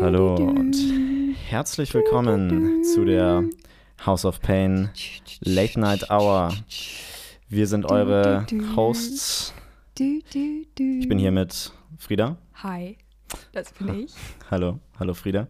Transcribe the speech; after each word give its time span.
Hallo 0.00 0.36
und 0.36 0.74
herzlich 1.50 1.92
willkommen 1.92 2.82
zu 2.82 3.04
der 3.04 3.44
House 4.06 4.24
of 4.24 4.40
Pain 4.40 4.88
Late 5.40 5.78
Night 5.78 6.10
Hour. 6.10 6.54
Wir 7.50 7.66
sind 7.66 7.90
eure 7.90 8.46
Hosts. 8.74 9.52
Ich 9.98 11.08
bin 11.08 11.18
hier 11.18 11.30
mit 11.30 11.72
Frieda. 11.98 12.38
Hi, 12.54 12.96
das 13.52 13.72
bin 13.72 14.04
ich. 14.04 14.14
Hallo, 14.50 14.78
hallo 14.98 15.12
Frieda. 15.12 15.46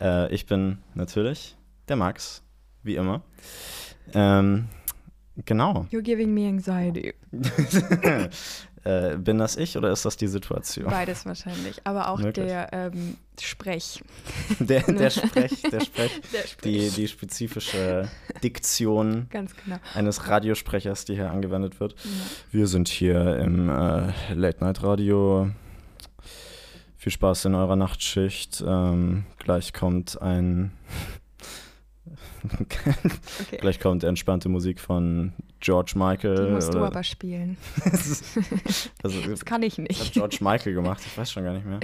Äh, 0.00 0.32
ich 0.32 0.46
bin 0.46 0.78
natürlich 0.94 1.54
der 1.88 1.96
Max, 1.96 2.42
wie 2.82 2.96
immer. 2.96 3.22
Ähm, 4.14 4.68
genau. 5.44 5.86
You're 5.90 6.00
giving 6.00 6.32
me 6.32 6.48
anxiety. 6.48 7.12
äh, 8.84 9.16
bin 9.16 9.38
das 9.38 9.56
ich 9.56 9.76
oder 9.76 9.90
ist 9.90 10.04
das 10.04 10.16
die 10.16 10.26
Situation? 10.26 10.86
Beides 10.90 11.24
wahrscheinlich, 11.26 11.80
aber 11.84 12.08
auch 12.08 12.18
Möglich. 12.18 12.46
der 12.46 12.72
ähm, 12.72 13.16
Sprech. 13.40 14.02
Der, 14.60 14.82
der 14.82 15.10
Sprech, 15.10 15.62
der 15.62 15.80
Sprech, 15.80 16.20
Der 16.32 16.46
Sprech. 16.46 16.56
die, 16.64 16.90
die 16.90 17.08
spezifische 17.08 18.08
Diktion 18.42 19.26
Ganz 19.30 19.54
genau. 19.56 19.76
eines 19.94 20.28
Radiosprechers, 20.28 21.04
die 21.04 21.14
hier 21.14 21.30
angewendet 21.30 21.80
wird. 21.80 21.94
Ja. 22.04 22.10
Wir 22.52 22.66
sind 22.66 22.88
hier 22.88 23.38
im 23.38 23.68
äh, 23.68 24.12
Late 24.34 24.62
Night 24.62 24.82
Radio. 24.82 25.50
Viel 26.96 27.12
Spaß 27.12 27.46
in 27.46 27.54
eurer 27.54 27.76
Nachtschicht. 27.76 28.62
Ähm, 28.66 29.24
gleich 29.38 29.72
kommt 29.72 30.20
ein. 30.22 30.72
Okay. 32.60 32.94
gleich 33.60 33.80
kommt 33.80 34.04
entspannte 34.04 34.48
Musik 34.48 34.78
von 34.80 35.32
George 35.60 35.92
Michael. 35.96 36.46
Die 36.48 36.52
musst 36.52 36.74
du 36.74 36.78
oder- 36.78 36.88
aber 36.88 37.02
spielen. 37.02 37.56
also, 39.02 39.20
Das 39.28 39.44
kann 39.44 39.62
ich 39.62 39.78
was 39.78 39.84
hat 39.84 39.88
nicht. 39.88 40.12
George 40.12 40.38
Michael 40.40 40.74
gemacht? 40.74 41.02
Ich 41.06 41.16
weiß 41.16 41.32
schon 41.32 41.44
gar 41.44 41.54
nicht 41.54 41.64
mehr. 41.66 41.80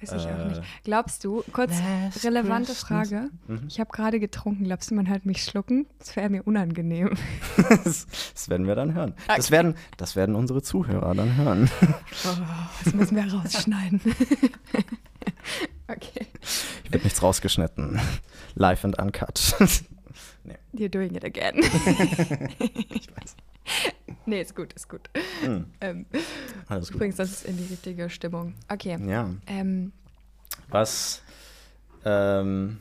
Weiß 0.00 0.12
ich 0.12 0.26
auch 0.30 0.38
Äh, 0.38 0.48
nicht. 0.48 0.62
Glaubst 0.84 1.24
du, 1.24 1.42
kurz 1.52 1.72
Last 1.72 2.24
relevante 2.24 2.72
Christmas. 2.72 3.08
Frage. 3.10 3.30
Mhm. 3.48 3.64
Ich 3.68 3.80
habe 3.80 3.90
gerade 3.90 4.20
getrunken. 4.20 4.64
Glaubst 4.64 4.90
du, 4.90 4.94
man 4.94 5.08
hört 5.08 5.26
mich 5.26 5.42
schlucken? 5.42 5.86
Das 5.98 6.14
wäre 6.16 6.30
mir 6.30 6.44
unangenehm. 6.46 7.10
das, 7.84 8.06
das 8.32 8.48
werden 8.48 8.66
wir 8.66 8.76
dann 8.76 8.94
hören. 8.94 9.14
Das 9.26 9.50
werden, 9.50 9.74
das 9.96 10.14
werden 10.16 10.34
unsere 10.36 10.62
Zuhörer 10.62 11.14
dann 11.14 11.36
hören. 11.36 11.68
Oh, 11.82 12.36
das 12.84 12.94
müssen 12.94 13.16
wir 13.16 13.30
rausschneiden. 13.32 14.00
okay. 15.88 16.26
Hier 16.84 16.92
wird 16.92 17.04
nichts 17.04 17.22
rausgeschnitten. 17.22 18.00
Live 18.58 18.84
and 18.84 18.98
uncut. 18.98 19.54
You're 20.72 20.88
doing 20.88 21.14
it 21.14 21.24
again. 21.24 21.54
ich 22.90 23.08
weiß. 23.08 23.36
nee, 24.26 24.40
ist 24.40 24.56
gut, 24.56 24.72
ist 24.72 24.88
gut. 24.88 25.08
Mhm. 25.44 25.66
Ähm, 25.80 26.06
Alles 26.66 26.88
gut. 26.88 26.96
übrigens, 26.96 27.16
das 27.16 27.30
ist 27.30 27.44
in 27.46 27.56
die 27.56 27.64
richtige 27.66 28.10
Stimmung. 28.10 28.54
Okay. 28.68 28.98
Ja. 29.06 29.30
Ähm, 29.46 29.92
Was, 30.70 31.22
ähm, 32.04 32.78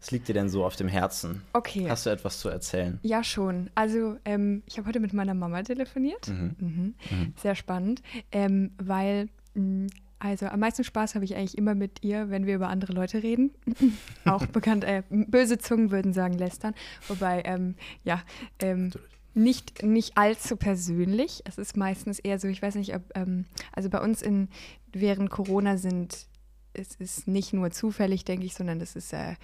was 0.00 0.10
liegt 0.10 0.28
dir 0.28 0.34
denn 0.34 0.48
so 0.50 0.64
auf 0.64 0.76
dem 0.76 0.88
Herzen? 0.88 1.42
okay. 1.52 1.88
Hast 1.88 2.04
du 2.06 2.10
etwas 2.10 2.40
zu 2.40 2.48
erzählen? 2.48 2.98
Ja, 3.02 3.22
schon. 3.24 3.70
Also, 3.74 4.16
ähm, 4.24 4.62
ich 4.66 4.76
habe 4.78 4.88
heute 4.88 5.00
mit 5.00 5.12
meiner 5.14 5.34
Mama 5.34 5.62
telefoniert. 5.62 6.28
Mhm. 6.28 6.56
Mhm. 6.58 6.94
Mhm. 7.10 7.34
Sehr 7.40 7.54
spannend, 7.54 8.02
ähm, 8.32 8.72
weil, 8.78 9.28
mh, 9.54 9.86
also 10.22 10.46
am 10.46 10.60
meisten 10.60 10.84
Spaß 10.84 11.16
habe 11.16 11.24
ich 11.24 11.34
eigentlich 11.34 11.58
immer 11.58 11.74
mit 11.74 12.04
ihr, 12.04 12.30
wenn 12.30 12.46
wir 12.46 12.54
über 12.54 12.68
andere 12.68 12.92
Leute 12.92 13.24
reden. 13.24 13.50
Auch 14.24 14.46
bekannt, 14.46 14.84
äh, 14.84 15.02
böse 15.10 15.58
Zungen 15.58 15.90
würden 15.90 16.12
sagen 16.12 16.34
lästern. 16.34 16.74
Wobei, 17.08 17.42
ähm, 17.44 17.74
ja, 18.04 18.22
ähm, 18.60 18.92
nicht, 19.34 19.82
nicht 19.82 20.16
allzu 20.16 20.56
persönlich. 20.56 21.42
Es 21.44 21.58
ist 21.58 21.76
meistens 21.76 22.20
eher 22.20 22.38
so, 22.38 22.46
ich 22.46 22.62
weiß 22.62 22.76
nicht, 22.76 22.94
ob, 22.94 23.02
ähm, 23.16 23.46
also 23.72 23.90
bei 23.90 24.00
uns 24.00 24.22
in, 24.22 24.48
während 24.92 25.28
Corona 25.28 25.76
sind, 25.76 26.26
es 26.72 26.94
ist 26.94 27.26
nicht 27.26 27.52
nur 27.52 27.72
zufällig, 27.72 28.24
denke 28.24 28.46
ich, 28.46 28.54
sondern 28.54 28.80
es 28.80 28.94
ist 28.94 29.12
äh, 29.12 29.34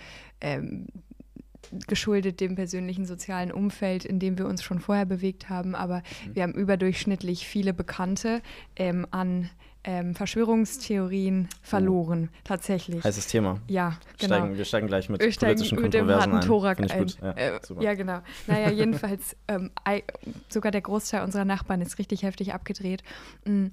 ähm, 0.40 0.86
geschuldet 1.88 2.40
dem 2.40 2.54
persönlichen 2.54 3.04
sozialen 3.04 3.50
Umfeld, 3.50 4.04
in 4.04 4.20
dem 4.20 4.38
wir 4.38 4.46
uns 4.46 4.62
schon 4.62 4.78
vorher 4.78 5.06
bewegt 5.06 5.48
haben. 5.48 5.74
Aber 5.74 6.04
wir 6.32 6.44
haben 6.44 6.54
überdurchschnittlich 6.54 7.48
viele 7.48 7.74
Bekannte 7.74 8.42
ähm, 8.76 9.08
an 9.10 9.50
ähm, 9.84 10.14
Verschwörungstheorien 10.14 11.48
verloren, 11.62 12.30
tatsächlich. 12.44 13.02
Heißes 13.04 13.26
Thema. 13.28 13.60
ja, 13.68 13.98
genau. 14.18 14.36
Steigen, 14.36 14.56
wir 14.58 14.64
steigen 14.64 14.86
gleich 14.86 15.08
mit 15.08 15.20
Wir 15.20 15.32
steigen 15.32 15.54
politischen 15.56 15.82
mit 15.82 15.94
dem 15.94 16.00
Kontroversen 16.06 16.34
ein. 16.34 16.40
Thorak 16.42 16.80
ein. 16.80 16.98
gut. 16.98 17.18
Ja, 17.22 17.30
äh, 17.32 17.60
ja, 17.80 17.94
genau. 17.94 18.20
Naja, 18.46 18.70
jedenfalls, 18.72 19.36
ähm, 19.48 19.70
sogar 20.48 20.72
der 20.72 20.80
Großteil 20.82 21.22
unserer 21.24 21.44
Nachbarn 21.44 21.80
ist 21.80 21.98
richtig 21.98 22.22
heftig 22.22 22.52
abgedreht. 22.54 23.02
Mm, 23.44 23.66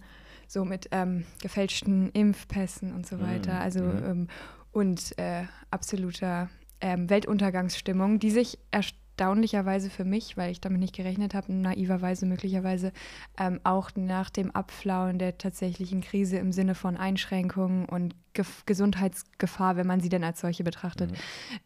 So 0.47 0.63
mit 0.63 0.89
ähm, 0.91 1.25
gefälschten 1.41 2.11
Impfpässen 2.11 2.93
und 2.93 3.07
so 3.07 3.15
Mhm, 3.17 3.21
weiter. 3.21 3.59
Also 3.59 3.83
mhm. 3.83 4.03
ähm, 4.05 4.27
und 4.71 5.17
äh, 5.17 5.43
absoluter 5.71 6.49
ähm, 6.81 7.09
Weltuntergangsstimmung, 7.09 8.19
die 8.19 8.29
sich 8.29 8.59
erstaunlicherweise 9.17 9.89
für 9.89 10.03
mich, 10.03 10.35
weil 10.35 10.51
ich 10.51 10.59
damit 10.59 10.81
nicht 10.81 10.93
gerechnet 10.95 11.33
habe, 11.33 11.53
naiverweise 11.53 12.25
möglicherweise 12.25 12.91
ähm, 13.39 13.61
auch 13.63 13.91
nach 13.95 14.29
dem 14.29 14.51
Abflauen 14.51 15.19
der 15.19 15.37
tatsächlichen 15.37 16.01
Krise 16.01 16.37
im 16.37 16.51
Sinne 16.51 16.75
von 16.75 16.97
Einschränkungen 16.97 17.85
und 17.85 18.13
Gef 18.33 18.65
Gesundheitsgefahr, 18.65 19.77
wenn 19.77 19.87
man 19.87 20.01
sie 20.01 20.09
denn 20.09 20.25
als 20.25 20.41
solche 20.41 20.65
betrachtet, 20.65 21.11
Mhm. 21.11 21.15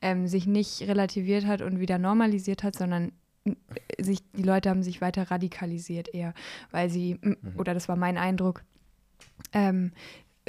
ähm, 0.04 0.28
sich 0.28 0.46
nicht 0.46 0.82
relativiert 0.84 1.48
hat 1.48 1.64
und 1.64 1.80
wieder 1.80 1.98
normalisiert 1.98 2.62
hat, 2.62 2.76
sondern 2.76 3.12
äh, 3.46 3.54
sich, 4.00 4.20
die 4.34 4.44
Leute 4.44 4.70
haben 4.70 4.84
sich 4.84 5.02
weiter 5.02 5.32
radikalisiert 5.32 6.14
eher, 6.14 6.36
weil 6.70 6.92
sie, 6.92 7.18
m- 7.24 7.38
oder 7.58 7.74
das 7.74 7.90
war 7.90 7.96
mein 7.96 8.20
Eindruck, 8.20 8.64
ähm, 9.54 9.92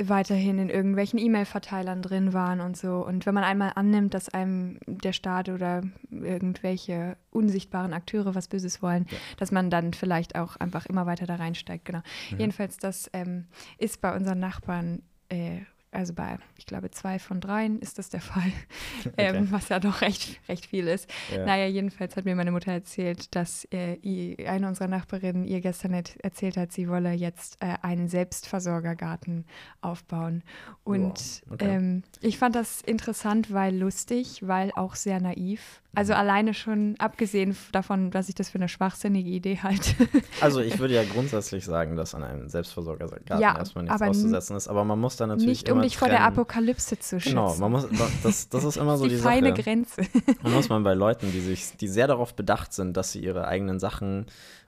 weiterhin 0.09 0.59
in 0.59 0.71
irgendwelchen 0.71 1.19
E-Mail-Verteilern 1.19 2.01
drin 2.03 2.33
waren 2.33 2.61
und 2.61 2.77
so. 2.77 3.05
Und 3.05 3.27
wenn 3.27 3.35
man 3.35 3.45
einmal 3.45 3.73
annimmt, 3.75 4.15
dass 4.15 4.29
einem 4.29 4.79
der 4.87 5.13
Staat 5.13 5.49
oder 5.49 5.83
irgendwelche 6.11 7.17
unsichtbaren 7.31 7.93
Akteure 7.93 8.35
was 8.35 8.49
Böses 8.49 8.83
wollen, 8.83 9.07
Ja. 9.11 9.19
dass 9.39 9.53
man 9.53 9.71
dann 9.71 9.93
vielleicht 9.93 10.37
auch 10.37 10.57
einfach 10.57 10.87
immer 10.87 11.07
weiter 11.07 11.27
da 11.27 11.37
reinsteigt. 11.37 11.85
Genau. 11.85 12.01
Mhm. 12.31 12.39
Jedenfalls, 12.39 12.77
das 12.79 13.11
ähm, 13.13 13.47
ist 13.79 14.01
bei 14.01 14.15
unseren 14.15 14.39
Nachbarn, 14.41 15.03
äh, 15.29 15.61
also 15.93 16.13
bei, 16.15 16.39
ich 16.57 16.67
glaube, 16.67 16.91
zwei 16.91 17.19
von 17.19 17.41
dreien 17.41 17.81
ist 17.81 17.99
das 17.99 18.11
der 18.11 18.21
Fall, 18.21 18.53
ähm, 19.17 19.51
was 19.51 19.69
ja 19.69 19.81
doch 19.81 20.03
recht, 20.03 20.41
recht 20.49 20.67
viel 20.67 20.87
ist. 20.87 21.11
Ja. 21.35 21.45
Naja, 21.45 21.67
jedenfalls 21.67 22.17
hat 22.17 22.25
mir 22.25 22.37
meine 22.37 22.53
Mutter 22.53 22.73
erzählt, 22.73 23.35
dass 23.35 23.67
äh, 23.73 23.99
eine 24.47 24.69
unserer 24.69 24.89
Nachbarinnen 24.89 25.45
ihr 25.45 25.61
gestern 25.61 25.93
erzählt 25.93 26.57
hat, 26.57 26.73
sie 26.73 26.89
wolle 26.89 27.13
jetzt 27.13 27.57
äh, 27.61 27.75
einen 27.83 28.09
Selbstversorgergarten 28.09 29.45
aufbauen. 29.81 30.43
Und 30.85 31.01
Wow, 31.47 31.53
okay. 31.53 31.77
ähm, 31.77 32.03
ich 32.21 32.39
fand 32.39 32.55
das 32.55 32.81
interessant, 32.83 33.53
weil 33.53 33.77
lustig, 33.77 34.47
weil 34.47 34.71
auch 34.75 34.95
sehr 34.95 35.21
naiv. 35.21 35.83
Also 35.93 36.13
alleine 36.15 36.55
schon 36.55 36.95
abgesehen 36.99 37.57
davon, 37.73 38.13
dass 38.13 38.29
ich 38.29 38.37
das 38.37 38.49
für 38.49 38.59
eine 38.59 38.69
schwachsinnige 38.69 39.29
Idee 39.29 39.59
halte. 39.63 39.91
Also 40.41 40.61
ich 40.61 40.79
würde 40.79 40.95
ja 40.95 41.03
grundsätzlich 41.05 41.65
sagen, 41.65 41.97
dass 41.97 42.15
an 42.15 42.23
einem 42.23 42.49
Selbstversorgergarten 42.49 43.41
Ja, 43.41 43.59
erstmal 43.59 43.85
nichts 43.85 44.01
auszusetzen 44.01 44.57
ist, 44.57 44.69
aber 44.69 44.85
man 44.85 44.99
muss 44.99 45.17
da 45.17 45.27
natürlich 45.27 45.47
Nicht, 45.49 45.69
um 45.69 45.79
immer 45.79 45.83
dich 45.83 45.99
vor 45.99 46.09
der 46.09 46.19
trennen. 46.19 46.33
Apokalypse 46.33 46.99
zu 46.99 47.21
schützen. 47.21 47.31
Genau, 47.37 47.55
man 47.57 47.73
muss, 47.73 47.87
das, 48.23 48.49
das 48.49 48.65
ist 48.65 48.77
immer 48.79 48.97
so 48.97 49.05
die 49.05 49.17
die 49.17 49.17
feine 49.17 49.51
Sache. 49.51 49.63
Grenze. 49.63 50.03
Man 50.43 50.53
muss 50.53 50.69
man 50.71 50.83
bei 50.83 50.95
Leuten, 50.95 51.31
die 51.33 51.41
sich, 51.41 51.77
die 51.77 51.89
sehr 51.89 52.07
darauf 52.07 52.35
bedacht 52.35 52.73
sind, 52.73 52.97
dass 52.97 53.13
sie 53.13 53.21
ihre 53.23 53.49
eigenen 53.49 53.81
Sachen 53.81 54.27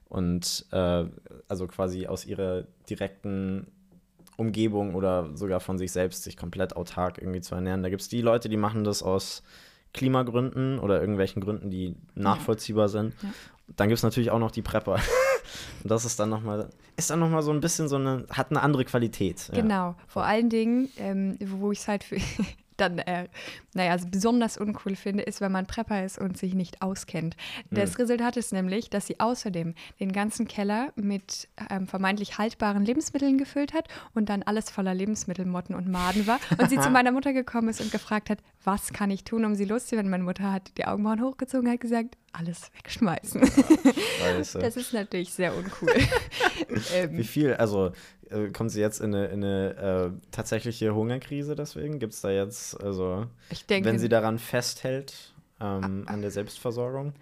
und 0.09 0.67
äh, 0.73 1.05
also 1.49 1.67
quasi 1.69 2.07
aus 2.07 2.27
ihrer 2.27 2.65
direkten 2.91 3.69
Umgebung 4.37 4.95
oder 4.95 5.31
sogar 5.37 5.61
von 5.61 5.79
sich 5.79 5.93
selbst 5.93 6.25
sich 6.25 6.37
komplett 6.37 6.77
autark 6.77 7.19
irgendwie 7.19 7.41
zu 7.41 7.55
ernähren. 7.55 7.83
Da 7.83 7.89
gibt 7.89 8.03
es 8.03 8.09
die 8.09 8.21
Leute, 8.21 8.49
die 8.49 8.57
machen 8.57 8.85
das 8.85 9.03
aus 9.03 9.43
Klimagründen 9.95 10.79
oder 10.79 11.01
irgendwelchen 11.01 11.43
Gründen, 11.43 11.71
die 11.71 11.97
nachvollziehbar 12.15 12.89
sind. 12.89 13.15
Ja. 13.23 13.29
Dann 13.77 13.89
gibt 13.89 13.99
es 13.99 14.03
natürlich 14.03 14.31
auch 14.31 14.39
noch 14.39 14.51
die 14.51 14.63
Prepper. 14.63 14.95
Und 14.95 15.01
das 15.91 16.05
ist 16.05 16.19
dann 16.19 16.31
nochmal, 16.31 16.71
ist 16.97 17.11
dann 17.11 17.21
nochmal 17.21 17.43
so 17.43 17.53
ein 17.53 17.61
bisschen 17.61 17.89
so 17.89 17.97
eine, 17.97 18.25
hat 18.31 18.51
eine 18.51 18.63
andere 18.63 18.85
Qualität. 18.85 19.49
Ja. 19.49 19.61
Genau, 19.61 19.95
vor 20.07 20.25
allen 20.25 20.49
Dingen, 20.49 20.89
ähm, 20.97 21.39
wo 21.41 21.73
ich 21.73 21.81
es 21.81 21.89
halt 21.89 22.05
für 22.05 22.17
dann, 22.77 22.99
äh, 22.99 23.29
naja, 23.75 23.93
also 23.93 24.07
besonders 24.11 24.57
uncool 24.57 24.97
finde, 24.97 25.23
ist, 25.23 25.41
wenn 25.41 25.53
man 25.53 25.67
Prepper 25.67 26.05
ist 26.05 26.19
und 26.19 26.37
sich 26.37 26.55
nicht 26.55 26.83
auskennt. 26.83 27.37
Das 27.71 27.99
Resultat 27.99 28.37
ist 28.37 28.53
nämlich, 28.53 28.91
dass 28.91 29.07
sie 29.07 29.21
außerdem 29.21 29.75
den 30.01 30.13
ganzen 30.13 30.47
Keller 30.47 30.93
mit 30.97 31.49
ähm, 31.71 31.87
vermeintlich 31.87 32.39
haltbaren 32.39 32.85
Lebensmitteln 32.85 33.39
gefüllt 33.39 33.73
hat 33.73 33.89
und 34.15 34.29
dann 34.29 34.43
alles 34.43 34.71
voller 34.71 34.95
Lebensmittelmotten 34.95 35.75
und 35.75 35.89
Maden 35.89 36.27
war. 36.27 36.39
Und 36.59 36.69
sie 36.69 36.79
zu 36.79 36.91
meiner 36.91 37.13
Mutter 37.13 37.33
gekommen 37.33 37.69
ist 37.69 37.81
und 37.81 37.93
gefragt 37.93 38.31
hat, 38.31 38.39
was 38.65 38.93
kann 38.93 39.11
ich 39.11 39.25
tun, 39.25 39.45
um 39.45 39.55
sie 39.55 39.65
loszuwerden? 39.65 40.11
Meine 40.11 40.25
Mutter 40.25 40.53
hat 40.53 40.77
die 40.79 40.85
Augenbrauen 40.85 41.23
hochgezogen 41.23 41.67
und 41.67 41.73
hat 41.73 41.81
gesagt, 41.81 42.17
alles 42.33 42.71
wegschmeißen. 42.77 43.43
Scheiße. 44.21 44.59
Das 44.59 44.77
ist 44.77 44.93
natürlich 44.93 45.33
sehr 45.33 45.55
uncool. 45.57 45.93
ähm, 46.95 47.17
Wie 47.17 47.25
viel, 47.25 47.55
also 47.55 47.93
äh, 48.33 48.51
kommt 48.51 48.71
sie 48.71 48.81
jetzt 48.81 49.01
in 49.01 49.15
eine, 49.15 49.27
in 49.27 49.45
eine 49.45 50.13
äh, 50.15 50.27
tatsächliche 50.31 50.95
Hungerkrise 50.95 51.55
deswegen? 51.55 51.99
Gibt 51.99 52.15
es 52.15 52.21
da 52.21 52.31
jetzt, 52.31 52.81
also 52.83 53.27
ich 53.51 53.67
denke, 53.67 53.89
wenn 53.89 53.99
sie 53.99 54.09
daran 54.09 54.39
festhält, 54.39 55.33
ähm, 55.61 56.05
an 56.07 56.23
der 56.23 56.31
Selbstversorgung? 56.31 57.13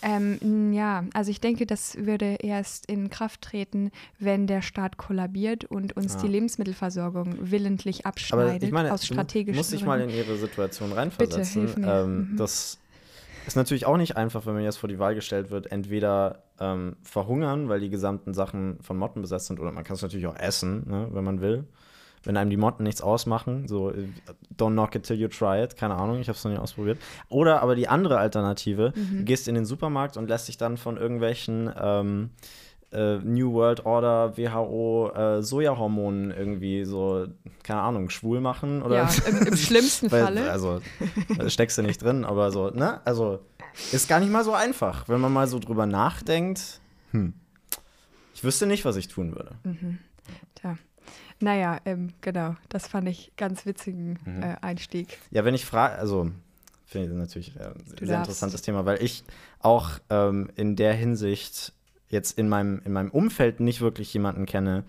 Ähm, 0.00 0.72
ja, 0.72 1.04
also 1.12 1.30
ich 1.32 1.40
denke, 1.40 1.66
das 1.66 1.96
würde 1.96 2.36
erst 2.40 2.86
in 2.86 3.10
Kraft 3.10 3.42
treten, 3.42 3.90
wenn 4.20 4.46
der 4.46 4.62
Staat 4.62 4.96
kollabiert 4.96 5.64
und 5.64 5.96
uns 5.96 6.14
Ja. 6.14 6.20
die 6.20 6.28
Lebensmittelversorgung 6.28 7.34
willentlich 7.50 8.06
Aber 8.06 8.10
abschneidet 8.10 8.62
ich 8.62 8.70
meine, 8.70 8.92
aus 8.92 9.04
strategischen 9.04 9.56
musst 9.56 9.72
dich 9.72 9.84
mal 9.84 10.00
in 10.00 10.10
ihre 10.10 10.36
Situation 10.36 10.92
reinversetzen. 10.92 11.62
hilf 11.62 11.76
mir. 11.76 11.86
Ähm, 11.88 12.28
Mhm. 12.30 12.36
Das 12.36 12.78
ist 13.48 13.56
natürlich 13.56 13.86
auch 13.86 13.96
nicht 13.96 14.16
einfach, 14.16 14.46
wenn 14.46 14.54
man 14.54 14.62
jetzt 14.62 14.76
vor 14.78 14.88
die 14.88 14.98
Wahl 14.98 15.14
gestellt 15.14 15.50
wird, 15.50 15.72
entweder 15.72 16.42
ähm, 16.60 16.96
verhungern, 17.02 17.68
weil 17.68 17.80
die 17.80 17.90
gesamten 17.90 18.32
Sachen 18.34 18.78
von 18.82 18.96
Motten 18.96 19.20
besetzt 19.22 19.46
sind, 19.46 19.58
oder 19.60 19.72
man 19.72 19.84
kann 19.84 19.94
es 19.96 20.02
natürlich 20.02 20.26
auch 20.26 20.36
essen, 20.36 20.88
ne, 20.88 21.08
wenn 21.12 21.24
man 21.24 21.40
will. 21.40 21.64
Wenn 22.24 22.36
einem 22.36 22.50
die 22.50 22.56
Motten 22.56 22.82
nichts 22.82 23.00
ausmachen, 23.00 23.68
so 23.68 23.90
äh, 23.90 24.08
don't 24.58 24.72
knock 24.72 24.94
it 24.96 25.04
till 25.04 25.16
you 25.16 25.28
try 25.28 25.62
it, 25.62 25.76
keine 25.76 25.94
Ahnung, 25.94 26.18
ich 26.20 26.28
habe 26.28 26.36
es 26.36 26.44
noch 26.44 26.50
nie 26.50 26.58
ausprobiert. 26.58 26.98
Oder 27.28 27.62
aber 27.62 27.74
die 27.76 27.88
andere 27.88 28.18
Alternative, 28.18 28.92
Mhm. 28.94 29.18
du 29.18 29.24
gehst 29.24 29.46
in 29.48 29.54
den 29.54 29.64
Supermarkt 29.64 30.16
und 30.16 30.28
lässt 30.28 30.48
dich 30.48 30.56
dann 30.56 30.76
von 30.76 30.96
irgendwelchen 30.96 31.72
ähm, 31.80 32.30
äh, 32.92 33.18
New 33.18 33.52
World 33.52 33.84
Order, 33.86 34.36
WHO, 34.36 35.10
äh, 35.14 35.42
Sojahormonen 35.42 36.30
irgendwie 36.30 36.84
so, 36.84 37.26
keine 37.62 37.80
Ahnung, 37.82 38.08
schwul 38.10 38.40
machen 38.40 38.82
oder 38.82 38.96
Ja, 38.96 39.10
im, 39.26 39.46
im 39.46 39.56
schlimmsten 39.56 40.10
weil, 40.10 40.24
Falle. 40.24 40.50
Also, 40.50 40.80
da 41.36 41.48
steckst 41.50 41.76
du 41.78 41.82
nicht 41.82 42.02
drin, 42.02 42.24
aber 42.24 42.50
so, 42.50 42.70
ne? 42.70 43.00
Also, 43.06 43.40
ist 43.92 44.08
gar 44.08 44.20
nicht 44.20 44.32
mal 44.32 44.44
so 44.44 44.52
einfach, 44.54 45.08
wenn 45.08 45.20
man 45.20 45.32
mal 45.32 45.46
so 45.48 45.58
drüber 45.58 45.86
nachdenkt. 45.86 46.80
Hm. 47.12 47.34
Ich 48.34 48.42
wüsste 48.44 48.66
nicht, 48.66 48.84
was 48.84 48.96
ich 48.96 49.08
tun 49.08 49.34
würde. 49.34 49.56
Tja. 50.54 50.78
Naja, 51.40 51.78
ähm, 51.84 52.12
genau, 52.20 52.56
das 52.68 52.88
fand 52.88 53.08
ich 53.08 53.32
ganz 53.36 53.64
witzigen 53.66 54.18
Mhm. 54.24 54.42
äh, 54.42 54.56
Einstieg. 54.60 55.18
Ja, 55.30 55.44
wenn 55.44 55.54
ich 55.54 55.64
frage, 55.64 55.94
also, 55.96 56.30
finde 56.84 57.08
ich 57.08 57.12
natürlich 57.14 57.54
äh, 57.56 57.64
ein 57.64 57.74
sehr 57.86 58.06
darfst. 58.08 58.28
interessantes 58.30 58.62
Thema, 58.62 58.86
weil 58.86 59.02
ich 59.02 59.24
auch 59.60 59.90
ähm, 60.10 60.50
in 60.56 60.74
der 60.74 60.94
Hinsicht 60.94 61.72
jetzt 62.10 62.38
in 62.38 62.48
meinem, 62.48 62.80
in 62.84 62.92
meinem 62.92 63.10
Umfeld 63.10 63.60
nicht 63.60 63.80
wirklich 63.80 64.12
jemanden 64.14 64.46
kenne, 64.46 64.84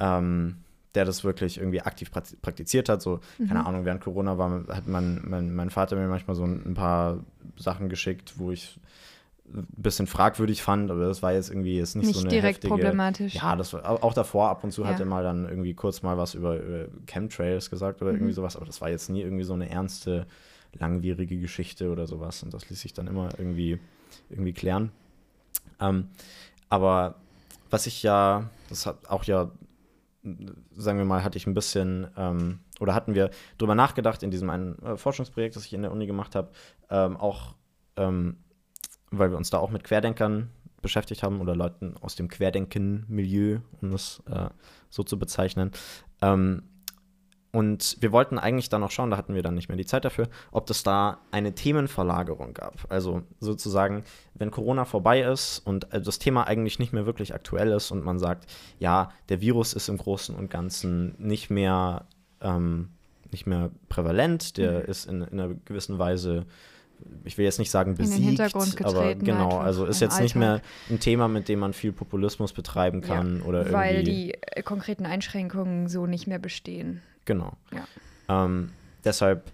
ähm, 0.00 0.56
der 0.94 1.04
das 1.04 1.24
wirklich 1.24 1.58
irgendwie 1.58 1.80
aktiv 1.80 2.10
prakti- 2.12 2.36
praktiziert 2.42 2.88
hat. 2.88 3.00
So, 3.00 3.20
keine 3.48 3.64
Ahnung, 3.64 3.84
während 3.84 4.02
Corona 4.02 4.36
war, 4.36 4.64
hat 4.68 4.86
man, 4.86 5.22
mein, 5.24 5.54
mein 5.54 5.70
Vater 5.70 5.96
mir 5.96 6.06
manchmal 6.08 6.36
so 6.36 6.44
ein, 6.44 6.74
paar 6.74 7.24
Sachen 7.56 7.88
geschickt, 7.88 8.34
wo 8.36 8.50
ich 8.50 8.78
ein 9.54 9.66
bisschen 9.76 10.06
fragwürdig 10.06 10.62
fand, 10.62 10.90
aber 10.90 11.06
das 11.06 11.22
war 11.22 11.32
jetzt 11.32 11.50
irgendwie 11.50 11.76
jetzt 11.76 11.94
nicht, 11.96 12.06
Nicht, 12.06 12.14
so 12.16 12.20
eine 12.22 12.30
direkt 12.30 12.58
heftige, 12.64 12.68
problematisch. 12.70 13.34
Ja, 13.34 13.54
das 13.56 13.72
war 13.72 13.88
au- 13.88 14.02
auch 14.02 14.14
davor 14.14 14.48
ab 14.48 14.64
und 14.64 14.70
zu 14.72 14.86
hat 14.86 14.94
Ja. 14.98 15.04
er 15.04 15.06
mal 15.08 15.22
dann 15.22 15.46
irgendwie 15.48 15.74
kurz 15.74 16.02
mal 16.02 16.16
was 16.16 16.34
über, 16.34 16.56
über 16.56 16.86
Chemtrails 17.06 17.68
gesagt 17.70 18.00
oder 18.02 18.12
Mhm. 18.12 18.18
irgendwie 18.18 18.32
sowas, 18.34 18.56
aber 18.56 18.64
das 18.66 18.80
war 18.80 18.88
jetzt 18.90 19.10
nie 19.10 19.20
irgendwie 19.22 19.44
so 19.44 19.52
eine 19.54 19.68
ernste, 19.70 20.26
langwierige 20.74 21.38
Geschichte 21.38 21.90
oder 21.90 22.06
sowas 22.06 22.42
und 22.42 22.54
das 22.54 22.68
ließ 22.70 22.80
sich 22.80 22.94
dann 22.94 23.06
immer 23.08 23.28
irgendwie, 23.38 23.78
irgendwie 24.30 24.52
klären. 24.54 24.90
Ähm, 25.80 26.08
aber 26.68 27.16
was 27.70 27.86
ich 27.86 28.02
ja, 28.02 28.50
das 28.68 28.86
hat 28.86 29.08
auch 29.08 29.24
ja, 29.24 29.50
sagen 30.76 30.98
wir 30.98 31.04
mal, 31.04 31.24
hatte 31.24 31.36
ich 31.36 31.46
ein 31.46 31.54
bisschen, 31.54 32.06
ähm, 32.16 32.60
oder 32.80 32.94
hatten 32.94 33.14
wir 33.14 33.30
drüber 33.58 33.74
nachgedacht 33.74 34.22
in 34.22 34.30
diesem 34.30 34.50
einen 34.50 34.78
äh, 34.82 34.96
Forschungsprojekt, 34.96 35.56
das 35.56 35.66
ich 35.66 35.72
in 35.72 35.82
der 35.82 35.92
Uni 35.92 36.06
gemacht 36.06 36.34
habe, 36.34 36.50
ähm, 36.90 37.16
auch, 37.16 37.54
ähm, 37.96 38.36
weil 39.10 39.30
wir 39.30 39.36
uns 39.36 39.50
da 39.50 39.58
auch 39.58 39.70
mit 39.70 39.84
Querdenkern 39.84 40.50
beschäftigt 40.80 41.22
haben 41.22 41.40
oder 41.40 41.56
Leuten 41.56 41.96
aus 42.00 42.16
dem 42.16 42.28
Querdenken-Milieu, 42.28 43.60
um 43.80 43.92
das 43.92 44.22
äh, 44.30 44.50
so 44.90 45.02
zu 45.02 45.18
bezeichnen. 45.18 45.70
Ähm, 46.20 46.64
und 47.54 47.98
wir 48.00 48.12
wollten 48.12 48.38
eigentlich 48.38 48.70
dann 48.70 48.82
auch 48.82 48.90
schauen, 48.90 49.10
da 49.10 49.18
hatten 49.18 49.34
wir 49.34 49.42
dann 49.42 49.54
nicht 49.54 49.68
mehr 49.68 49.76
die 49.76 49.84
Zeit 49.84 50.06
dafür, 50.06 50.28
ob 50.52 50.70
es 50.70 50.82
da 50.82 51.18
eine 51.30 51.54
Themenverlagerung 51.54 52.54
gab. 52.54 52.86
Also 52.88 53.22
sozusagen, 53.40 54.04
wenn 54.34 54.50
Corona 54.50 54.86
vorbei 54.86 55.20
ist 55.20 55.58
und 55.58 55.92
äh, 55.92 56.00
das 56.00 56.18
Thema 56.18 56.46
eigentlich 56.46 56.78
nicht 56.78 56.94
mehr 56.94 57.04
wirklich 57.04 57.34
aktuell 57.34 57.72
ist 57.72 57.90
und 57.90 58.04
man 58.04 58.18
sagt, 58.18 58.50
ja, 58.78 59.10
der 59.28 59.42
Virus 59.42 59.74
ist 59.74 59.90
im 59.90 59.98
Großen 59.98 60.34
und 60.34 60.50
Ganzen 60.50 61.14
nicht 61.18 61.50
mehr, 61.50 62.06
ähm, 62.40 62.88
nicht 63.30 63.46
mehr 63.46 63.70
prävalent, 63.90 64.56
der 64.56 64.88
ist 64.88 65.04
in, 65.04 65.20
in 65.20 65.38
einer 65.38 65.54
gewissen 65.66 65.98
Weise, 65.98 66.46
ich 67.24 67.36
will 67.36 67.44
jetzt 67.44 67.58
nicht 67.58 67.70
sagen 67.70 67.96
besiegt, 67.96 68.40
aber 68.82 69.14
genau, 69.14 69.58
also 69.58 69.84
ist 69.84 70.00
jetzt 70.00 70.20
nicht 70.22 70.36
mehr 70.36 70.52
Alltag. 70.52 70.68
ein 70.88 71.00
Thema, 71.00 71.28
mit 71.28 71.50
dem 71.50 71.58
man 71.58 71.74
viel 71.74 71.92
Populismus 71.92 72.54
betreiben 72.54 73.02
kann 73.02 73.42
oder 73.42 73.58
irgendwie. 73.58 73.74
Weil 73.74 74.02
die 74.04 74.34
äh, 74.40 74.62
konkreten 74.62 75.04
Einschränkungen 75.04 75.88
so 75.88 76.06
nicht 76.06 76.26
mehr 76.26 76.38
bestehen. 76.38 77.02
Genau. 77.24 77.52
Ja. 77.72 78.44
Ähm, 78.44 78.72
deshalb 79.04 79.44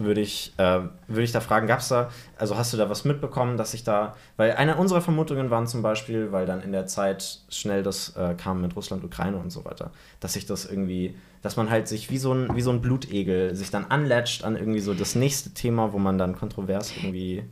würde 0.00 0.20
ich, 0.20 0.52
äh, 0.56 0.80
würde 1.08 1.22
ich 1.22 1.32
da 1.32 1.40
fragen, 1.40 1.66
gab 1.66 1.80
es 1.80 1.88
da, 1.88 2.10
also 2.38 2.56
hast 2.56 2.72
du 2.72 2.76
da 2.76 2.88
was 2.88 3.04
mitbekommen, 3.04 3.56
dass 3.56 3.74
ich 3.74 3.84
da, 3.84 4.16
weil 4.36 4.52
eine 4.52 4.76
unserer 4.76 5.02
Vermutungen 5.02 5.50
waren 5.50 5.66
zum 5.66 5.82
Beispiel, 5.82 6.32
weil 6.32 6.46
dann 6.46 6.62
in 6.62 6.72
der 6.72 6.86
Zeit 6.86 7.40
schnell 7.50 7.82
das 7.82 8.16
äh, 8.16 8.34
kam 8.34 8.62
mit 8.62 8.74
Russland, 8.76 9.04
Ukraine 9.04 9.36
und 9.36 9.50
so 9.50 9.64
weiter, 9.64 9.92
dass 10.18 10.32
sich 10.32 10.46
das 10.46 10.64
irgendwie, 10.64 11.14
dass 11.42 11.56
man 11.56 11.70
halt 11.70 11.86
sich 11.86 12.10
wie 12.10 12.18
so 12.18 12.32
ein, 12.32 12.56
wie 12.56 12.62
so 12.62 12.70
ein 12.70 12.80
Blutegel 12.80 13.54
sich 13.54 13.70
dann 13.70 13.86
anlatscht 13.86 14.42
an 14.42 14.56
irgendwie 14.56 14.80
so 14.80 14.94
das 14.94 15.14
nächste 15.14 15.50
Thema, 15.50 15.92
wo 15.92 15.98
man 15.98 16.16
dann 16.16 16.34
kontrovers 16.34 16.92
irgendwie, 16.96 17.44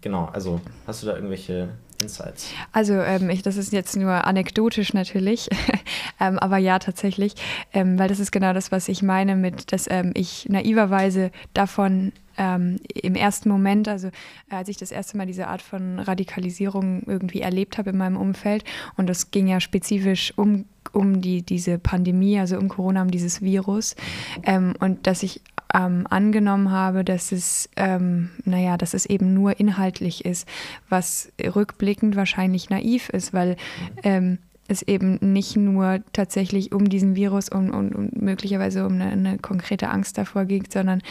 genau, 0.00 0.26
also 0.26 0.60
hast 0.86 1.02
du 1.02 1.06
da 1.06 1.14
irgendwelche 1.14 1.70
Insights? 2.02 2.50
Also 2.72 2.94
ähm, 2.94 3.30
ich, 3.30 3.42
das 3.42 3.56
ist 3.56 3.72
jetzt 3.72 3.96
nur 3.96 4.26
anekdotisch 4.26 4.92
natürlich, 4.94 5.48
ähm, 6.20 6.38
aber 6.38 6.58
ja 6.58 6.78
tatsächlich, 6.78 7.34
ähm, 7.72 7.98
weil 7.98 8.08
das 8.08 8.18
ist 8.18 8.32
genau 8.32 8.52
das, 8.52 8.72
was 8.72 8.88
ich 8.88 9.02
meine 9.02 9.36
mit, 9.36 9.72
dass 9.72 9.86
ähm, 9.90 10.12
ich 10.14 10.48
naiverweise 10.48 11.30
davon 11.52 12.12
ähm, 12.38 12.76
im 12.94 13.14
ersten 13.14 13.48
Moment, 13.48 13.88
also 13.88 14.08
äh, 14.08 14.10
als 14.56 14.68
ich 14.68 14.76
das 14.76 14.90
erste 14.90 15.16
Mal 15.16 15.26
diese 15.26 15.48
Art 15.48 15.62
von 15.62 15.98
Radikalisierung 15.98 17.02
irgendwie 17.06 17.40
erlebt 17.40 17.78
habe 17.78 17.90
in 17.90 17.96
meinem 17.96 18.16
Umfeld 18.16 18.64
und 18.96 19.08
das 19.08 19.30
ging 19.30 19.46
ja 19.46 19.60
spezifisch 19.60 20.32
um 20.36 20.66
um 20.92 21.22
die, 21.22 21.42
diese 21.42 21.78
Pandemie, 21.78 22.38
also 22.38 22.56
um 22.58 22.68
Corona, 22.68 23.02
um 23.02 23.10
dieses 23.10 23.42
Virus 23.42 23.96
ähm, 24.44 24.74
und 24.78 25.06
dass 25.06 25.22
ich 25.22 25.40
ähm, 25.74 26.06
angenommen 26.08 26.70
habe, 26.70 27.04
dass 27.04 27.32
es, 27.32 27.68
ähm, 27.76 28.30
naja, 28.44 28.76
dass 28.76 28.94
es 28.94 29.06
eben 29.06 29.34
nur 29.34 29.58
inhaltlich 29.58 30.24
ist, 30.24 30.48
was 30.88 31.32
rückblickend 31.42 32.16
wahrscheinlich 32.16 32.70
naiv 32.70 33.08
ist, 33.08 33.32
weil 33.32 33.56
ähm, 34.04 34.38
es 34.68 34.82
eben 34.82 35.18
nicht 35.20 35.56
nur 35.56 36.00
tatsächlich 36.12 36.72
um 36.72 36.88
diesen 36.88 37.16
Virus 37.16 37.48
und 37.48 37.70
um, 37.70 37.92
um 37.92 38.10
möglicherweise 38.14 38.86
um 38.86 38.94
eine, 38.94 39.10
eine, 39.10 39.38
konkrete 39.38 39.88
Angst 39.90 40.16
davor 40.16 40.44
geht, 40.44 40.72
sondern 40.72 41.02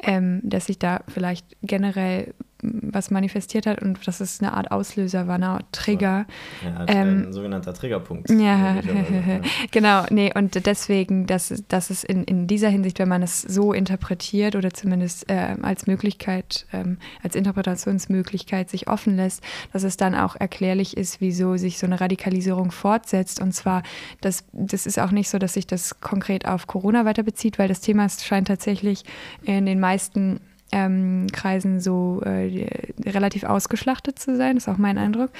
ähm, 0.00 0.40
dass 0.42 0.66
sich 0.66 0.78
da 0.78 1.00
vielleicht 1.08 1.56
generell 1.62 2.34
was 2.62 3.10
manifestiert 3.10 3.66
hat 3.66 3.80
und 3.82 4.06
dass 4.06 4.20
es 4.20 4.40
eine 4.40 4.52
Art 4.52 4.70
Auslöser 4.70 5.28
war, 5.28 5.36
eine 5.36 5.48
Art 5.48 5.66
Trigger. 5.72 6.26
Ja, 6.64 6.84
ähm, 6.88 7.26
ein 7.28 7.32
sogenannter 7.32 7.72
Triggerpunkt. 7.72 8.28
Ja, 8.30 8.80
genau. 9.70 10.04
Nee, 10.10 10.32
und 10.34 10.66
deswegen, 10.66 11.26
dass, 11.26 11.62
dass 11.68 11.90
es 11.90 12.02
in, 12.02 12.24
in 12.24 12.46
dieser 12.46 12.68
Hinsicht, 12.68 12.98
wenn 12.98 13.08
man 13.08 13.22
es 13.22 13.42
so 13.42 13.72
interpretiert 13.72 14.56
oder 14.56 14.72
zumindest 14.72 15.30
äh, 15.30 15.56
als 15.62 15.86
Möglichkeit, 15.86 16.66
ähm, 16.72 16.98
als 17.22 17.36
Interpretationsmöglichkeit 17.36 18.70
sich 18.70 18.88
offen 18.88 19.16
lässt, 19.16 19.42
dass 19.72 19.84
es 19.84 19.96
dann 19.96 20.14
auch 20.14 20.34
erklärlich 20.34 20.96
ist, 20.96 21.20
wieso 21.20 21.56
sich 21.56 21.78
so 21.78 21.86
eine 21.86 22.00
Radikalisierung 22.00 22.72
fortsetzt. 22.72 23.40
Und 23.40 23.52
zwar, 23.52 23.82
das, 24.20 24.44
das 24.52 24.86
ist 24.86 24.98
auch 24.98 25.12
nicht 25.12 25.28
so, 25.28 25.38
dass 25.38 25.54
sich 25.54 25.66
das 25.66 26.00
konkret 26.00 26.46
auf 26.46 26.66
Corona 26.66 27.04
weiter 27.04 27.22
bezieht, 27.22 27.58
weil 27.58 27.68
das 27.68 27.80
Thema 27.80 28.08
scheint 28.08 28.48
tatsächlich 28.48 29.04
in 29.42 29.66
den 29.66 29.78
meisten 29.78 30.40
ähm, 30.72 31.26
Kreisen 31.32 31.80
so 31.80 32.20
äh, 32.24 32.90
relativ 33.04 33.44
ausgeschlachtet 33.44 34.18
zu 34.18 34.36
sein, 34.36 34.56
ist 34.56 34.68
auch 34.68 34.78
mein 34.78 34.98
Eindruck. 34.98 35.30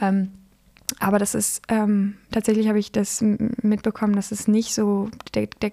Ähm, 0.00 0.30
aber 1.00 1.18
das 1.18 1.34
ist, 1.34 1.62
ähm, 1.68 2.14
tatsächlich 2.30 2.68
habe 2.68 2.78
ich 2.78 2.92
das 2.92 3.20
mitbekommen, 3.20 4.14
dass 4.14 4.30
es 4.30 4.46
nicht 4.46 4.72
so, 4.72 5.10
der, 5.34 5.48
der, 5.60 5.72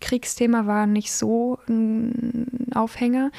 Kriegsthema 0.00 0.66
war 0.66 0.86
nicht 0.86 1.12
so 1.12 1.58
ein 1.68 2.46
Aufhänger, 2.74 3.30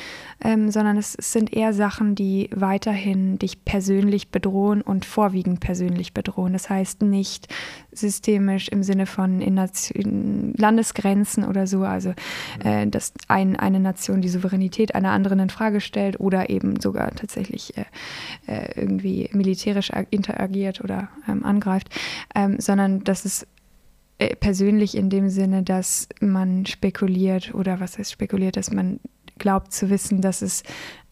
ähm, 0.43 0.71
sondern 0.71 0.97
es, 0.97 1.15
es, 1.15 1.31
sind 1.31 1.53
eher 1.53 1.74
Sachen, 1.74 2.15
die 2.15 2.50
weiterhin 2.55 3.38
dich 3.39 3.63
persönlich 3.65 4.29
bedrohen 4.29 4.81
und 4.81 5.05
vorwiegend 5.05 5.59
persönlich 5.59 6.13
bedrohen. 6.13 6.53
Das 6.53 6.69
heißt 6.69 7.01
nicht 7.01 7.53
systemisch 7.91 8.67
im 8.69 8.83
Sinne 8.83 9.05
von 9.05 9.41
in 9.41 9.53
Nation, 9.53 10.53
Landesgrenzen 10.57 11.43
oder 11.43 11.67
so, 11.67 11.83
also 11.83 12.13
äh, 12.63 12.88
dass 12.88 13.13
ein, 13.27 13.55
eine 13.55 13.79
Nation 13.79 14.21
die 14.21 14.29
Souveränität 14.29 14.95
einer 14.95 15.12
anderen 15.12 15.39
in 15.39 15.50
Frage 15.50 15.81
stellt 15.81 16.19
oder 16.19 16.50
eben 16.50 16.79
sogar 16.79 17.12
tatsächlich 17.12 17.77
äh, 17.77 17.86
äh, 18.47 18.79
irgendwie 18.79 19.29
militärisch 19.33 19.91
interagiert 20.09 20.81
oder 20.81 21.09
ähm, 21.27 21.45
angreift, 21.45 21.89
ähm, 22.36 22.59
sondern 22.59 23.03
dass 23.03 23.25
es 23.25 23.47
persönlich 24.39 24.95
in 24.95 25.09
dem 25.09 25.29
Sinne, 25.29 25.63
dass 25.63 26.07
man 26.19 26.65
spekuliert 26.65 27.53
oder 27.53 27.79
was 27.79 27.97
heißt 27.97 28.12
spekuliert, 28.12 28.57
dass 28.57 28.71
man 28.71 29.00
glaubt 29.38 29.71
zu 29.71 29.89
wissen, 29.89 30.21
dass 30.21 30.41
es 30.41 30.63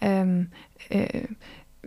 ähm, 0.01 0.49
äh, 0.89 1.27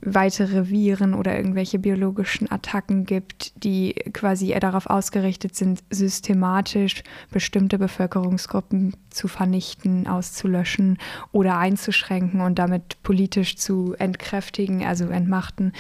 weitere 0.03 0.71
Viren 0.71 1.15
oder 1.15 1.37
irgendwelche 1.37 1.79
biologischen 1.79 2.51
Attacken 2.51 3.05
gibt, 3.05 3.53
die 3.65 3.95
quasi 4.13 4.55
darauf 4.59 4.87
ausgerichtet 4.87 5.57
sind, 5.57 5.83
systematisch 5.91 7.03
bestimmte 7.31 7.79
Bevölkerungsgruppen 7.79 8.95
zu 9.11 9.29
vernichten, 9.29 10.07
auszulöschen 10.07 10.99
oder 11.33 11.59
einzuschränken 11.59 12.41
und 12.41 12.59
damit 12.59 13.03
politisch 13.03 13.57
zu 13.57 13.95
entkräftigen, 13.99 14.85
also 14.85 15.07
entmachten. 15.07 15.73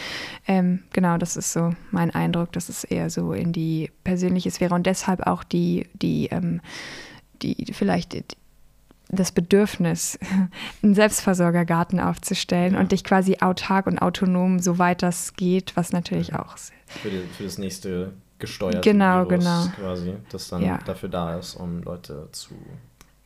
Ähm, 0.47 0.81
genau, 0.93 1.19
das 1.19 1.37
ist 1.37 1.53
so 1.53 1.73
mein 1.91 2.11
Eindruck, 2.11 2.53
dass 2.53 2.69
es 2.69 2.85
eher 2.85 3.11
so 3.11 3.33
in 3.33 3.53
die 3.53 3.91
persönliche 4.05 4.51
Sphäre 4.51 4.75
und 4.75 4.87
deshalb 4.87 5.27
auch 5.27 5.45
die, 5.45 5.87
die, 5.95 6.29
ähm, 6.31 6.61
die 7.43 7.73
vielleicht 7.73 8.37
das 9.09 9.33
Bedürfnis, 9.33 10.19
einen 10.83 10.95
Selbstversorgergarten 10.95 12.01
aufzustellen 12.01 12.75
ja. 12.75 12.81
und 12.81 12.93
dich 12.93 13.05
quasi 13.05 13.39
autark 13.41 13.87
und 13.87 13.99
autonom, 13.99 14.59
soweit 14.61 15.03
das 15.03 15.35
geht, 15.35 15.77
was 15.77 15.93
natürlich 15.93 16.35
auch. 16.35 16.57
Für, 16.87 17.11
die, 17.11 17.23
für 17.37 17.45
das 17.45 17.59
nächste 17.59 18.13
gesteuerte 18.39 18.81
genau, 18.81 19.29
Virus 19.29 19.45
genau. 19.45 19.67
quasi, 19.77 20.15
das 20.31 20.49
dann 20.49 20.63
ja. 20.63 20.79
dafür 20.85 21.09
da 21.09 21.37
ist, 21.39 21.55
um 21.55 21.83
Leute 21.83 22.29
zu. 22.33 22.55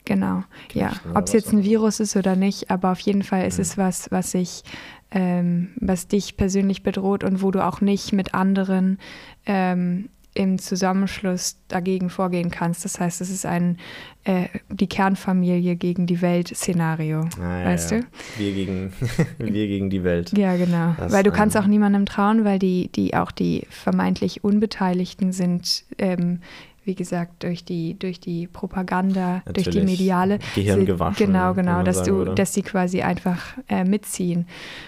Genau, 0.04 0.42
ja. 0.72 0.92
Ob 1.14 1.26
es 1.26 1.32
jetzt 1.32 1.52
ein 1.52 1.62
Virus 1.62 2.00
ist 2.00 2.16
oder 2.16 2.34
nicht, 2.34 2.70
aber 2.70 2.90
auf 2.90 2.98
jeden 3.00 3.22
Fall 3.22 3.46
ist 3.46 3.58
mhm. 3.58 3.62
es 3.62 3.78
was, 3.78 4.10
was 4.10 4.34
ich, 4.34 4.64
ähm, 5.12 5.70
was 5.76 6.08
dich 6.08 6.36
persönlich 6.36 6.82
bedroht 6.82 7.22
und 7.22 7.40
wo 7.40 7.50
du 7.50 7.64
auch 7.64 7.80
nicht 7.80 8.12
mit 8.12 8.34
anderen 8.34 8.98
ähm, 9.46 10.08
im 10.34 10.58
Zusammenschluss 10.58 11.58
dagegen 11.68 12.08
vorgehen 12.08 12.50
kannst. 12.50 12.84
Das 12.84 12.98
heißt, 12.98 13.20
es 13.20 13.30
ist 13.30 13.44
ein 13.44 13.78
äh, 14.24 14.46
die 14.70 14.86
Kernfamilie 14.86 15.76
gegen 15.76 16.06
die 16.06 16.22
Welt-Szenario, 16.22 17.28
ah, 17.40 17.64
weißt 17.64 17.90
ja. 17.90 18.00
du? 18.00 18.06
Wir 18.38 18.52
gegen, 18.52 18.92
wir 19.38 19.66
gegen 19.66 19.90
die 19.90 20.04
Welt. 20.04 20.36
Ja, 20.36 20.56
genau. 20.56 20.94
Das 20.96 21.12
weil 21.12 21.22
du 21.22 21.32
kannst 21.32 21.56
auch 21.56 21.66
niemandem 21.66 22.06
trauen, 22.06 22.44
weil 22.44 22.58
die, 22.58 22.88
die 22.88 23.14
auch 23.14 23.30
die 23.30 23.66
vermeintlich 23.68 24.44
Unbeteiligten 24.44 25.32
sind, 25.32 25.84
ähm, 25.98 26.40
wie 26.84 26.94
gesagt, 26.94 27.42
durch 27.44 27.64
die, 27.64 27.98
durch 27.98 28.20
die 28.20 28.46
Propaganda, 28.46 29.42
Natürlich. 29.44 29.64
durch 29.64 29.76
die 29.76 29.82
mediale. 29.82 30.38
Gehirn 30.54 30.86
gewaschen. 30.86 31.26
Genau, 31.26 31.54
genau, 31.54 31.82
dass 31.82 32.02
du, 32.02 32.24
dass 32.24 32.54
sie 32.54 32.62
quasi 32.62 33.02
einfach 33.02 33.56
äh, 33.68 33.84
mitziehen 33.84 34.46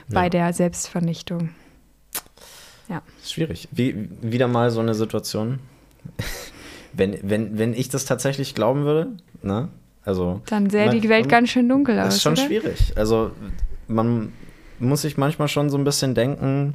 ja. 0.09 0.21
bei 0.21 0.29
der 0.29 0.53
Selbstvernichtung. 0.53 1.51
Ja. 2.89 3.03
Schwierig. 3.25 3.69
Wie, 3.73 4.09
wieder 4.21 4.49
mal 4.49 4.71
so 4.71 4.81
eine 4.81 4.95
Situation. 4.95 5.59
wenn, 6.93 7.19
wenn, 7.23 7.59
wenn 7.59 7.75
ich 7.75 7.89
das 7.89 8.05
tatsächlich 8.05 8.55
glauben 8.55 8.85
würde, 8.85 9.13
ne? 9.43 9.69
Also. 10.05 10.43
Dann 10.47 10.69
sähe 10.69 10.91
die 10.91 11.09
Welt 11.09 11.29
ganz 11.29 11.49
schön 11.49 11.69
dunkel 11.69 11.99
aus. 11.99 12.07
Das 12.07 12.17
ist 12.17 12.23
schon 12.23 12.35
oder? 12.35 12.43
schwierig. 12.43 12.93
Also, 12.97 13.31
man 13.89 14.33
muss 14.79 15.03
sich 15.03 15.17
manchmal 15.17 15.49
schon 15.49 15.71
so 15.71 15.79
ein 15.79 15.85
bisschen 15.85 16.15
denken. 16.15 16.75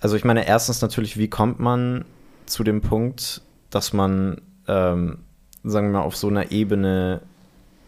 Also, 0.00 0.16
ich 0.16 0.24
meine, 0.24 0.46
erstens 0.46 0.80
natürlich, 0.80 1.18
wie 1.18 1.28
kommt 1.28 1.60
man 1.60 2.04
zu 2.46 2.64
dem 2.64 2.80
Punkt, 2.80 3.42
dass 3.68 3.92
man, 3.92 4.40
ähm, 4.66 5.18
sagen 5.64 5.88
wir 5.88 5.98
mal, 5.98 6.04
auf 6.04 6.16
so 6.16 6.28
einer 6.28 6.50
Ebene 6.50 7.20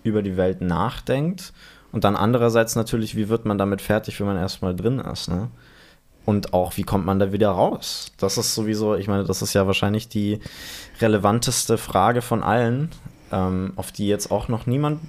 über 0.04 0.22
die 0.22 0.36
Welt 0.36 0.60
nachdenkt? 0.60 1.54
Und 1.92 2.04
dann 2.04 2.16
andererseits 2.16 2.76
natürlich, 2.76 3.16
wie 3.16 3.28
wird 3.28 3.46
man 3.46 3.58
damit 3.58 3.80
fertig, 3.80 4.20
wenn 4.20 4.26
man 4.26 4.36
erstmal 4.36 4.74
drin 4.76 4.98
ist, 4.98 5.28
ne? 5.28 5.48
Und 6.24 6.54
auch, 6.54 6.76
wie 6.76 6.84
kommt 6.84 7.04
man 7.04 7.18
da 7.18 7.32
wieder 7.32 7.50
raus? 7.50 8.12
Das 8.18 8.38
ist 8.38 8.54
sowieso, 8.54 8.94
ich 8.94 9.08
meine, 9.08 9.24
das 9.24 9.42
ist 9.42 9.54
ja 9.54 9.66
wahrscheinlich 9.66 10.08
die 10.08 10.38
relevanteste 11.00 11.78
Frage 11.78 12.22
von 12.22 12.42
allen, 12.42 12.90
ähm, 13.32 13.72
auf 13.76 13.90
die 13.90 14.06
jetzt 14.06 14.30
auch 14.30 14.48
noch 14.48 14.66
niemand 14.66 15.00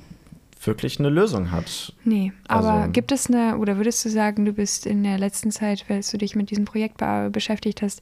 wirklich 0.65 0.99
eine 0.99 1.09
Lösung 1.09 1.51
hat. 1.51 1.93
Nee, 2.03 2.31
aber 2.47 2.73
also, 2.73 2.91
gibt 2.91 3.11
es 3.11 3.27
eine, 3.27 3.57
oder 3.57 3.77
würdest 3.77 4.03
du 4.05 4.09
sagen, 4.09 4.45
du 4.45 4.53
bist 4.53 4.85
in 4.85 5.03
der 5.03 5.17
letzten 5.17 5.51
Zeit, 5.51 5.85
weil 5.89 6.01
du 6.09 6.17
dich 6.17 6.35
mit 6.35 6.51
diesem 6.51 6.65
Projekt 6.65 6.97
be 6.97 7.29
beschäftigt 7.31 7.81
hast, 7.81 8.01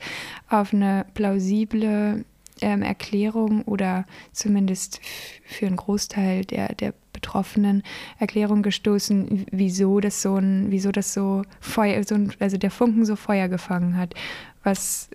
auf 0.50 0.74
eine 0.74 1.06
plausible 1.14 2.24
ähm, 2.62 2.82
Erklärung 2.84 3.64
oder 3.64 4.06
zumindest 4.32 5.02
für 5.46 5.66
einen 5.66 5.78
Großteil 5.78 6.46
der, 6.46 6.76
der 6.76 6.94
Betroffenen 7.22 7.84
Erklärung 8.20 8.64
gestoßen, 8.64 9.46
wieso 9.52 10.00
das 10.00 10.22
so 10.22 10.36
ein, 10.36 10.68
wieso 10.70 10.92
das 10.92 11.14
so 11.14 11.44
Feuer, 11.60 12.04
so 12.04 12.16
ein, 12.16 12.34
also 12.40 12.58
der 12.58 12.72
Funken 12.72 13.06
so 13.06 13.16
Feuer 13.16 13.48
gefangen 13.48 13.96
hat. 13.96 14.16
Was, 14.64 15.10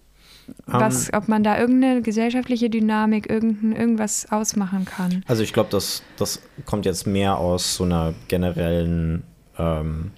um, 0.66 0.74
was, 0.74 1.08
ähm. 1.08 1.18
ob 1.18 1.28
man 1.28 1.42
da 1.42 1.58
irgendeine 1.58 2.02
gesellschaftliche 2.02 2.70
Dynamik, 2.70 3.28
irgendein, 3.28 3.72
irgendwas 3.72 4.30
ausmachen 4.30 4.84
kann. 4.84 5.24
Also 5.26 5.42
ich 5.42 5.52
glaube, 5.52 5.70
das, 5.70 6.02
das 6.16 6.40
kommt 6.64 6.86
jetzt 6.86 7.06
mehr 7.06 7.38
aus 7.38 7.74
so 7.74 7.84
einer 7.84 8.14
generellen 8.28 9.24
ähm, 9.58 10.12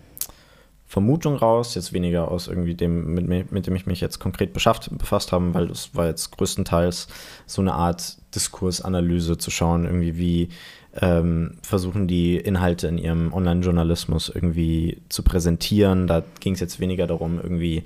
Vermutung 0.87 1.37
raus, 1.37 1.75
jetzt 1.75 1.93
weniger 1.93 2.31
aus 2.31 2.49
irgendwie 2.49 2.75
dem, 2.75 3.13
mit, 3.13 3.53
mit 3.53 3.67
dem 3.67 3.77
ich 3.77 3.87
mich 3.87 4.01
jetzt 4.01 4.19
konkret 4.21 4.55
beschafft, 4.55 4.89
befasst 4.97 5.33
habe, 5.33 5.53
weil 5.53 5.69
das 5.69 5.95
war 5.95 6.07
jetzt 6.07 6.31
größtenteils 6.37 7.09
so 7.47 7.61
eine 7.61 7.75
Art 7.75 8.17
Diskursanalyse 8.35 9.37
zu 9.37 9.51
schauen, 9.51 9.85
irgendwie 9.85 10.17
wie 10.17 10.49
ähm, 11.01 11.53
versuchen 11.63 12.09
die 12.09 12.37
Inhalte 12.37 12.89
in 12.89 12.99
ihrem 12.99 13.33
Online-Journalismus 13.33 14.31
irgendwie 14.35 15.01
zu 15.09 15.23
präsentieren. 15.23 16.07
Da 16.07 16.23
ging 16.41 16.55
es 16.55 16.61
jetzt 16.61 16.81
weniger 16.81 17.07
darum, 17.07 17.39
irgendwie, 17.41 17.85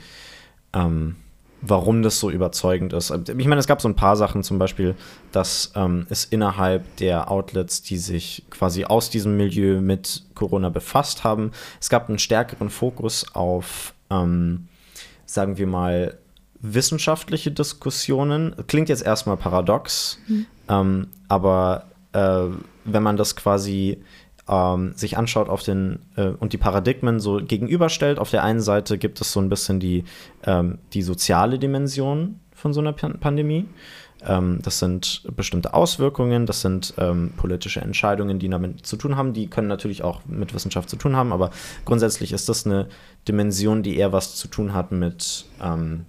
ähm, 0.73 1.17
warum 1.61 2.03
das 2.03 2.19
so 2.19 2.31
überzeugend 2.31 2.93
ist. 2.93 3.11
Ich 3.11 3.47
meine, 3.47 3.61
es 3.61 3.67
gab 3.67 3.83
so 3.83 3.89
ein 3.89 3.97
paar 3.97 4.17
Sachen, 4.17 4.43
zum 4.43 4.59
Beispiel, 4.59 4.95
dass 5.31 5.73
ähm, 5.77 6.07
es 6.09 6.25
innerhalb 6.25 6.97
der 6.97 7.31
Outlets, 7.31 7.83
die 7.83 7.99
sich 7.99 8.45
quasi 8.51 8.85
aus 8.85 9.11
diesem 9.11 9.37
Milieu 9.37 9.81
mit 9.81 10.25
Corona 10.35 10.71
befasst 10.71 11.23
haben, 11.23 11.53
es 11.81 11.91
gab 11.91 12.09
einen 12.09 12.19
stärkeren 12.19 12.71
Fokus 12.71 13.27
auf, 13.35 13.95
ähm, 14.11 14.69
sagen 15.27 15.59
wir 15.59 15.67
mal, 15.67 16.19
wissenschaftliche 16.61 17.51
Diskussionen. 17.51 18.55
Klingt 18.69 18.89
jetzt 18.89 19.05
erstmal 19.05 19.37
paradox, 19.37 20.19
mhm. 20.29 21.09
aber 21.29 21.87
äh, 22.13 22.47
wenn 22.85 23.03
man 23.03 23.17
das 23.17 23.37
quasi 23.37 24.03
ähm, 24.49 24.93
sich 24.97 25.17
anschaut 25.17 25.49
auf 25.49 25.63
den 25.63 26.01
äh, 26.17 26.29
und 26.29 26.53
die 26.53 26.59
Paradigmen 26.59 27.21
so 27.21 27.37
gegenüberstellt, 27.37 28.19
auf 28.19 28.31
der 28.31 28.43
einen 28.43 28.61
Seite 28.61 28.99
gibt 28.99 29.21
es 29.21 29.33
so 29.33 29.41
ein 29.41 29.49
bisschen 29.49 29.81
die, 29.81 30.05
ähm, 30.45 30.79
die 30.93 31.03
soziale 31.03 31.59
Dimension 31.59 32.41
von 32.55 32.73
so 32.73 32.81
einer 32.81 32.93
Pan 32.93 33.19
Pandemie. 33.21 33.67
Ähm, 34.25 34.61
das 34.63 34.79
sind 34.79 35.23
bestimmte 35.37 35.75
Auswirkungen, 35.75 36.47
das 36.47 36.61
sind 36.61 36.95
ähm, 36.99 37.33
politische 37.37 37.81
Entscheidungen, 37.81 38.39
die 38.39 38.49
damit 38.49 38.87
zu 38.87 38.97
tun 38.97 39.17
haben. 39.17 39.33
Die 39.33 39.49
können 39.49 39.69
natürlich 39.69 40.03
auch 40.03 40.25
mit 40.27 40.55
Wissenschaft 40.55 40.89
zu 40.89 40.97
tun 40.97 41.17
haben, 41.17 41.33
aber 41.33 41.51
grundsätzlich 41.85 42.33
ist 42.33 42.49
das 42.49 42.67
eine 42.67 42.89
Dimension, 43.27 43.83
die 43.83 43.97
eher 43.97 44.13
was 44.13 44.37
zu 44.37 44.49
tun 44.49 44.75
hat 44.75 44.93
mit 44.93 45.47
ähm, 45.63 46.07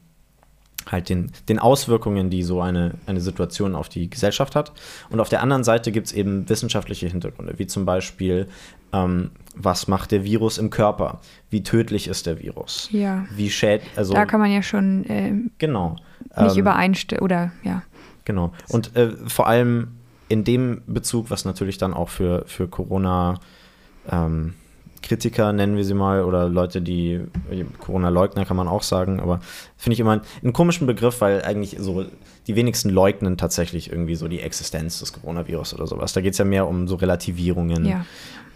halt 0.92 1.10
den, 1.10 1.32
den 1.50 1.60
Auswirkungen, 1.60 2.30
die 2.30 2.44
so 2.44 2.62
eine, 2.62 2.96
eine 3.06 3.22
Situation 3.22 3.76
auf 3.76 3.90
die 3.90 4.10
Gesellschaft 4.10 4.56
hat. 4.56 4.72
Und 5.10 5.20
auf 5.20 5.30
der 5.30 5.42
anderen 5.42 5.64
Seite 5.64 5.92
gibt 5.92 6.08
es 6.08 6.14
eben 6.14 6.48
wissenschaftliche 6.50 7.08
Hintergründe, 7.08 7.56
wie 7.58 7.68
zum 7.68 7.86
Beispiel, 7.86 8.48
ähm, 8.92 9.32
was 9.56 9.88
macht 9.88 10.12
der 10.12 10.24
Virus 10.24 10.58
im 10.58 10.70
Körper? 10.70 11.20
Wie 11.50 11.64
tödlich 11.64 12.08
ist 12.08 12.26
der 12.26 12.40
Virus? 12.42 12.90
Ja. 12.92 13.26
Wie 13.36 13.50
schäd 13.50 13.82
also 13.96 14.14
Da 14.14 14.26
kann 14.26 14.40
man 14.40 14.52
ja 14.52 14.62
schon 14.62 15.06
äh, 15.06 15.34
genau, 15.58 15.96
nicht 16.38 16.54
ähm, 16.54 16.60
übereinstimmen 16.60 17.24
oder 17.24 17.52
ja. 17.64 17.84
Genau. 18.26 18.54
Und 18.70 18.96
äh, 18.96 19.12
vor 19.28 19.48
allem 19.48 19.90
in 20.30 20.44
dem 20.44 20.82
Bezug, 20.88 21.30
was 21.30 21.46
natürlich 21.46 21.78
dann 21.78 21.94
auch 21.94 22.10
für, 22.10 22.46
für 22.48 22.68
Corona 22.68 23.40
ähm, 24.10 24.56
Kritiker, 25.04 25.54
nennen 25.54 25.78
wir 25.78 25.86
sie 25.86 25.94
mal, 25.94 26.24
oder 26.24 26.50
Leute, 26.50 26.82
die 26.82 27.22
Corona-Leugner 27.80 28.46
kann 28.46 28.58
man 28.58 28.68
auch 28.68 28.82
sagen, 28.82 29.20
aber 29.20 29.42
finde 29.78 29.94
ich 29.94 30.00
immer 30.00 30.14
einen, 30.14 30.22
einen, 30.42 30.54
komischen 30.54 30.88
Begriff, 30.88 31.22
weil 31.22 31.44
eigentlich 31.44 31.76
so 31.80 32.06
die 32.48 32.56
wenigsten 32.56 32.90
leugnen 32.90 33.38
tatsächlich 33.38 33.92
irgendwie 33.92 34.16
so 34.16 34.28
die 34.28 34.40
Existenz 34.40 35.00
des 35.00 35.14
Coronavirus 35.14 35.76
oder 35.76 35.86
sowas. 35.86 36.14
Da 36.14 36.22
geht 36.22 36.34
es 36.34 36.40
ja 36.40 36.46
mehr 36.46 36.68
um 36.68 36.88
so 36.88 36.96
Relativierungen. 36.96 37.86
Ja. 37.86 38.06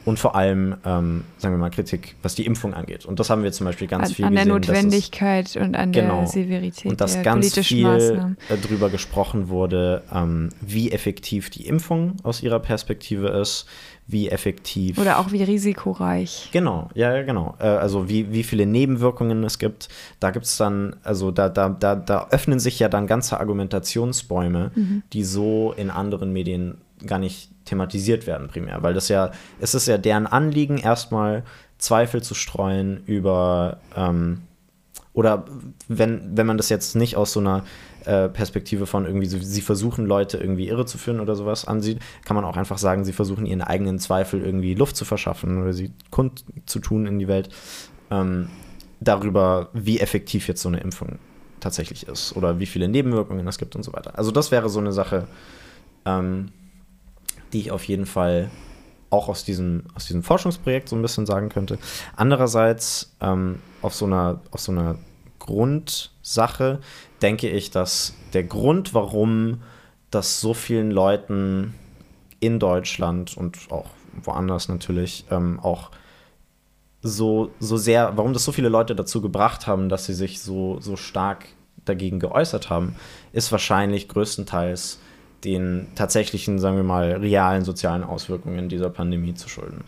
Und 0.07 0.19
vor 0.19 0.37
allem, 0.37 0.77
ähm, 0.85 1.25
sagen 1.37 1.53
wir 1.53 1.57
mal, 1.57 1.69
Kritik, 1.69 2.15
was 2.21 2.33
die 2.33 2.45
Impfung 2.45 2.73
angeht. 2.73 3.05
Und 3.05 3.19
das 3.19 3.29
haben 3.29 3.43
wir 3.43 3.51
zum 3.51 3.65
Beispiel 3.65 3.87
ganz 3.87 4.07
an, 4.07 4.15
viel 4.15 4.23
an 4.23 4.35
gesehen. 4.35 4.51
An 4.53 4.61
der 4.61 4.73
Notwendigkeit 4.73 5.47
es, 5.47 5.57
und 5.57 5.75
an 5.75 5.91
genau, 5.91 6.19
der 6.19 6.27
Severität 6.27 6.91
Und 6.91 7.01
dass 7.01 7.21
ganz 7.23 7.59
viel 7.59 7.83
Maßnahmen. 7.83 8.37
darüber 8.47 8.89
gesprochen 8.89 9.49
wurde, 9.49 10.03
ähm, 10.13 10.47
wie 10.61 10.93
effektiv 10.93 11.49
die 11.49 11.67
Impfung 11.67 12.15
aus 12.23 12.41
ihrer 12.41 12.59
Perspektive 12.59 13.27
ist, 13.27 13.65
wie 14.07 14.29
effektiv. 14.29 14.97
Oder 14.97 15.19
auch 15.19 15.33
wie 15.33 15.43
risikoreich. 15.43 16.47
Genau, 16.53 16.89
ja, 16.93 17.13
ja 17.13 17.23
genau. 17.23 17.55
Äh, 17.59 17.65
also 17.65 18.07
wie, 18.07 18.31
wie 18.31 18.43
viele 18.43 18.65
Nebenwirkungen 18.65 19.43
es 19.43 19.59
gibt. 19.59 19.89
Da 20.21 20.31
gibt 20.31 20.45
es 20.45 20.55
dann, 20.55 20.95
also 21.03 21.31
da, 21.31 21.49
da, 21.49 21.67
da, 21.67 21.95
da 21.97 22.29
öffnen 22.31 22.59
sich 22.59 22.79
ja 22.79 22.87
dann 22.87 23.07
ganze 23.07 23.41
Argumentationsbäume, 23.41 24.71
mhm. 24.73 25.03
die 25.11 25.25
so 25.25 25.73
in 25.75 25.89
anderen 25.89 26.31
Medien 26.31 26.77
gar 27.05 27.19
nicht 27.19 27.51
thematisiert 27.65 28.27
werden 28.27 28.47
primär. 28.47 28.81
Weil 28.83 28.93
das 28.93 29.09
ja, 29.09 29.31
es 29.59 29.73
ist 29.73 29.87
ja 29.87 29.97
deren 29.97 30.27
Anliegen, 30.27 30.77
erstmal 30.77 31.43
Zweifel 31.77 32.23
zu 32.23 32.33
streuen 32.33 33.03
über 33.05 33.77
ähm, 33.95 34.41
oder 35.13 35.45
wenn, 35.87 36.37
wenn 36.37 36.45
man 36.45 36.57
das 36.57 36.69
jetzt 36.69 36.95
nicht 36.95 37.15
aus 37.17 37.33
so 37.33 37.39
einer 37.39 37.63
äh, 38.05 38.29
Perspektive 38.29 38.85
von 38.85 39.05
irgendwie, 39.05 39.25
sie 39.25 39.61
versuchen 39.61 40.05
Leute 40.05 40.37
irgendwie 40.37 40.67
irre 40.67 40.85
zu 40.85 40.97
führen 40.97 41.19
oder 41.19 41.35
sowas 41.35 41.65
ansieht, 41.65 41.99
kann 42.23 42.35
man 42.35 42.45
auch 42.45 42.55
einfach 42.55 42.77
sagen, 42.77 43.03
sie 43.03 43.13
versuchen 43.13 43.45
ihren 43.45 43.61
eigenen 43.61 43.97
Zweifel 43.99 44.41
irgendwie 44.41 44.75
Luft 44.75 44.95
zu 44.95 45.05
verschaffen 45.05 45.61
oder 45.61 45.73
sie 45.73 45.91
kund 46.11 46.45
zu 46.67 46.79
tun 46.79 47.07
in 47.07 47.17
die 47.19 47.27
Welt. 47.27 47.49
Ähm, 48.11 48.49
darüber, 48.99 49.69
wie 49.73 49.99
effektiv 49.99 50.47
jetzt 50.47 50.61
so 50.61 50.69
eine 50.69 50.79
Impfung 50.79 51.19
tatsächlich 51.59 52.07
ist 52.07 52.35
oder 52.35 52.59
wie 52.59 52.65
viele 52.65 52.87
Nebenwirkungen 52.87 53.47
es 53.47 53.57
gibt 53.57 53.75
und 53.75 53.83
so 53.83 53.93
weiter. 53.93 54.17
Also 54.17 54.31
das 54.31 54.51
wäre 54.51 54.69
so 54.69 54.79
eine 54.79 54.91
Sache, 54.91 55.27
ähm, 56.05 56.51
die 57.53 57.59
ich 57.59 57.71
auf 57.71 57.83
jeden 57.85 58.05
Fall 58.05 58.49
auch 59.09 59.29
aus 59.29 59.43
diesem, 59.43 59.83
aus 59.95 60.05
diesem 60.05 60.23
Forschungsprojekt 60.23 60.89
so 60.89 60.95
ein 60.95 61.01
bisschen 61.01 61.25
sagen 61.25 61.49
könnte. 61.49 61.77
Andererseits 62.15 63.15
ähm, 63.21 63.59
auf, 63.81 63.93
so 63.93 64.05
einer, 64.05 64.41
auf 64.51 64.59
so 64.59 64.71
einer 64.71 64.95
Grundsache 65.39 66.79
denke 67.21 67.49
ich, 67.49 67.71
dass 67.71 68.13
der 68.33 68.43
Grund, 68.43 68.93
warum 68.93 69.61
das 70.11 70.41
so 70.41 70.53
vielen 70.53 70.91
Leuten 70.91 71.73
in 72.39 72.59
Deutschland 72.59 73.35
und 73.37 73.57
auch 73.71 73.89
woanders 74.23 74.67
natürlich 74.67 75.25
ähm, 75.31 75.59
auch 75.59 75.91
so, 77.01 77.51
so 77.59 77.77
sehr, 77.77 78.17
warum 78.17 78.33
das 78.33 78.43
so 78.43 78.51
viele 78.51 78.69
Leute 78.69 78.95
dazu 78.95 79.21
gebracht 79.21 79.67
haben, 79.67 79.89
dass 79.89 80.05
sie 80.05 80.13
sich 80.13 80.41
so, 80.41 80.79
so 80.79 80.95
stark 80.95 81.45
dagegen 81.85 82.19
geäußert 82.19 82.69
haben, 82.69 82.95
ist 83.31 83.51
wahrscheinlich 83.51 84.07
größtenteils 84.09 84.99
den 85.43 85.87
tatsächlichen, 85.95 86.59
sagen 86.59 86.77
wir 86.77 86.83
mal, 86.83 87.13
realen 87.13 87.63
sozialen 87.63 88.03
Auswirkungen 88.03 88.69
dieser 88.69 88.89
Pandemie 88.89 89.33
zu 89.33 89.49
schulden. 89.49 89.83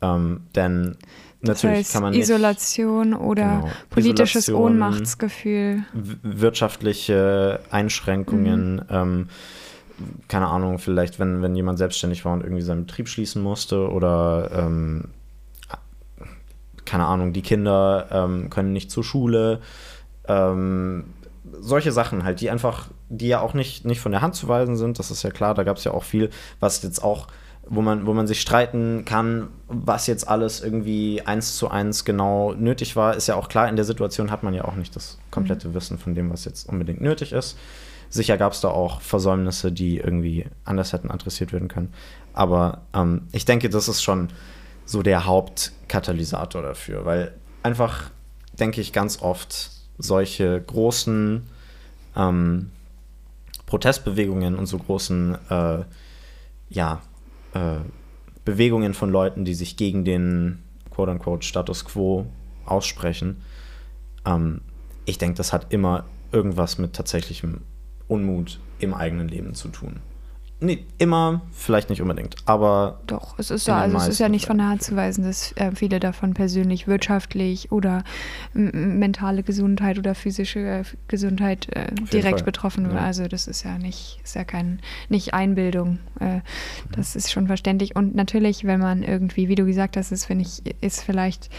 Ähm, 0.00 0.40
denn 0.54 0.96
natürlich 1.40 1.78
das 1.78 1.86
heißt, 1.86 1.92
kann 1.92 2.02
man 2.02 2.12
nicht, 2.12 2.22
Isolation 2.22 3.14
oder 3.14 3.60
genau, 3.62 3.70
politisches 3.90 4.48
Isolation, 4.48 4.72
Ohnmachtsgefühl, 4.72 5.84
wirtschaftliche 5.92 7.60
Einschränkungen, 7.70 8.76
mhm. 8.76 8.82
ähm, 8.90 9.28
keine 10.28 10.46
Ahnung, 10.46 10.78
vielleicht 10.78 11.18
wenn, 11.18 11.42
wenn 11.42 11.56
jemand 11.56 11.78
selbstständig 11.78 12.24
war 12.24 12.32
und 12.32 12.42
irgendwie 12.42 12.62
seinen 12.62 12.86
Betrieb 12.86 13.08
schließen 13.08 13.42
musste 13.42 13.90
oder 13.90 14.50
ähm, 14.52 15.06
keine 16.84 17.06
Ahnung, 17.06 17.32
die 17.32 17.42
Kinder 17.42 18.08
ähm, 18.10 18.48
können 18.48 18.72
nicht 18.72 18.90
zur 18.90 19.04
Schule, 19.04 19.60
ähm, 20.26 21.04
solche 21.60 21.92
Sachen 21.92 22.24
halt, 22.24 22.40
die 22.40 22.50
einfach, 22.50 22.88
die 23.08 23.28
ja 23.28 23.40
auch 23.40 23.54
nicht, 23.54 23.84
nicht 23.84 24.00
von 24.00 24.12
der 24.12 24.22
Hand 24.22 24.34
zu 24.34 24.48
weisen 24.48 24.76
sind, 24.76 24.98
das 24.98 25.10
ist 25.10 25.22
ja 25.22 25.30
klar, 25.30 25.54
da 25.54 25.64
gab 25.64 25.76
es 25.76 25.84
ja 25.84 25.92
auch 25.92 26.04
viel, 26.04 26.30
was 26.60 26.82
jetzt 26.82 27.02
auch, 27.02 27.28
wo 27.68 27.82
man, 27.82 28.06
wo 28.06 28.14
man 28.14 28.26
sich 28.26 28.40
streiten 28.40 29.04
kann, 29.04 29.48
was 29.66 30.06
jetzt 30.06 30.28
alles 30.28 30.62
irgendwie 30.62 31.22
eins 31.22 31.56
zu 31.56 31.68
eins 31.68 32.04
genau 32.04 32.54
nötig 32.54 32.96
war, 32.96 33.14
ist 33.14 33.26
ja 33.26 33.36
auch 33.36 33.48
klar, 33.48 33.68
in 33.68 33.76
der 33.76 33.84
Situation 33.84 34.30
hat 34.30 34.42
man 34.42 34.54
ja 34.54 34.64
auch 34.64 34.76
nicht 34.76 34.96
das 34.96 35.18
komplette 35.30 35.68
mhm. 35.68 35.74
Wissen 35.74 35.98
von 35.98 36.14
dem, 36.14 36.30
was 36.30 36.44
jetzt 36.44 36.68
unbedingt 36.68 37.00
nötig 37.00 37.32
ist. 37.32 37.58
Sicher 38.10 38.38
gab 38.38 38.52
es 38.52 38.62
da 38.62 38.68
auch 38.68 39.02
Versäumnisse, 39.02 39.70
die 39.70 39.98
irgendwie 39.98 40.46
anders 40.64 40.94
hätten 40.94 41.10
adressiert 41.10 41.52
werden 41.52 41.68
können. 41.68 41.92
Aber 42.32 42.82
ähm, 42.94 43.28
ich 43.32 43.44
denke, 43.44 43.68
das 43.68 43.88
ist 43.88 44.02
schon 44.02 44.28
so 44.86 45.02
der 45.02 45.26
Hauptkatalysator 45.26 46.62
dafür, 46.62 47.04
weil 47.04 47.34
einfach, 47.62 48.10
denke 48.58 48.80
ich, 48.80 48.94
ganz 48.94 49.20
oft 49.20 49.77
solche 49.98 50.60
großen 50.60 51.42
ähm, 52.16 52.70
Protestbewegungen 53.66 54.56
und 54.56 54.66
so 54.66 54.78
großen 54.78 55.36
äh, 55.50 55.84
ja, 56.70 57.02
äh, 57.54 57.78
Bewegungen 58.44 58.94
von 58.94 59.10
Leuten, 59.10 59.44
die 59.44 59.54
sich 59.54 59.76
gegen 59.76 60.04
den 60.04 60.62
quote-unquote 60.90 61.46
Status 61.46 61.84
quo 61.84 62.26
aussprechen, 62.64 63.42
ähm, 64.24 64.62
ich 65.04 65.18
denke, 65.18 65.36
das 65.36 65.52
hat 65.52 65.72
immer 65.72 66.04
irgendwas 66.32 66.78
mit 66.78 66.92
tatsächlichem 66.94 67.62
Unmut 68.08 68.60
im 68.78 68.94
eigenen 68.94 69.28
Leben 69.28 69.54
zu 69.54 69.68
tun. 69.68 70.00
Nee, 70.60 70.84
immer, 70.98 71.42
vielleicht 71.52 71.88
nicht 71.88 72.02
unbedingt, 72.02 72.34
aber. 72.44 73.00
Doch, 73.06 73.38
es 73.38 73.52
ist 73.52 73.68
ja, 73.68 73.78
also 73.78 73.96
es 73.96 74.08
ist 74.08 74.18
ja 74.18 74.28
nicht 74.28 74.46
von 74.46 74.58
der 74.58 74.68
Hand 74.68 74.82
zu 74.82 74.96
weisen, 74.96 75.22
dass 75.22 75.52
äh, 75.52 75.70
viele 75.72 76.00
davon 76.00 76.34
persönlich, 76.34 76.88
wirtschaftlich 76.88 77.70
oder 77.70 78.02
mentale 78.54 79.44
Gesundheit 79.44 79.98
oder 80.00 80.16
physische 80.16 80.58
äh, 80.58 80.82
Gesundheit 81.06 81.68
äh, 81.76 81.94
direkt 82.12 82.40
Fall. 82.40 82.44
betroffen. 82.44 82.90
Ja. 82.90 82.98
Also 82.98 83.28
das 83.28 83.46
ist 83.46 83.62
ja 83.62 83.78
nicht, 83.78 84.20
ist 84.24 84.34
ja 84.34 84.42
kein, 84.42 84.80
nicht 85.08 85.32
Einbildung. 85.32 86.00
Äh, 86.18 86.40
das 86.90 87.14
ist 87.14 87.30
schon 87.30 87.46
verständlich. 87.46 87.94
Und 87.94 88.16
natürlich, 88.16 88.64
wenn 88.64 88.80
man 88.80 89.04
irgendwie, 89.04 89.48
wie 89.48 89.54
du 89.54 89.64
gesagt 89.64 89.96
hast, 89.96 90.10
ist, 90.10 90.24
finde 90.24 90.42
ich, 90.42 90.62
ist 90.80 91.02
vielleicht 91.02 91.50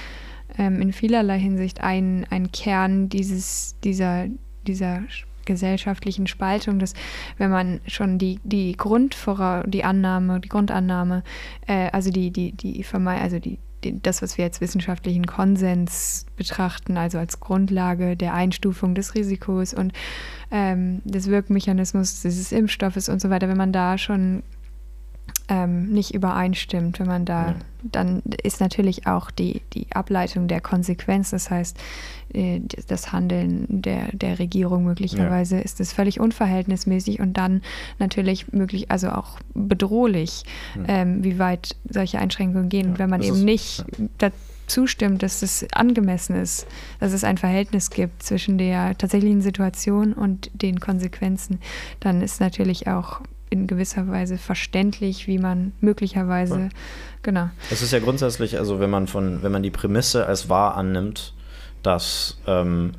ähm, 0.57 0.81
in 0.81 0.91
vielerlei 0.91 1.39
Hinsicht 1.39 1.79
ein, 1.79 2.27
ein 2.31 2.51
Kern 2.51 3.07
dieses, 3.07 3.77
dieser, 3.81 4.25
dieser 4.67 5.03
gesellschaftlichen 5.49 6.27
Spaltung, 6.27 6.79
dass 6.79 6.93
wenn 7.37 7.49
man 7.49 7.81
schon 7.87 8.17
die, 8.19 8.39
die 8.43 8.77
Grundvora, 8.77 9.63
die 9.65 9.83
Annahme, 9.83 10.39
die 10.39 10.49
Grundannahme, 10.49 11.23
äh, 11.67 11.89
also 11.91 12.11
die, 12.11 12.31
die, 12.31 12.51
die 12.51 12.85
also 12.93 13.39
die, 13.39 13.57
die, 13.83 13.99
das, 14.01 14.21
was 14.21 14.37
wir 14.37 14.45
als 14.45 14.61
wissenschaftlichen 14.61 15.25
Konsens 15.25 16.25
betrachten, 16.37 16.97
also 16.97 17.17
als 17.17 17.39
Grundlage 17.39 18.15
der 18.15 18.33
Einstufung 18.33 18.93
des 18.93 19.15
Risikos 19.15 19.73
und 19.73 19.91
ähm, 20.51 21.01
des 21.03 21.27
Wirkmechanismus 21.27 22.21
dieses 22.21 22.51
Impfstoffes 22.51 23.09
und 23.09 23.19
so 23.19 23.29
weiter, 23.29 23.49
wenn 23.49 23.57
man 23.57 23.73
da 23.73 23.97
schon 23.97 24.43
ähm, 25.49 25.89
nicht 25.91 26.13
übereinstimmt, 26.13 26.99
wenn 26.99 27.07
man 27.07 27.25
da, 27.25 27.47
ja. 27.47 27.55
dann 27.83 28.21
ist 28.43 28.61
natürlich 28.61 29.07
auch 29.07 29.31
die, 29.31 29.61
die 29.73 29.87
Ableitung 29.91 30.47
der 30.47 30.61
Konsequenz, 30.61 31.31
das 31.31 31.49
heißt, 31.49 31.77
äh, 32.33 32.61
das 32.87 33.11
Handeln 33.11 33.65
der, 33.67 34.09
der 34.13 34.37
Regierung 34.37 34.85
möglicherweise 34.85 35.55
ja. 35.55 35.61
ist 35.61 35.79
es 35.79 35.91
völlig 35.91 36.19
unverhältnismäßig 36.19 37.19
und 37.19 37.33
dann 37.33 37.63
natürlich 37.97 38.53
möglich, 38.53 38.91
also 38.91 39.09
auch 39.09 39.39
bedrohlich, 39.55 40.43
ja. 40.75 41.01
ähm, 41.01 41.23
wie 41.23 41.39
weit 41.39 41.75
solche 41.89 42.19
Einschränkungen 42.19 42.69
gehen. 42.69 42.91
und 42.91 42.99
wenn 42.99 43.09
man 43.09 43.23
eben 43.23 43.43
nicht 43.43 43.83
zustimmt, 44.67 45.23
dass 45.23 45.41
es 45.41 45.65
angemessen 45.73 46.35
ist, 46.35 46.67
dass 46.99 47.11
es 47.11 47.23
ein 47.23 47.39
Verhältnis 47.39 47.89
gibt 47.89 48.21
zwischen 48.21 48.59
der 48.59 48.95
tatsächlichen 48.95 49.41
Situation 49.41 50.13
und 50.13 50.51
den 50.53 50.79
Konsequenzen, 50.79 51.59
dann 51.99 52.21
ist 52.21 52.39
natürlich 52.39 52.87
auch 52.87 53.21
in 53.49 53.67
gewisser 53.67 54.07
Weise 54.07 54.37
verständlich, 54.37 55.27
wie 55.27 55.39
man 55.39 55.73
möglicherweise, 55.81 56.59
ja. 56.59 56.69
genau. 57.23 57.49
Es 57.71 57.81
ist 57.81 57.91
ja 57.91 57.99
grundsätzlich, 57.99 58.57
also 58.57 58.79
wenn 58.79 58.89
man 58.89 59.07
von, 59.07 59.41
wenn 59.43 59.51
man 59.51 59.63
die 59.63 59.71
Prämisse 59.71 60.25
als 60.25 60.49
wahr 60.49 60.75
annimmt, 60.77 61.33
dass 61.81 62.37
ähm, 62.45 62.91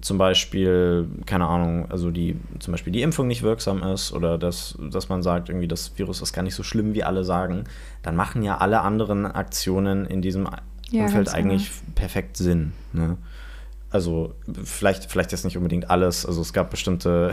zum 0.00 0.18
Beispiel, 0.18 1.08
keine 1.26 1.46
Ahnung, 1.46 1.90
also 1.90 2.10
die, 2.10 2.36
zum 2.58 2.72
Beispiel 2.72 2.92
die 2.92 3.02
Impfung 3.02 3.26
nicht 3.26 3.42
wirksam 3.42 3.82
ist 3.82 4.12
oder 4.12 4.38
dass, 4.38 4.76
dass 4.90 5.08
man 5.08 5.22
sagt, 5.22 5.48
irgendwie 5.48 5.68
das 5.68 5.96
Virus 5.96 6.20
ist 6.20 6.32
gar 6.32 6.42
nicht 6.42 6.54
so 6.54 6.62
schlimm, 6.62 6.94
wie 6.94 7.04
alle 7.04 7.24
sagen, 7.24 7.64
dann 8.02 8.16
machen 8.16 8.42
ja 8.42 8.58
alle 8.58 8.80
anderen 8.80 9.26
Aktionen 9.26 10.06
in 10.06 10.22
diesem 10.22 10.48
ja, 10.90 11.04
Umfeld 11.04 11.32
eigentlich 11.32 11.70
genau. 11.70 11.92
perfekt 11.94 12.36
Sinn. 12.36 12.72
Ne? 12.92 13.16
Also 13.94 14.34
vielleicht, 14.64 15.04
vielleicht 15.04 15.30
jetzt 15.30 15.44
nicht 15.44 15.56
unbedingt 15.56 15.88
alles. 15.88 16.26
Also 16.26 16.40
es 16.40 16.52
gab 16.52 16.68
bestimmte, 16.70 17.30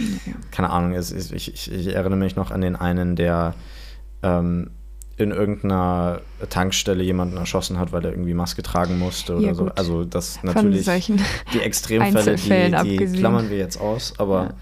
keine 0.52 0.70
Ahnung, 0.70 0.92
es, 0.92 1.10
ich, 1.10 1.52
ich, 1.52 1.72
ich, 1.72 1.88
erinnere 1.88 2.20
mich 2.20 2.36
noch 2.36 2.52
an 2.52 2.60
den 2.60 2.76
einen, 2.76 3.16
der 3.16 3.54
ähm, 4.22 4.70
in 5.16 5.32
irgendeiner 5.32 6.20
Tankstelle 6.50 7.02
jemanden 7.02 7.36
erschossen 7.36 7.80
hat, 7.80 7.90
weil 7.90 8.04
er 8.04 8.12
irgendwie 8.12 8.32
Maske 8.32 8.62
tragen 8.62 8.96
musste 8.96 9.34
oder 9.34 9.46
ja, 9.48 9.54
so. 9.54 9.66
Also 9.74 10.04
das 10.04 10.40
natürlich 10.44 10.88
die 11.52 11.60
Extremfälle, 11.60 12.36
die, 12.36 12.96
die 12.96 13.18
klammern 13.18 13.50
wir 13.50 13.58
jetzt 13.58 13.80
aus, 13.80 14.14
aber 14.16 14.54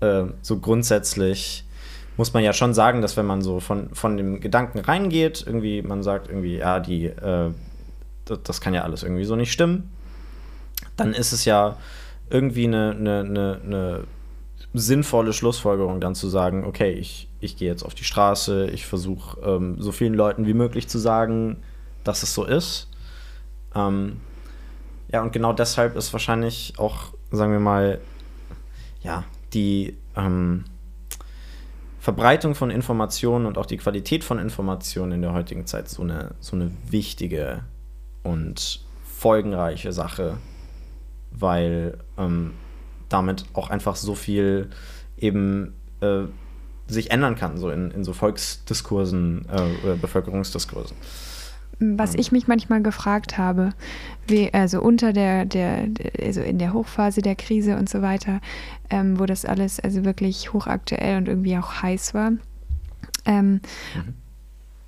ja. 0.00 0.22
äh, 0.22 0.26
so 0.40 0.60
grundsätzlich 0.60 1.66
muss 2.16 2.32
man 2.32 2.42
ja 2.42 2.54
schon 2.54 2.72
sagen, 2.72 3.02
dass 3.02 3.18
wenn 3.18 3.26
man 3.26 3.42
so 3.42 3.60
von, 3.60 3.90
von 3.94 4.16
dem 4.16 4.40
Gedanken 4.40 4.78
reingeht, 4.78 5.44
irgendwie, 5.46 5.82
man 5.82 6.02
sagt 6.02 6.28
irgendwie, 6.28 6.56
ja, 6.56 6.80
die, 6.80 7.04
äh, 7.04 7.50
das, 8.24 8.38
das 8.44 8.60
kann 8.62 8.72
ja 8.72 8.80
alles 8.82 9.02
irgendwie 9.02 9.24
so 9.24 9.36
nicht 9.36 9.52
stimmen 9.52 9.90
dann 11.00 11.14
ist 11.14 11.32
es 11.32 11.46
ja 11.46 11.76
irgendwie 12.28 12.66
eine, 12.66 12.90
eine, 12.90 13.20
eine, 13.20 13.60
eine 13.64 14.04
sinnvolle 14.74 15.32
Schlussfolgerung, 15.32 16.00
dann 16.00 16.14
zu 16.14 16.28
sagen, 16.28 16.64
okay, 16.64 16.92
ich, 16.92 17.28
ich 17.40 17.56
gehe 17.56 17.70
jetzt 17.70 17.82
auf 17.82 17.94
die 17.94 18.04
Straße, 18.04 18.68
ich 18.70 18.86
versuche 18.86 19.40
ähm, 19.40 19.76
so 19.80 19.92
vielen 19.92 20.14
Leuten 20.14 20.46
wie 20.46 20.54
möglich 20.54 20.88
zu 20.88 20.98
sagen, 20.98 21.62
dass 22.04 22.22
es 22.22 22.34
so 22.34 22.44
ist. 22.44 22.88
Ähm, 23.74 24.20
ja, 25.10 25.22
und 25.22 25.32
genau 25.32 25.52
deshalb 25.54 25.96
ist 25.96 26.12
wahrscheinlich 26.12 26.74
auch, 26.76 27.14
sagen 27.30 27.52
wir 27.52 27.60
mal, 27.60 28.00
ja, 29.02 29.24
die 29.54 29.96
ähm, 30.16 30.64
Verbreitung 31.98 32.54
von 32.54 32.70
Informationen 32.70 33.46
und 33.46 33.56
auch 33.56 33.66
die 33.66 33.78
Qualität 33.78 34.22
von 34.22 34.38
Informationen 34.38 35.12
in 35.12 35.22
der 35.22 35.32
heutigen 35.32 35.66
Zeit 35.66 35.88
so 35.88 36.02
eine, 36.02 36.34
so 36.40 36.56
eine 36.56 36.70
wichtige 36.88 37.64
und 38.22 38.84
folgenreiche 39.02 39.92
Sache, 39.92 40.36
weil 41.30 41.98
ähm, 42.18 42.52
damit 43.08 43.44
auch 43.54 43.70
einfach 43.70 43.96
so 43.96 44.14
viel 44.14 44.70
eben 45.18 45.74
äh, 46.00 46.24
sich 46.86 47.10
ändern 47.10 47.36
kann, 47.36 47.58
so 47.58 47.70
in, 47.70 47.90
in 47.90 48.04
so 48.04 48.12
Volksdiskursen 48.12 49.46
äh, 49.48 49.84
oder 49.84 49.96
Bevölkerungsdiskursen. 49.96 50.96
Was 51.82 52.14
ich 52.14 52.30
mich 52.30 52.46
manchmal 52.46 52.82
gefragt 52.82 53.38
habe, 53.38 53.70
wie, 54.26 54.52
also 54.52 54.82
unter 54.82 55.14
der, 55.14 55.46
der, 55.46 55.88
also 56.20 56.42
in 56.42 56.58
der 56.58 56.74
Hochphase 56.74 57.22
der 57.22 57.36
Krise 57.36 57.76
und 57.76 57.88
so 57.88 58.02
weiter, 58.02 58.42
ähm, 58.90 59.18
wo 59.18 59.24
das 59.24 59.46
alles 59.46 59.80
also 59.80 60.04
wirklich 60.04 60.52
hochaktuell 60.52 61.16
und 61.16 61.26
irgendwie 61.26 61.56
auch 61.56 61.80
heiß 61.80 62.12
war, 62.12 62.32
ähm, 63.24 63.52
mhm. 63.94 64.14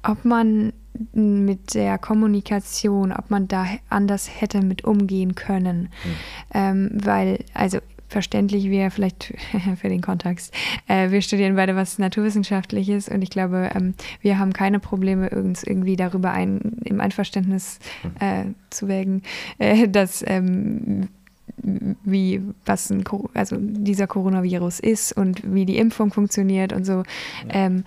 ob 0.02 0.26
man 0.26 0.74
mit 1.12 1.74
der 1.74 1.98
Kommunikation, 1.98 3.12
ob 3.12 3.30
man 3.30 3.48
da 3.48 3.66
anders 3.88 4.28
hätte 4.40 4.62
mit 4.62 4.84
umgehen 4.84 5.34
können. 5.34 5.82
Mhm. 5.82 6.14
Ähm, 6.54 6.90
weil, 6.92 7.44
also 7.54 7.78
verständlich 8.12 8.70
wäre 8.70 8.90
vielleicht 8.90 9.34
für 9.80 9.88
den 9.88 10.02
Kontext. 10.02 10.54
Äh, 10.86 11.10
wir 11.10 11.22
studieren 11.22 11.56
beide 11.56 11.74
was 11.74 11.98
Naturwissenschaftliches 11.98 13.08
und 13.08 13.22
ich 13.22 13.30
glaube, 13.30 13.70
ähm, 13.74 13.94
wir 14.20 14.38
haben 14.38 14.52
keine 14.52 14.78
Probleme, 14.78 15.30
uns 15.30 15.64
irgendwie 15.64 15.96
darüber 15.96 16.30
ein, 16.30 16.76
im 16.84 17.00
Einverständnis 17.00 17.80
hm. 18.02 18.12
äh, 18.20 18.44
zu 18.70 18.86
wägen, 18.86 19.22
äh, 19.58 19.88
dass 19.88 20.22
ähm, 20.26 21.08
wie 21.56 22.40
was 22.64 22.90
ein, 22.90 23.04
also 23.34 23.56
dieser 23.58 24.06
Coronavirus 24.06 24.80
ist 24.80 25.12
und 25.12 25.54
wie 25.54 25.66
die 25.66 25.78
Impfung 25.78 26.12
funktioniert 26.12 26.72
und 26.72 26.84
so. 26.84 27.02
Ja. 27.48 27.54
Ähm, 27.54 27.84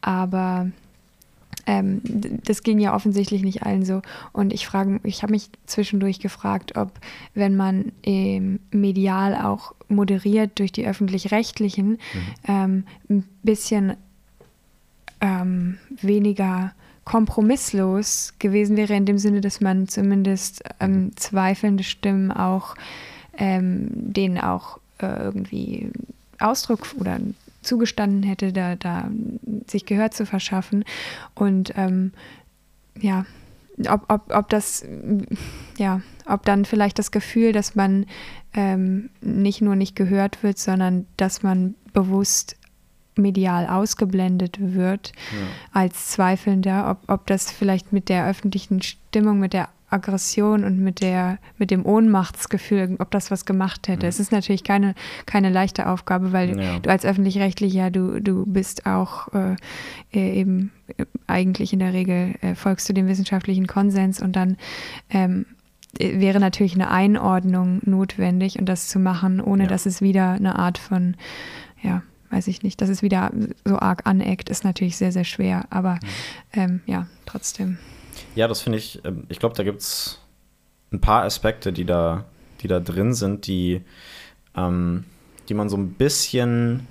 aber 0.00 0.70
ähm, 1.68 2.00
das 2.44 2.62
ging 2.62 2.78
ja 2.78 2.94
offensichtlich 2.94 3.42
nicht 3.42 3.62
allen 3.62 3.84
so. 3.84 4.00
Und 4.32 4.54
ich 4.54 4.66
frage, 4.66 5.00
ich 5.04 5.22
habe 5.22 5.32
mich 5.32 5.50
zwischendurch 5.66 6.18
gefragt, 6.18 6.76
ob, 6.76 6.90
wenn 7.34 7.56
man 7.56 7.92
ähm, 8.02 8.58
medial 8.70 9.36
auch 9.36 9.74
moderiert 9.88 10.58
durch 10.58 10.72
die 10.72 10.86
öffentlich-rechtlichen, 10.86 11.90
mhm. 11.90 11.98
ähm, 12.48 12.84
ein 13.10 13.28
bisschen 13.42 13.94
ähm, 15.20 15.76
weniger 16.00 16.72
kompromisslos 17.04 18.34
gewesen 18.38 18.76
wäre, 18.76 18.94
in 18.94 19.04
dem 19.04 19.18
Sinne, 19.18 19.42
dass 19.42 19.60
man 19.60 19.88
zumindest 19.88 20.62
ähm, 20.80 20.92
mhm. 20.92 21.16
zweifelnde 21.16 21.84
Stimmen 21.84 22.32
auch 22.32 22.76
ähm, 23.36 23.88
denen 23.90 24.38
auch 24.38 24.78
äh, 25.00 25.22
irgendwie 25.22 25.90
Ausdruck 26.38 26.94
oder 26.98 27.18
zugestanden 27.68 28.22
hätte, 28.22 28.52
da, 28.52 28.74
da 28.76 29.10
sich 29.66 29.86
Gehör 29.86 30.10
zu 30.10 30.26
verschaffen. 30.26 30.84
Und 31.34 31.72
ähm, 31.76 32.12
ja, 32.98 33.26
ob, 33.88 34.04
ob, 34.08 34.34
ob 34.34 34.48
das, 34.48 34.84
ja, 35.76 36.00
ob 36.26 36.44
dann 36.44 36.64
vielleicht 36.64 36.98
das 36.98 37.10
Gefühl, 37.10 37.52
dass 37.52 37.74
man 37.74 38.06
ähm, 38.54 39.10
nicht 39.20 39.60
nur 39.60 39.76
nicht 39.76 39.94
gehört 39.94 40.42
wird, 40.42 40.58
sondern 40.58 41.06
dass 41.16 41.42
man 41.42 41.74
bewusst 41.92 42.56
medial 43.14 43.66
ausgeblendet 43.66 44.58
wird 44.60 45.12
ja. 45.32 45.46
als 45.80 46.08
Zweifelnder, 46.08 46.90
ob, 46.90 47.10
ob 47.12 47.26
das 47.26 47.50
vielleicht 47.50 47.92
mit 47.92 48.08
der 48.08 48.26
öffentlichen 48.26 48.80
Stimmung, 48.80 49.40
mit 49.40 49.52
der 49.52 49.68
Aggression 49.90 50.64
und 50.64 50.78
mit 50.78 51.00
der 51.00 51.38
mit 51.56 51.70
dem 51.70 51.86
Ohnmachtsgefühl, 51.86 52.96
ob 52.98 53.10
das 53.10 53.30
was 53.30 53.44
gemacht 53.44 53.88
hätte. 53.88 54.06
Mhm. 54.06 54.08
Es 54.08 54.20
ist 54.20 54.32
natürlich 54.32 54.64
keine, 54.64 54.94
keine 55.26 55.50
leichte 55.50 55.88
Aufgabe, 55.88 56.32
weil 56.32 56.58
ja. 56.58 56.78
du 56.78 56.90
als 56.90 57.04
öffentlich-rechtlicher, 57.04 57.90
du, 57.90 58.20
du 58.20 58.44
bist 58.46 58.86
auch 58.86 59.28
äh, 59.32 59.56
äh 60.12 60.40
eben 60.40 60.72
äh, 60.96 61.04
eigentlich 61.26 61.72
in 61.72 61.78
der 61.78 61.92
Regel 61.92 62.34
äh, 62.40 62.54
folgst 62.54 62.88
du 62.88 62.92
dem 62.92 63.08
wissenschaftlichen 63.08 63.66
Konsens 63.66 64.20
und 64.20 64.36
dann 64.36 64.56
ähm, 65.10 65.46
äh, 65.98 66.20
wäre 66.20 66.40
natürlich 66.40 66.74
eine 66.74 66.90
Einordnung 66.90 67.80
notwendig 67.84 68.58
und 68.58 68.66
das 68.66 68.88
zu 68.88 68.98
machen, 68.98 69.40
ohne 69.40 69.64
ja. 69.64 69.68
dass 69.68 69.86
es 69.86 70.02
wieder 70.02 70.32
eine 70.32 70.58
Art 70.58 70.78
von, 70.78 71.16
ja, 71.82 72.02
weiß 72.30 72.48
ich 72.48 72.62
nicht, 72.62 72.80
dass 72.82 72.90
es 72.90 73.02
wieder 73.02 73.32
so 73.64 73.78
arg 73.78 74.02
aneckt, 74.04 74.50
ist 74.50 74.64
natürlich 74.64 74.96
sehr, 74.96 75.12
sehr 75.12 75.24
schwer. 75.24 75.64
Aber 75.70 75.94
mhm. 75.94 75.98
ähm, 76.52 76.80
ja, 76.86 77.06
trotzdem. 77.24 77.78
Ja, 78.38 78.46
das 78.46 78.60
finde 78.60 78.78
ich, 78.78 79.04
ähm, 79.04 79.24
ich 79.28 79.40
glaube, 79.40 79.56
da 79.56 79.64
gibt 79.64 79.80
es 79.80 80.20
ein 80.92 81.00
paar 81.00 81.24
Aspekte, 81.24 81.72
die 81.72 81.84
da, 81.84 82.24
die 82.60 82.68
da 82.68 82.78
drin 82.78 83.12
sind, 83.12 83.48
die, 83.48 83.82
ähm, 84.54 85.02
die 85.48 85.54
man 85.54 85.68
so 85.68 85.76
ein 85.76 85.94
bisschen 85.94 86.86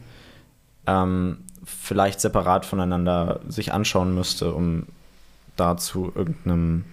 ähm, 0.88 1.38
vielleicht 1.63 2.19
separat 2.19 2.65
voneinander 2.65 3.39
sich 3.47 3.71
anschauen 3.71 4.13
müsste, 4.13 4.53
um 4.53 4.88
da 5.55 5.77
zu 5.77 6.12
irgendeinem, 6.13 6.83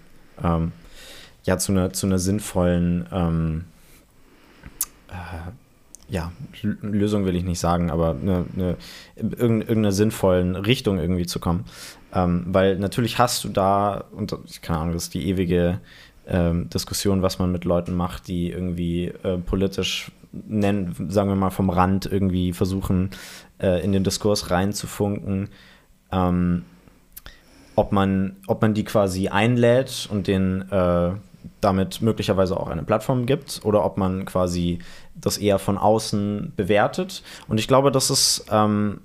ähm, 0.40 0.70
ja, 1.42 1.58
zu 1.58 1.72
einer, 1.72 1.92
zu 1.92 2.06
einer 2.06 2.20
sinnvollen, 2.20 3.08
ähm, 3.10 3.64
äh, 5.08 5.50
ja, 6.12 6.30
Lösung 6.62 7.24
will 7.24 7.34
ich 7.34 7.42
nicht 7.42 7.58
sagen, 7.58 7.90
aber 7.90 8.10
eine, 8.10 8.44
eine, 8.54 8.76
irgendeine 9.16 9.90
sinnvollen 9.90 10.54
Richtung 10.54 11.00
irgendwie 11.00 11.26
zu 11.26 11.40
kommen. 11.40 11.64
Ähm, 12.14 12.44
weil 12.46 12.78
natürlich 12.78 13.18
hast 13.18 13.44
du 13.44 13.48
da, 13.48 14.04
und 14.12 14.36
ich 14.46 14.62
keine 14.62 14.78
Ahnung, 14.78 14.94
das 14.94 15.04
ist 15.04 15.14
die 15.14 15.28
ewige 15.28 15.80
ähm, 16.26 16.68
Diskussion, 16.70 17.22
was 17.22 17.38
man 17.38 17.50
mit 17.50 17.64
Leuten 17.64 17.94
macht, 17.94 18.28
die 18.28 18.50
irgendwie 18.50 19.06
äh, 19.06 19.38
politisch 19.38 20.12
nennen, 20.32 20.94
sagen 21.10 21.28
wir 21.28 21.36
mal 21.36 21.50
vom 21.50 21.70
Rand 21.70 22.06
irgendwie 22.06 22.52
versuchen, 22.52 23.10
äh, 23.60 23.84
in 23.84 23.92
den 23.92 24.04
Diskurs 24.04 24.50
reinzufunken. 24.50 25.48
Ähm, 26.12 26.64
ob 27.76 27.92
man, 27.92 28.36
ob 28.46 28.62
man 28.62 28.74
die 28.74 28.84
quasi 28.84 29.28
einlädt 29.28 30.08
und 30.10 30.28
den 30.28 30.62
äh, 30.70 31.10
damit 31.60 32.02
möglicherweise 32.02 32.58
auch 32.58 32.68
eine 32.68 32.84
Plattform 32.84 33.26
gibt 33.26 33.60
oder 33.64 33.84
ob 33.84 33.96
man 33.96 34.24
quasi 34.24 34.78
das 35.14 35.38
eher 35.38 35.58
von 35.58 35.78
außen 35.78 36.52
bewertet. 36.56 37.22
Und 37.48 37.58
ich 37.58 37.68
glaube, 37.68 37.90
das 37.90 38.10
ist 38.10 38.46
ähm, 38.50 39.00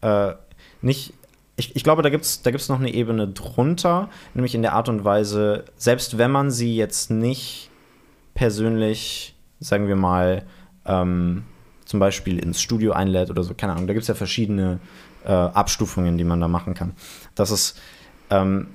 äh, 0.00 0.32
nicht 0.80 1.14
ich, 1.62 1.76
ich 1.76 1.84
glaube, 1.84 2.02
da 2.02 2.10
gibt 2.10 2.24
es 2.24 2.42
da 2.42 2.50
gibt's 2.50 2.68
noch 2.68 2.80
eine 2.80 2.92
Ebene 2.92 3.28
drunter, 3.28 4.08
nämlich 4.34 4.54
in 4.54 4.62
der 4.62 4.72
Art 4.72 4.88
und 4.88 5.04
Weise, 5.04 5.64
selbst 5.76 6.18
wenn 6.18 6.30
man 6.30 6.50
sie 6.50 6.76
jetzt 6.76 7.10
nicht 7.10 7.70
persönlich, 8.34 9.34
sagen 9.60 9.86
wir 9.86 9.96
mal, 9.96 10.44
ähm, 10.86 11.44
zum 11.84 12.00
Beispiel 12.00 12.38
ins 12.38 12.60
Studio 12.60 12.92
einlädt 12.92 13.30
oder 13.30 13.44
so, 13.44 13.54
keine 13.54 13.74
Ahnung, 13.74 13.86
da 13.86 13.92
gibt 13.92 14.02
es 14.02 14.08
ja 14.08 14.14
verschiedene 14.14 14.80
äh, 15.24 15.30
Abstufungen, 15.30 16.18
die 16.18 16.24
man 16.24 16.40
da 16.40 16.48
machen 16.48 16.74
kann. 16.74 16.92
Dass 17.34 17.50
es 17.50 17.76
ähm, 18.30 18.66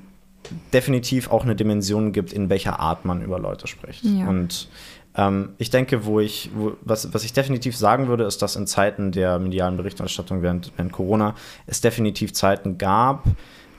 definitiv 0.72 1.30
auch 1.30 1.44
eine 1.44 1.56
Dimension 1.56 2.14
gibt, 2.14 2.32
in 2.32 2.50
welcher 2.50 2.80
Art 2.80 3.04
man 3.04 3.22
über 3.22 3.40
Leute 3.40 3.68
spricht. 3.68 4.04
Ja. 4.04 4.28
Und 4.28 4.70
ähm, 5.18 5.50
ich 5.58 5.70
denke, 5.70 6.06
wo 6.06 6.20
ich, 6.20 6.52
wo, 6.56 6.74
was, 6.82 7.14
was 7.14 7.24
ich 7.24 7.34
definitiv 7.34 7.76
sagen 7.76 8.08
würde, 8.08 8.24
ist, 8.24 8.42
dass 8.42 8.56
in 8.56 8.68
Zeiten 8.68 9.12
der 9.12 9.40
medialen 9.40 9.76
Berichterstattung 9.76 10.42
während, 10.42 10.72
während 10.78 10.92
Corona 10.92 11.36
es 11.66 11.82
definitiv 11.82 12.34
Zeiten 12.34 12.78
gab, 12.78 13.26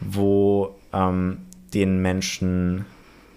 wo 0.01 0.77
ähm, 0.93 1.39
den 1.73 2.03
Menschen 2.03 2.85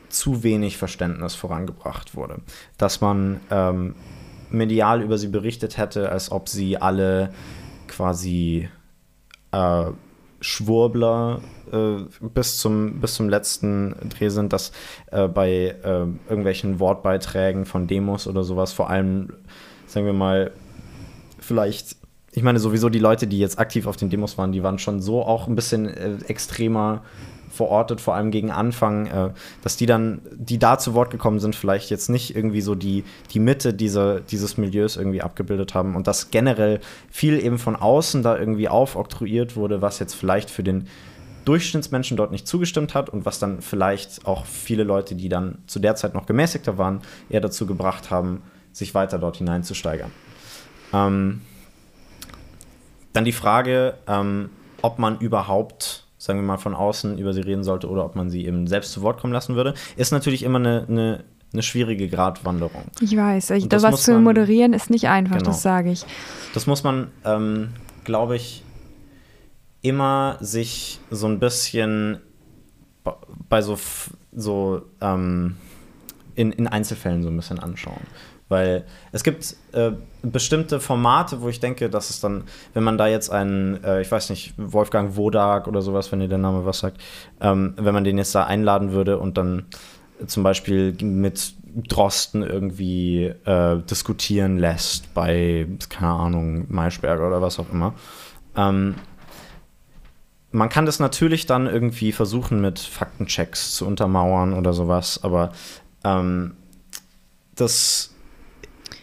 zu 0.09 0.43
wenig 0.43 0.77
Verständnis 0.77 1.35
vorangebracht 1.35 2.15
wurde. 2.15 2.39
Dass 2.77 2.99
man 3.01 3.39
ähm, 3.49 3.95
medial 4.49 5.01
über 5.01 5.17
sie 5.17 5.29
berichtet 5.29 5.77
hätte, 5.77 6.09
als 6.09 6.31
ob 6.31 6.49
sie 6.49 6.77
alle 6.77 7.33
quasi 7.87 8.67
äh, 9.51 9.85
Schwurbler 10.41 11.41
bis, 12.33 12.57
zum, 12.57 12.99
bis 12.99 13.15
zum 13.15 13.29
letzten 13.29 13.95
Dreh 14.09 14.29
sind, 14.29 14.53
dass 14.53 14.71
äh, 15.11 15.27
bei 15.27 15.75
äh, 15.83 16.05
irgendwelchen 16.29 16.79
Wortbeiträgen 16.79 17.65
von 17.65 17.87
Demos 17.87 18.27
oder 18.27 18.43
sowas 18.43 18.73
vor 18.73 18.89
allem, 18.89 19.33
sagen 19.87 20.05
wir 20.05 20.13
mal, 20.13 20.51
vielleicht, 21.39 21.95
ich 22.31 22.43
meine 22.43 22.59
sowieso 22.59 22.89
die 22.89 22.99
Leute, 22.99 23.27
die 23.27 23.39
jetzt 23.39 23.59
aktiv 23.59 23.87
auf 23.87 23.97
den 23.97 24.09
Demos 24.09 24.37
waren, 24.37 24.51
die 24.51 24.63
waren 24.63 24.79
schon 24.79 25.01
so 25.01 25.23
auch 25.23 25.47
ein 25.47 25.55
bisschen 25.55 25.87
äh, 25.87 26.17
extremer 26.27 27.03
verortet, 27.51 28.01
vor 28.01 28.15
allem 28.15 28.31
gegen 28.31 28.49
Anfang, 28.49 29.05
äh, 29.07 29.29
dass 29.61 29.77
die 29.77 29.85
dann, 29.85 30.21
die 30.33 30.57
da 30.57 30.77
zu 30.77 30.93
Wort 30.93 31.11
gekommen 31.11 31.39
sind, 31.39 31.55
vielleicht 31.55 31.89
jetzt 31.89 32.09
nicht 32.09 32.35
irgendwie 32.35 32.61
so 32.61 32.75
die, 32.75 33.03
die 33.31 33.39
Mitte 33.39 33.73
dieser, 33.73 34.21
dieses 34.21 34.57
Milieus 34.57 34.97
irgendwie 34.97 35.21
abgebildet 35.21 35.73
haben 35.73 35.95
und 35.95 36.07
dass 36.07 36.31
generell 36.31 36.79
viel 37.09 37.43
eben 37.43 37.59
von 37.59 37.75
außen 37.75 38.23
da 38.23 38.37
irgendwie 38.37 38.69
aufoktroyiert 38.69 39.55
wurde, 39.55 39.81
was 39.81 39.99
jetzt 39.99 40.13
vielleicht 40.13 40.49
für 40.49 40.63
den 40.63 40.87
Durchschnittsmenschen 41.45 42.17
dort 42.17 42.31
nicht 42.31 42.47
zugestimmt 42.47 42.93
hat 42.93 43.09
und 43.09 43.25
was 43.25 43.39
dann 43.39 43.61
vielleicht 43.61 44.25
auch 44.25 44.45
viele 44.45 44.83
Leute, 44.83 45.15
die 45.15 45.29
dann 45.29 45.59
zu 45.67 45.79
der 45.79 45.95
Zeit 45.95 46.13
noch 46.13 46.25
gemäßigter 46.25 46.77
waren, 46.77 47.01
eher 47.29 47.41
dazu 47.41 47.65
gebracht 47.65 48.11
haben, 48.11 48.43
sich 48.71 48.93
weiter 48.93 49.19
dort 49.19 49.37
hineinzusteigern. 49.37 50.11
Ähm, 50.93 51.41
dann 53.13 53.25
die 53.25 53.31
Frage, 53.31 53.95
ähm, 54.07 54.49
ob 54.81 54.99
man 54.99 55.19
überhaupt 55.19 56.05
sagen 56.21 56.37
wir 56.37 56.43
mal, 56.43 56.57
von 56.57 56.75
außen 56.75 57.17
über 57.17 57.33
sie 57.33 57.41
reden 57.41 57.63
sollte 57.63 57.89
oder 57.89 58.05
ob 58.05 58.15
man 58.15 58.29
sie 58.29 58.45
eben 58.45 58.67
selbst 58.67 58.91
zu 58.91 59.01
Wort 59.01 59.19
kommen 59.19 59.33
lassen 59.33 59.55
würde, 59.55 59.73
ist 59.95 60.11
natürlich 60.11 60.43
immer 60.43 60.59
eine, 60.59 60.85
eine, 60.87 61.23
eine 61.51 61.63
schwierige 61.63 62.07
Gratwanderung. 62.09 62.83
Ich 62.99 63.17
weiß, 63.17 63.49
ich, 63.51 63.67
das 63.67 63.81
was 63.81 64.03
zu 64.03 64.13
man, 64.13 64.25
moderieren 64.25 64.73
ist 64.73 64.91
nicht 64.91 65.07
einfach, 65.07 65.37
genau, 65.37 65.49
das 65.49 65.63
sage 65.63 65.91
ich. 65.91 66.05
Das 66.53 66.67
muss 66.67 66.83
man, 66.83 67.09
ähm, 67.25 67.69
glaube 68.03 68.35
ich, 68.35 68.63
immer 69.81 70.37
sich 70.39 70.99
so 71.09 71.27
ein 71.27 71.39
bisschen 71.39 72.19
bei 73.49 73.61
so, 73.61 73.77
so 74.31 74.83
ähm, 75.01 75.57
in, 76.35 76.51
in 76.51 76.67
Einzelfällen 76.67 77.23
so 77.23 77.29
ein 77.29 77.35
bisschen 77.35 77.59
anschauen. 77.59 78.01
Weil 78.47 78.85
es 79.13 79.23
gibt 79.23 79.55
äh, 79.71 79.91
bestimmte 80.23 80.81
Formate, 80.81 81.41
wo 81.41 81.47
ich 81.47 81.61
denke, 81.61 81.89
dass 81.89 82.09
es 82.09 82.19
dann, 82.19 82.43
wenn 82.73 82.83
man 82.83 82.97
da 82.97 83.07
jetzt 83.07 83.29
einen, 83.31 83.81
äh, 83.83 84.01
ich 84.01 84.11
weiß 84.11 84.29
nicht, 84.29 84.53
Wolfgang 84.57 85.15
Wodak 85.15 85.67
oder 85.67 85.81
sowas, 85.81 86.11
wenn 86.11 86.19
ihr 86.19 86.27
der 86.27 86.37
Name 86.37 86.65
was 86.65 86.79
sagt, 86.79 86.97
ähm, 87.39 87.75
wenn 87.77 87.93
man 87.93 88.03
den 88.03 88.17
jetzt 88.17 88.35
da 88.35 88.43
einladen 88.43 88.91
würde 88.91 89.19
und 89.19 89.37
dann 89.37 89.67
zum 90.27 90.43
Beispiel 90.43 90.95
mit 91.01 91.53
Drosten 91.87 92.43
irgendwie 92.43 93.27
äh, 93.45 93.77
diskutieren 93.89 94.57
lässt 94.57 95.13
bei, 95.13 95.67
keine 95.89 96.11
Ahnung, 96.11 96.65
Maischberger 96.67 97.27
oder 97.27 97.41
was 97.41 97.57
auch 97.57 97.71
immer. 97.71 97.93
Ähm, 98.57 98.95
man 100.51 100.69
kann 100.69 100.85
das 100.85 100.99
natürlich 100.99 101.45
dann 101.45 101.67
irgendwie 101.67 102.11
versuchen 102.11 102.61
mit 102.61 102.79
Faktenchecks 102.79 103.73
zu 103.75 103.85
untermauern 103.85 104.53
oder 104.53 104.73
sowas, 104.73 105.23
aber 105.23 105.51
ähm, 106.03 106.55
das 107.55 108.11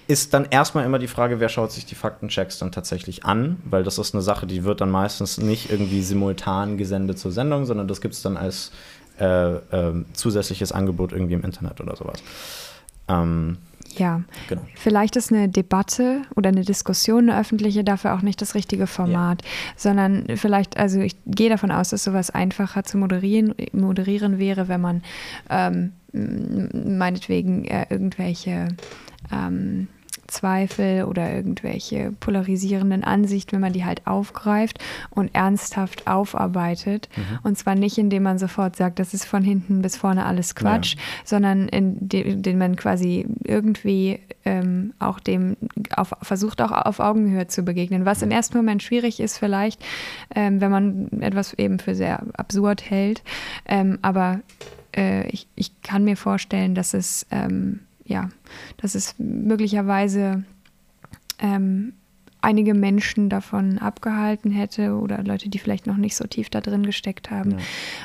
ist 0.08 0.32
dann 0.32 0.46
erstmal 0.50 0.87
immer 0.87 0.98
die 0.98 1.06
Frage, 1.06 1.38
wer 1.38 1.50
schaut 1.50 1.70
sich 1.70 1.84
die 1.84 1.94
Faktenchecks 1.94 2.58
dann 2.58 2.72
tatsächlich 2.72 3.24
an, 3.24 3.58
weil 3.64 3.84
das 3.84 3.98
ist 3.98 4.14
eine 4.14 4.22
Sache, 4.22 4.46
die 4.46 4.64
wird 4.64 4.80
dann 4.80 4.90
meistens 4.90 5.37
nicht 5.38 5.70
irgendwie 5.70 6.02
simultan 6.02 6.78
gesendet 6.78 7.18
zur 7.18 7.30
Sendung, 7.30 7.66
sondern 7.66 7.88
das 7.88 8.00
gibt 8.00 8.14
es 8.14 8.22
dann 8.22 8.38
als 8.38 8.72
äh, 9.20 9.56
äh, 9.56 10.04
zusätzliches 10.14 10.72
Angebot 10.72 11.12
irgendwie 11.12 11.34
im 11.34 11.42
Internet 11.42 11.80
oder 11.80 11.94
sowas. 11.94 12.22
Ähm, 13.09 13.59
ja, 13.97 14.23
genau. 14.49 14.62
vielleicht 14.75 15.16
ist 15.16 15.33
eine 15.33 15.49
Debatte 15.49 16.23
oder 16.37 16.49
eine 16.49 16.62
Diskussion, 16.62 17.31
eine 17.31 17.40
öffentliche, 17.40 17.85
dafür 17.85 18.14
auch 18.14 18.23
nicht 18.23 18.40
das 18.40 18.55
richtige 18.55 18.87
Format, 18.87 19.42
ja. 19.42 19.49
sondern 19.77 20.25
vielleicht, 20.37 20.77
also 20.77 21.01
ich 21.01 21.16
gehe 21.27 21.51
davon 21.51 21.71
aus, 21.71 21.90
dass 21.90 22.05
sowas 22.05 22.31
einfacher 22.31 22.85
zu 22.85 22.99
moderieren, 22.99 23.55
moderieren 23.73 24.38
wäre, 24.38 24.68
wenn 24.68 24.81
man 24.81 25.03
ähm, 25.51 25.92
meinetwegen 26.12 27.64
äh, 27.64 27.87
irgendwelche 27.90 28.68
ähm, 29.33 29.88
Zweifel 30.28 31.04
oder 31.04 31.32
irgendwelche 31.34 32.12
polarisierenden 32.20 33.02
Ansichten, 33.02 33.52
wenn 33.52 33.60
man 33.60 33.72
die 33.72 33.84
halt 33.84 34.06
aufgreift 34.06 34.78
und 35.10 35.34
ernsthaft 35.34 36.06
aufarbeitet. 36.06 37.08
Mhm. 37.16 37.38
Und 37.42 37.58
zwar 37.58 37.74
nicht, 37.74 37.98
indem 37.98 38.22
man 38.22 38.38
sofort 38.38 38.76
sagt, 38.76 38.98
das 38.98 39.14
ist 39.14 39.24
von 39.24 39.42
hinten 39.42 39.82
bis 39.82 39.96
vorne 39.96 40.24
alles 40.24 40.54
Quatsch, 40.54 40.94
ja. 40.94 41.00
sondern 41.24 41.68
indem 41.68 42.58
man 42.58 42.76
quasi 42.76 43.26
irgendwie 43.44 44.20
ähm, 44.44 44.94
auch 44.98 45.20
dem 45.20 45.56
auf, 45.94 46.12
versucht, 46.22 46.62
auch 46.62 46.72
auf 46.72 47.00
Augenhöhe 47.00 47.48
zu 47.48 47.62
begegnen. 47.62 48.04
Was 48.04 48.22
im 48.22 48.30
ersten 48.30 48.56
Moment 48.56 48.82
schwierig 48.82 49.20
ist, 49.20 49.38
vielleicht, 49.38 49.84
ähm, 50.34 50.60
wenn 50.60 50.70
man 50.70 51.08
etwas 51.20 51.54
eben 51.54 51.78
für 51.78 51.94
sehr 51.94 52.22
absurd 52.36 52.88
hält. 52.88 53.22
Ähm, 53.66 53.98
aber 54.02 54.40
äh, 54.96 55.26
ich, 55.28 55.48
ich 55.54 55.82
kann 55.82 56.04
mir 56.04 56.16
vorstellen, 56.16 56.74
dass 56.74 56.94
es 56.94 57.26
ähm, 57.30 57.80
ja, 58.09 58.31
dass 58.79 58.94
es 58.94 59.14
möglicherweise 59.18 60.44
ähm, 61.38 61.92
einige 62.40 62.75
Menschen 62.75 63.29
davon 63.29 63.79
abgehalten 63.79 64.51
hätte 64.51 64.94
oder 64.94 65.23
Leute, 65.23 65.49
die 65.49 65.59
vielleicht 65.59 65.87
noch 65.87 65.97
nicht 65.97 66.16
so 66.16 66.27
tief 66.27 66.51
da 66.51 66.61
drin 66.61 66.85
gesteckt 66.85 67.31
haben. 67.31 67.53
Ja. 67.53 67.59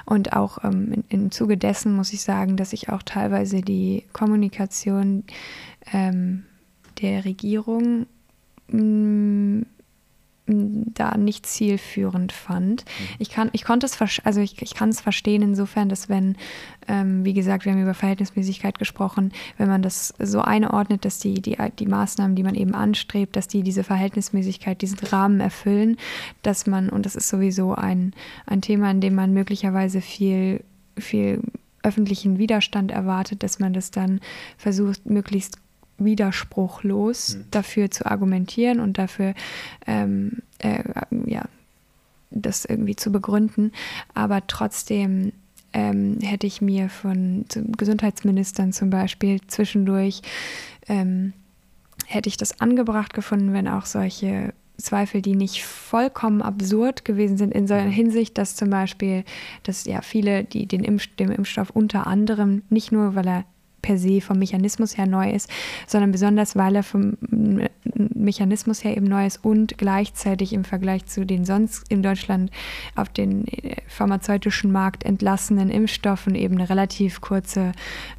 Und 0.06 0.34
auch 0.34 0.63
ähm, 0.63 1.04
im 1.10 1.32
Zuge 1.32 1.58
dessen 1.58 1.96
muss 1.96 2.13
ich 2.13 2.22
sagen, 2.22 2.58
dass 2.58 2.74
ich 2.74 2.89
auch 2.89 3.04
teilweise 3.04 3.62
die 3.62 4.04
Kommunikation 4.12 5.24
ähm, 5.92 6.44
der 7.02 7.26
Regierung 7.26 8.08
mh, 8.68 8.82
mm, 8.82 9.66
da 10.45 11.17
nicht 11.17 11.45
zielführend 11.45 12.34
fand. 12.34 12.84
Mhm. 12.84 13.15
Ich 13.19 13.29
kann, 13.29 13.49
ich 13.53 13.63
konnte 13.63 13.86
es, 13.86 13.97
also 14.25 14.41
ich, 14.41 14.62
ich 14.62 14.73
kann 14.73 14.89
es 14.89 14.99
verstehen 14.99 15.41
insofern, 15.41 15.88
dass 15.88 16.10
wenn, 16.10 16.36
ähm, 16.89 17.23
wie 17.23 17.34
gesagt, 17.34 17.63
wir 17.63 17.71
haben 17.71 17.82
über 17.82 17.93
Verhältnismäßigkeit 17.93 18.77
gesprochen, 18.77 19.32
wenn 19.58 19.69
man 19.69 19.82
das 19.82 20.13
so 20.19 20.41
einordnet, 20.41 21.06
dass 21.06 21.19
die, 21.19 21.36
die, 21.41 21.56
die 21.79 21.86
Maßnahmen, 21.86 22.36
die 22.36 22.43
man 22.43 22.56
eben 22.56 22.75
anstrebt, 22.75 23.38
dass 23.38 23.47
die 23.47 23.63
diese 23.63 23.86
Verhältnismäßigkeit, 23.86 24.82
diesen 24.82 24.99
Rahmen 24.99 25.39
erfüllen, 25.39 25.95
dass 26.41 26.67
man, 26.67 26.89
und 26.89 27.06
das 27.06 27.15
ist 27.15 27.29
sowieso 27.29 27.73
ein, 27.73 28.13
ein 28.45 28.62
Thema, 28.62 28.91
in 28.91 28.99
dem 28.99 29.15
man 29.15 29.32
möglicherweise 29.32 30.01
viel, 30.01 30.62
viel 30.97 31.41
öffentlichen 31.84 32.38
Widerstand 32.38 32.91
erwartet, 32.91 33.43
dass 33.43 33.60
man 33.60 33.73
das 33.73 33.91
dann 33.91 34.19
versucht, 34.58 35.06
möglichst 35.06 35.60
widerspruchlos 35.97 37.36
mhm. 37.36 37.45
dafür 37.51 37.91
zu 37.91 38.06
argumentieren 38.06 38.79
und 38.79 38.97
dafür 38.97 39.34
ähm, 39.88 40.39
äh, 40.60 40.84
ja, 41.25 41.43
das 42.32 42.65
irgendwie 42.65 42.95
zu 42.95 43.12
begründen. 43.12 43.71
Aber 44.13 44.45
trotzdem 44.47 45.34
ähm, 45.73 46.19
hätte 46.21 46.47
ich 46.47 46.62
mir 46.62 46.89
von 46.89 47.45
Gesundheitsministern 47.77 48.73
zum 48.73 48.89
Beispiel 48.89 49.39
zwischendurch 49.47 50.21
ähm, 50.88 51.34
hätte 52.06 52.29
ich 52.29 52.38
das 52.38 52.60
angebracht 52.60 53.13
gefunden, 53.13 53.53
wenn 53.53 53.67
auch 53.67 53.86
solche 53.86 54.53
Zweifel, 54.77 55.21
die 55.21 55.36
nicht 55.36 55.63
vollkommen 55.63 56.41
absurd 56.41 57.06
gewesen 57.06 57.38
sind 57.38 57.53
in 57.53 57.67
so 57.67 57.73
einer. 57.73 57.89
Hinsicht, 57.89 58.38
dass 58.38 58.56
zum 58.56 58.69
Beispiel, 58.69 59.23
dass 59.63 59.86
ja 59.86 60.01
viele, 60.01 60.43
die 60.43 60.65
den 60.65 60.84
Impf 60.84 61.08
dem 61.15 61.32
Impfstoff 61.32 61.69
unter 61.69 62.08
anderem, 62.08 62.63
nicht 62.69 62.91
nur 62.91 63.15
weil 63.15 63.27
er 63.27 63.45
per 63.84 64.00
se 64.00 64.22
vom 64.22 64.39
Mechanismus 64.39 64.98
her 64.98 65.06
neu 65.06 65.30
ist, 65.30 65.48
sondern 65.86 66.12
besonders, 66.12 66.56
weil 66.56 66.76
er 66.76 66.84
vom 66.84 67.17
Mechanismus 68.15 68.84
her 68.84 68.98
eben 68.98 69.06
neu 69.06 69.28
ist 69.28 69.43
und 69.43 69.78
gleichzeitig 69.78 70.54
im 70.54 70.63
Vergleich 70.63 71.06
zu 71.06 71.26
den 71.26 71.46
sonst 71.46 71.84
in 71.89 72.02
Deutschland 72.02 72.50
auf 72.96 73.10
den 73.10 73.48
äh, 73.48 73.76
pharmazeutischen 73.88 74.72
Markt 74.72 75.04
entlassenen 75.04 75.69
Impfstoffen 75.69 76.34
eben 76.34 76.56
eine 76.56 76.69
relativ 76.69 77.22
kurze 77.22 77.74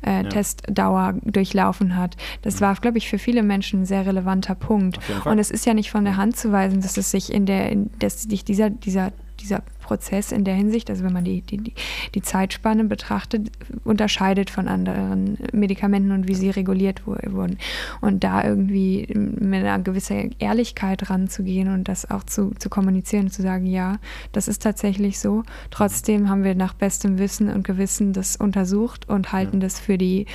äh, 0.07 0.23
ja. 0.23 0.29
Testdauer 0.29 1.15
durchlaufen 1.23 1.97
hat. 1.97 2.17
Das 2.43 2.61
war, 2.61 2.75
glaube 2.77 2.99
ich, 2.99 3.09
für 3.09 3.19
viele 3.19 3.43
Menschen 3.43 3.83
ein 3.83 3.87
sehr 3.87 4.07
relevanter 4.07 4.55
Punkt. 4.55 4.99
Und 5.25 5.39
es 5.39 5.51
ist 5.51 5.65
ja 5.67 5.75
nicht 5.75 5.91
von 5.91 6.05
der 6.05 6.17
Hand 6.17 6.37
zu 6.37 6.53
weisen, 6.53 6.83
dass 6.83 6.97
es 6.97 7.11
sich 7.11 7.33
in 7.33 7.47
der, 7.47 7.75
dass 7.99 8.23
sich 8.23 8.45
dieser, 8.45 8.69
dieser 8.71 9.13
dieser 9.45 9.63
Prozess 9.85 10.33
in 10.33 10.45
der 10.45 10.55
Hinsicht, 10.55 10.91
also 10.91 11.05
wenn 11.05 11.13
man 11.13 11.25
die, 11.25 11.43
die, 11.43 11.75
die 12.15 12.23
Zeitspanne 12.23 12.85
betrachtet, 12.85 13.51
unterscheidet 13.85 14.51
von 14.51 14.67
anderen 14.67 15.39
Medikamenten 15.53 16.11
und 16.13 16.27
wie 16.27 16.35
sie 16.35 16.51
reguliert 16.51 17.07
wurden. 17.07 17.59
Und 18.01 18.25
da 18.25 18.43
irgendwie 18.43 19.07
mit 19.15 19.61
einer 19.61 19.79
gewissen 19.81 20.35
Ehrlichkeit 20.39 21.11
ranzugehen 21.11 21.73
und 21.73 21.87
das 21.87 22.11
auch 22.11 22.25
zu, 22.25 22.53
zu 22.59 22.71
kommunizieren 22.71 23.27
und 23.27 23.33
zu 23.33 23.43
sagen, 23.43 23.67
ja, 23.67 23.99
das 24.33 24.49
ist 24.49 24.63
tatsächlich 24.63 25.21
so. 25.21 25.43
Trotzdem 25.71 26.29
haben 26.31 26.45
wir 26.45 26.55
nach 26.55 26.75
bestem 26.75 27.19
Wissen 27.19 27.51
und 27.51 27.65
Gewissen 27.65 28.15
das 28.15 28.37
untersucht 28.37 29.09
und 29.09 29.33
halten 29.33 29.61
das 29.61 29.79
für 29.79 29.99
die 29.99 30.27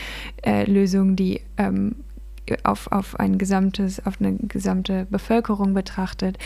äh, 0.45 0.69
Lösung, 0.69 1.15
die 1.15 1.41
ähm, 1.58 1.95
auf, 2.64 2.92
auf 2.92 3.20
ein 3.20 3.38
gesamtes, 3.38 4.06
auf 4.06 4.20
eine 4.20 4.36
gesamte 4.36 5.08
Bevölkerung 5.10 5.74
betrachtet, 5.74 6.38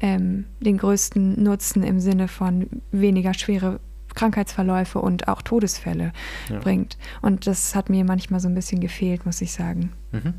ähm, 0.00 0.46
den 0.60 0.78
größten 0.78 1.42
Nutzen 1.42 1.82
im 1.82 2.00
Sinne 2.00 2.28
von 2.28 2.68
weniger 2.90 3.34
schwere 3.34 3.80
Krankheitsverläufe 4.14 4.98
und 4.98 5.28
auch 5.28 5.42
Todesfälle 5.42 6.12
ja. 6.50 6.58
bringt. 6.58 6.98
Und 7.22 7.46
das 7.46 7.74
hat 7.74 7.90
mir 7.90 8.04
manchmal 8.04 8.40
so 8.40 8.48
ein 8.48 8.54
bisschen 8.54 8.80
gefehlt, 8.80 9.26
muss 9.26 9.40
ich 9.40 9.52
sagen. 9.52 9.92
Mhm. 10.10 10.34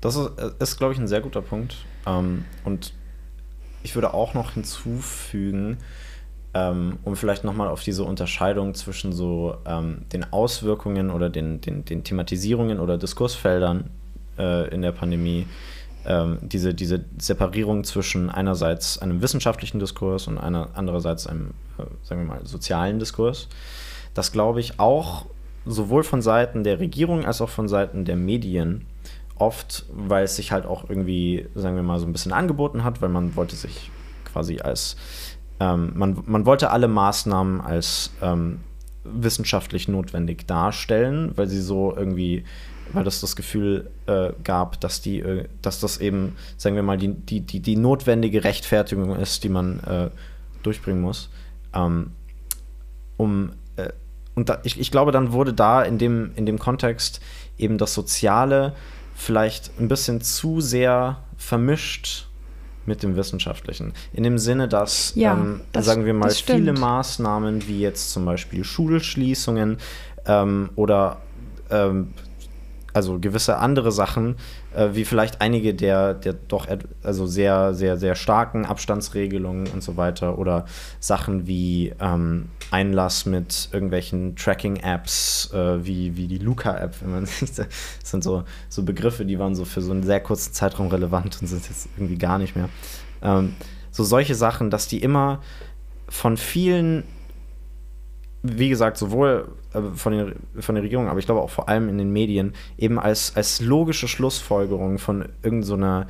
Das 0.00 0.14
ist, 0.16 0.38
äh, 0.38 0.50
ist 0.60 0.76
glaube 0.76 0.92
ich, 0.92 1.00
ein 1.00 1.08
sehr 1.08 1.20
guter 1.20 1.42
Punkt. 1.42 1.84
Ähm, 2.06 2.44
und 2.64 2.92
ich 3.82 3.94
würde 3.94 4.14
auch 4.14 4.34
noch 4.34 4.52
hinzufügen, 4.52 5.78
ähm, 6.54 6.98
um 7.04 7.16
vielleicht 7.16 7.44
nochmal 7.44 7.68
auf 7.68 7.82
diese 7.82 8.04
Unterscheidung 8.04 8.74
zwischen 8.74 9.12
so 9.12 9.56
ähm, 9.66 10.06
den 10.12 10.32
Auswirkungen 10.32 11.10
oder 11.10 11.28
den, 11.28 11.60
den, 11.60 11.84
den 11.84 12.04
Thematisierungen 12.04 12.80
oder 12.80 12.98
Diskursfeldern 12.98 13.90
äh, 14.38 14.68
in 14.68 14.82
der 14.82 14.92
Pandemie, 14.92 15.46
ähm, 16.06 16.38
diese, 16.40 16.72
diese 16.72 17.04
Separierung 17.18 17.84
zwischen 17.84 18.30
einerseits 18.30 18.98
einem 18.98 19.22
wissenschaftlichen 19.22 19.80
Diskurs 19.80 20.28
und 20.28 20.38
einer, 20.38 20.70
andererseits 20.74 21.26
einem, 21.26 21.50
äh, 21.78 21.82
sagen 22.02 22.22
wir 22.22 22.28
mal, 22.28 22.46
sozialen 22.46 22.98
Diskurs. 22.98 23.48
Das 24.14 24.32
glaube 24.32 24.60
ich 24.60 24.78
auch 24.78 25.26
sowohl 25.64 26.04
von 26.04 26.22
Seiten 26.22 26.62
der 26.62 26.78
Regierung 26.78 27.24
als 27.24 27.40
auch 27.40 27.48
von 27.48 27.68
Seiten 27.68 28.04
der 28.04 28.16
Medien 28.16 28.86
oft, 29.38 29.84
weil 29.90 30.24
es 30.24 30.36
sich 30.36 30.52
halt 30.52 30.64
auch 30.64 30.88
irgendwie, 30.88 31.46
sagen 31.54 31.76
wir 31.76 31.82
mal, 31.82 31.98
so 31.98 32.06
ein 32.06 32.12
bisschen 32.12 32.32
angeboten 32.32 32.84
hat, 32.84 33.02
weil 33.02 33.08
man 33.08 33.36
wollte 33.36 33.56
sich 33.56 33.90
quasi 34.24 34.60
als, 34.60 34.96
ähm, 35.60 35.92
man, 35.94 36.22
man 36.26 36.46
wollte 36.46 36.70
alle 36.70 36.88
Maßnahmen 36.88 37.60
als 37.60 38.12
ähm, 38.22 38.60
wissenschaftlich 39.04 39.88
notwendig 39.88 40.46
darstellen, 40.46 41.32
weil 41.36 41.48
sie 41.48 41.60
so 41.60 41.94
irgendwie 41.96 42.44
weil 42.92 43.04
das 43.04 43.20
das 43.20 43.36
Gefühl 43.36 43.90
äh, 44.06 44.30
gab, 44.44 44.80
dass 44.80 45.00
die, 45.00 45.20
äh, 45.20 45.48
dass 45.62 45.80
das 45.80 45.98
eben, 45.98 46.36
sagen 46.56 46.76
wir 46.76 46.82
mal, 46.82 46.98
die, 46.98 47.14
die, 47.14 47.40
die, 47.40 47.60
die 47.60 47.76
notwendige 47.76 48.44
Rechtfertigung 48.44 49.16
ist, 49.16 49.44
die 49.44 49.48
man 49.48 49.80
äh, 49.80 50.10
durchbringen 50.62 51.02
muss. 51.02 51.30
Ähm, 51.74 52.12
um, 53.16 53.52
äh, 53.76 53.90
und 54.34 54.48
da, 54.48 54.60
ich, 54.64 54.78
ich 54.78 54.90
glaube, 54.90 55.12
dann 55.12 55.32
wurde 55.32 55.52
da 55.52 55.82
in 55.82 55.98
dem, 55.98 56.32
in 56.36 56.46
dem 56.46 56.58
Kontext 56.58 57.20
eben 57.58 57.78
das 57.78 57.94
Soziale 57.94 58.74
vielleicht 59.14 59.78
ein 59.80 59.88
bisschen 59.88 60.20
zu 60.20 60.60
sehr 60.60 61.18
vermischt 61.36 62.26
mit 62.84 63.02
dem 63.02 63.16
Wissenschaftlichen. 63.16 63.92
In 64.12 64.22
dem 64.22 64.38
Sinne, 64.38 64.68
dass, 64.68 65.12
ja, 65.16 65.32
ähm, 65.32 65.62
das, 65.72 65.86
sagen 65.86 66.04
wir 66.04 66.14
mal, 66.14 66.30
viele 66.30 66.72
Maßnahmen 66.72 67.66
wie 67.66 67.80
jetzt 67.80 68.12
zum 68.12 68.24
Beispiel 68.24 68.62
Schulschließungen 68.62 69.78
ähm, 70.26 70.70
oder 70.76 71.18
ähm, 71.70 72.12
also 72.96 73.18
gewisse 73.20 73.58
andere 73.58 73.92
Sachen, 73.92 74.36
äh, 74.74 74.88
wie 74.92 75.04
vielleicht 75.04 75.42
einige 75.42 75.74
der, 75.74 76.14
der 76.14 76.32
doch 76.32 76.66
also 77.02 77.26
sehr, 77.26 77.74
sehr, 77.74 77.98
sehr 77.98 78.14
starken 78.14 78.64
Abstandsregelungen 78.64 79.66
und 79.68 79.82
so 79.82 79.98
weiter 79.98 80.38
oder 80.38 80.64
Sachen 80.98 81.46
wie 81.46 81.92
ähm, 82.00 82.48
Einlass 82.70 83.26
mit 83.26 83.68
irgendwelchen 83.70 84.34
Tracking-Apps, 84.34 85.52
äh, 85.52 85.84
wie, 85.84 86.16
wie 86.16 86.26
die 86.26 86.38
Luca-App, 86.38 86.96
wenn 87.02 87.10
man 87.12 87.26
sieht, 87.26 87.58
das 87.58 87.68
sind 88.02 88.24
so, 88.24 88.44
so 88.70 88.82
Begriffe, 88.82 89.26
die 89.26 89.38
waren 89.38 89.54
so 89.54 89.66
für 89.66 89.82
so 89.82 89.92
einen 89.92 90.02
sehr 90.02 90.20
kurzen 90.20 90.54
Zeitraum 90.54 90.88
relevant 90.88 91.38
und 91.40 91.48
sind 91.48 91.68
jetzt 91.68 91.88
irgendwie 91.96 92.16
gar 92.16 92.38
nicht 92.38 92.56
mehr. 92.56 92.70
Ähm, 93.22 93.54
so 93.90 94.04
solche 94.04 94.34
Sachen, 94.34 94.70
dass 94.70 94.88
die 94.88 95.02
immer 95.02 95.42
von 96.08 96.36
vielen, 96.38 97.04
wie 98.58 98.68
gesagt, 98.68 98.96
sowohl 98.96 99.48
äh, 99.72 99.80
von, 99.94 100.12
den, 100.12 100.34
von 100.58 100.74
der 100.74 100.84
Regierung, 100.84 101.08
aber 101.08 101.18
ich 101.18 101.26
glaube 101.26 101.40
auch 101.40 101.50
vor 101.50 101.68
allem 101.68 101.88
in 101.88 101.98
den 101.98 102.12
Medien, 102.12 102.54
eben 102.78 102.98
als, 102.98 103.36
als 103.36 103.60
logische 103.60 104.08
Schlussfolgerung 104.08 104.98
von 104.98 105.26
irgendeiner 105.42 106.06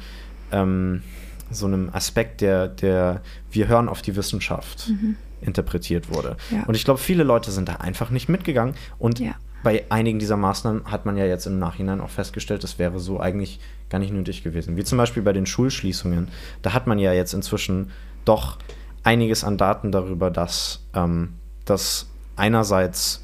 so, 0.51 0.57
ähm, 0.57 1.03
so 1.51 1.66
einem 1.66 1.90
Aspekt, 1.92 2.40
der, 2.40 2.68
der 2.68 3.22
wir 3.51 3.68
hören 3.68 3.88
auf 3.88 4.03
die 4.03 4.16
Wissenschaft 4.16 4.88
mhm. 4.88 5.16
interpretiert 5.40 6.12
wurde. 6.12 6.37
Ja. 6.51 6.64
Und 6.64 6.75
ich 6.75 6.85
glaube, 6.85 6.99
viele 6.99 7.22
Leute 7.22 7.51
sind 7.51 7.68
da 7.68 7.77
einfach 7.77 8.11
nicht 8.11 8.29
mitgegangen. 8.29 8.75
Und 8.99 9.20
ja. 9.20 9.35
bei 9.62 9.85
einigen 9.88 10.18
dieser 10.18 10.37
Maßnahmen 10.37 10.90
hat 10.90 11.07
man 11.07 11.16
ja 11.16 11.25
jetzt 11.25 11.46
im 11.46 11.59
Nachhinein 11.59 12.01
auch 12.01 12.11
festgestellt, 12.11 12.64
das 12.64 12.79
wäre 12.79 12.99
so 12.99 13.20
eigentlich 13.20 13.61
gar 13.88 13.99
nicht 13.99 14.12
nötig 14.12 14.42
gewesen. 14.42 14.77
Wie 14.77 14.85
zum 14.85 14.99
Beispiel 14.99 15.22
bei 15.22 15.33
den 15.33 15.46
Schulschließungen. 15.46 16.29
Da 16.62 16.72
hat 16.72 16.87
man 16.87 16.99
ja 16.99 17.12
jetzt 17.12 17.33
inzwischen 17.33 17.90
doch 18.25 18.59
einiges 19.05 19.44
an 19.44 19.57
Daten 19.57 19.92
darüber, 19.92 20.31
dass, 20.31 20.85
ähm, 20.94 21.35
dass 21.64 22.11
einerseits 22.37 23.22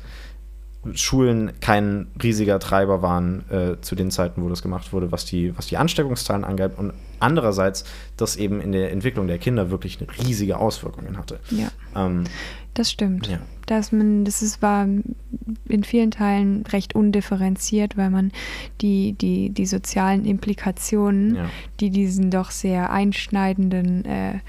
Schulen 0.94 1.52
kein 1.60 2.08
riesiger 2.20 2.58
Treiber 2.58 3.02
waren 3.02 3.48
äh, 3.50 3.80
zu 3.80 3.94
den 3.94 4.10
Zeiten, 4.10 4.42
wo 4.42 4.48
das 4.48 4.62
gemacht 4.62 4.92
wurde, 4.92 5.12
was 5.12 5.24
die, 5.24 5.56
was 5.56 5.66
die 5.68 5.76
Ansteckungszahlen 5.76 6.44
angeht 6.44 6.72
und 6.76 6.92
andererseits 7.20 7.84
das 8.16 8.34
eben 8.34 8.60
in 8.60 8.72
der 8.72 8.90
Entwicklung 8.90 9.28
der 9.28 9.38
Kinder 9.38 9.70
wirklich 9.70 10.00
eine 10.00 10.08
riesige 10.26 10.58
Auswirkungen 10.58 11.16
hatte. 11.18 11.38
Ja, 11.50 11.68
ähm, 11.94 12.24
das 12.74 12.90
stimmt. 12.90 13.28
Ja. 13.28 13.38
Dass 13.66 13.92
man, 13.92 14.24
das 14.24 14.42
ist, 14.42 14.60
war 14.60 14.88
in 15.68 15.84
vielen 15.84 16.10
Teilen 16.10 16.66
recht 16.66 16.96
undifferenziert, 16.96 17.96
weil 17.96 18.10
man 18.10 18.32
die, 18.80 19.12
die, 19.12 19.50
die 19.50 19.66
sozialen 19.66 20.24
Implikationen, 20.24 21.36
ja. 21.36 21.50
die 21.78 21.90
diesen 21.90 22.32
doch 22.32 22.50
sehr 22.50 22.90
einschneidenden 22.90 24.04
äh, 24.04 24.40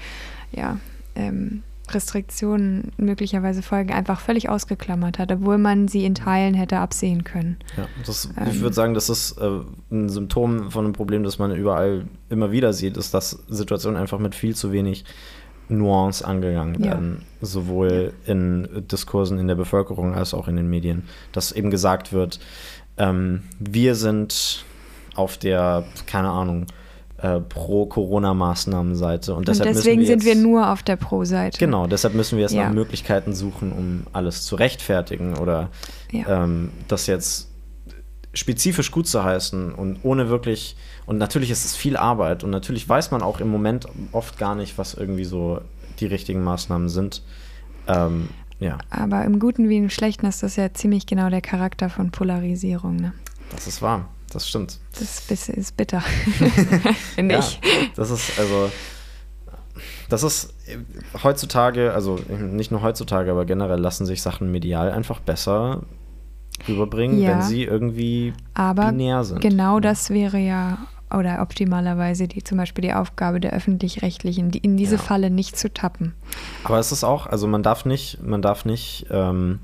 ja, 0.50 0.78
ähm, 1.14 1.62
Restriktionen 1.90 2.92
möglicherweise 2.96 3.62
folgen, 3.62 3.92
einfach 3.92 4.20
völlig 4.20 4.48
ausgeklammert 4.48 5.18
hat, 5.18 5.30
obwohl 5.30 5.58
man 5.58 5.88
sie 5.88 6.04
in 6.04 6.14
Teilen 6.14 6.54
hätte 6.54 6.78
absehen 6.78 7.24
können. 7.24 7.58
Ja, 7.76 7.86
das, 8.06 8.30
ähm, 8.36 8.48
ich 8.50 8.60
würde 8.60 8.74
sagen, 8.74 8.94
das 8.94 9.10
ist 9.10 9.38
äh, 9.38 9.60
ein 9.90 10.08
Symptom 10.08 10.70
von 10.70 10.84
einem 10.84 10.94
Problem, 10.94 11.24
das 11.24 11.38
man 11.38 11.54
überall 11.54 12.06
immer 12.30 12.52
wieder 12.52 12.72
sieht, 12.72 12.96
ist, 12.96 13.12
dass 13.12 13.44
Situationen 13.48 14.00
einfach 14.00 14.18
mit 14.18 14.34
viel 14.34 14.54
zu 14.54 14.72
wenig 14.72 15.04
Nuance 15.68 16.26
angegangen 16.26 16.82
werden, 16.82 17.22
ja. 17.40 17.46
sowohl 17.46 18.12
in 18.26 18.68
Diskursen 18.90 19.38
in 19.38 19.48
der 19.48 19.54
Bevölkerung 19.54 20.14
als 20.14 20.34
auch 20.34 20.48
in 20.48 20.56
den 20.56 20.68
Medien, 20.68 21.04
dass 21.32 21.52
eben 21.52 21.70
gesagt 21.70 22.12
wird, 22.12 22.38
ähm, 22.96 23.42
wir 23.58 23.94
sind 23.94 24.64
auf 25.14 25.38
der, 25.38 25.84
keine 26.06 26.28
Ahnung, 26.28 26.66
äh, 27.24 27.40
Pro-Corona-Maßnahmen-Seite. 27.40 29.34
Und, 29.34 29.48
deshalb 29.48 29.70
und 29.70 29.76
deswegen 29.76 30.02
wir 30.02 30.08
jetzt, 30.08 30.24
sind 30.24 30.34
wir 30.34 30.42
nur 30.42 30.70
auf 30.70 30.82
der 30.82 30.96
Pro-Seite. 30.96 31.58
Genau, 31.58 31.86
deshalb 31.86 32.14
müssen 32.14 32.36
wir 32.36 32.42
jetzt 32.42 32.52
ja. 32.52 32.66
nach 32.66 32.74
Möglichkeiten 32.74 33.32
suchen, 33.32 33.72
um 33.72 34.02
alles 34.12 34.44
zu 34.44 34.56
rechtfertigen 34.56 35.38
oder 35.38 35.70
ja. 36.12 36.44
ähm, 36.44 36.70
das 36.86 37.06
jetzt 37.06 37.48
spezifisch 38.34 38.90
gut 38.90 39.06
zu 39.06 39.24
heißen 39.24 39.72
und 39.72 40.00
ohne 40.02 40.28
wirklich. 40.28 40.76
Und 41.06 41.16
natürlich 41.16 41.50
ist 41.50 41.64
es 41.64 41.74
viel 41.74 41.96
Arbeit 41.96 42.44
und 42.44 42.50
natürlich 42.50 42.86
weiß 42.86 43.10
man 43.10 43.22
auch 43.22 43.40
im 43.40 43.48
Moment 43.48 43.86
oft 44.12 44.38
gar 44.38 44.54
nicht, 44.54 44.76
was 44.76 44.92
irgendwie 44.92 45.24
so 45.24 45.62
die 46.00 46.06
richtigen 46.06 46.42
Maßnahmen 46.44 46.90
sind. 46.90 47.22
Ähm, 47.86 48.28
ja. 48.58 48.76
Aber 48.90 49.24
im 49.24 49.38
Guten 49.38 49.70
wie 49.70 49.78
im 49.78 49.88
Schlechten 49.88 50.26
ist 50.26 50.42
das 50.42 50.56
ja 50.56 50.74
ziemlich 50.74 51.06
genau 51.06 51.30
der 51.30 51.40
Charakter 51.40 51.88
von 51.88 52.10
Polarisierung. 52.10 52.96
Ne? 52.96 53.12
Das 53.50 53.66
ist 53.66 53.80
wahr 53.80 54.08
das 54.34 54.48
stimmt. 54.48 54.78
Das 54.98 55.30
ist 55.48 55.76
bitter, 55.76 56.00
finde 57.14 57.34
ja, 57.34 57.40
ich. 57.40 57.60
Das 57.96 58.10
ist 58.10 58.38
also, 58.38 58.70
das 60.08 60.22
ist 60.22 60.54
heutzutage, 61.22 61.92
also 61.94 62.18
nicht 62.28 62.70
nur 62.70 62.82
heutzutage, 62.82 63.30
aber 63.30 63.44
generell 63.44 63.78
lassen 63.78 64.06
sich 64.06 64.22
Sachen 64.22 64.50
medial 64.50 64.90
einfach 64.90 65.20
besser 65.20 65.82
rüberbringen, 66.68 67.20
ja, 67.20 67.30
wenn 67.30 67.42
sie 67.42 67.64
irgendwie 67.64 68.32
aber 68.54 68.90
binär 68.90 69.24
sind. 69.24 69.40
Genau 69.40 69.80
das 69.80 70.10
wäre 70.10 70.38
ja 70.38 70.78
oder 71.12 71.40
optimalerweise 71.42 72.26
die 72.26 72.42
zum 72.42 72.58
Beispiel 72.58 72.82
die 72.82 72.92
Aufgabe 72.92 73.38
der 73.40 73.52
öffentlich-rechtlichen, 73.52 74.50
die 74.50 74.58
in 74.58 74.76
diese 74.76 74.96
ja. 74.96 75.00
Falle 75.00 75.30
nicht 75.30 75.56
zu 75.56 75.72
tappen. 75.72 76.14
Aber 76.64 76.78
es 76.78 76.92
ist 76.92 77.04
auch, 77.04 77.26
also 77.26 77.46
man 77.46 77.62
darf 77.62 77.84
nicht, 77.84 78.22
man 78.22 78.42
darf 78.42 78.64
nicht 78.64 79.06
ähm, 79.10 79.60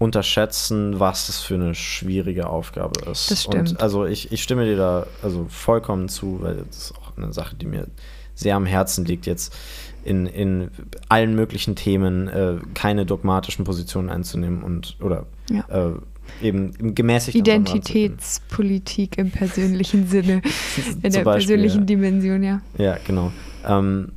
unterschätzen, 0.00 0.98
was 0.98 1.26
das 1.26 1.40
für 1.40 1.56
eine 1.56 1.74
schwierige 1.74 2.48
Aufgabe 2.48 3.10
ist. 3.10 3.30
Das 3.30 3.42
stimmt. 3.42 3.72
Und 3.72 3.82
also 3.82 4.06
ich, 4.06 4.32
ich 4.32 4.42
stimme 4.42 4.64
dir 4.64 4.78
da 4.78 5.06
also 5.22 5.44
vollkommen 5.50 6.08
zu, 6.08 6.38
weil 6.40 6.64
das 6.66 6.76
ist 6.76 6.94
auch 6.96 7.18
eine 7.18 7.34
Sache, 7.34 7.54
die 7.54 7.66
mir 7.66 7.86
sehr 8.34 8.56
am 8.56 8.64
Herzen 8.64 9.04
liegt, 9.04 9.26
jetzt 9.26 9.54
in, 10.02 10.24
in 10.24 10.70
allen 11.10 11.34
möglichen 11.34 11.76
Themen 11.76 12.28
äh, 12.28 12.56
keine 12.72 13.04
dogmatischen 13.04 13.66
Positionen 13.66 14.08
einzunehmen 14.08 14.62
und 14.62 14.96
oder 15.02 15.26
ja. 15.50 15.66
äh, 15.68 15.92
eben 16.40 16.94
gemäßigt. 16.94 17.36
Identitätspolitik 17.36 19.18
im 19.18 19.30
persönlichen 19.30 20.08
Sinne, 20.08 20.40
in 21.02 21.12
der 21.12 21.24
Beispiel, 21.24 21.56
persönlichen 21.56 21.80
ja. 21.80 21.84
Dimension, 21.84 22.42
ja. 22.42 22.62
Ja, 22.78 22.96
genau. 23.06 23.32
Ähm, 23.66 24.12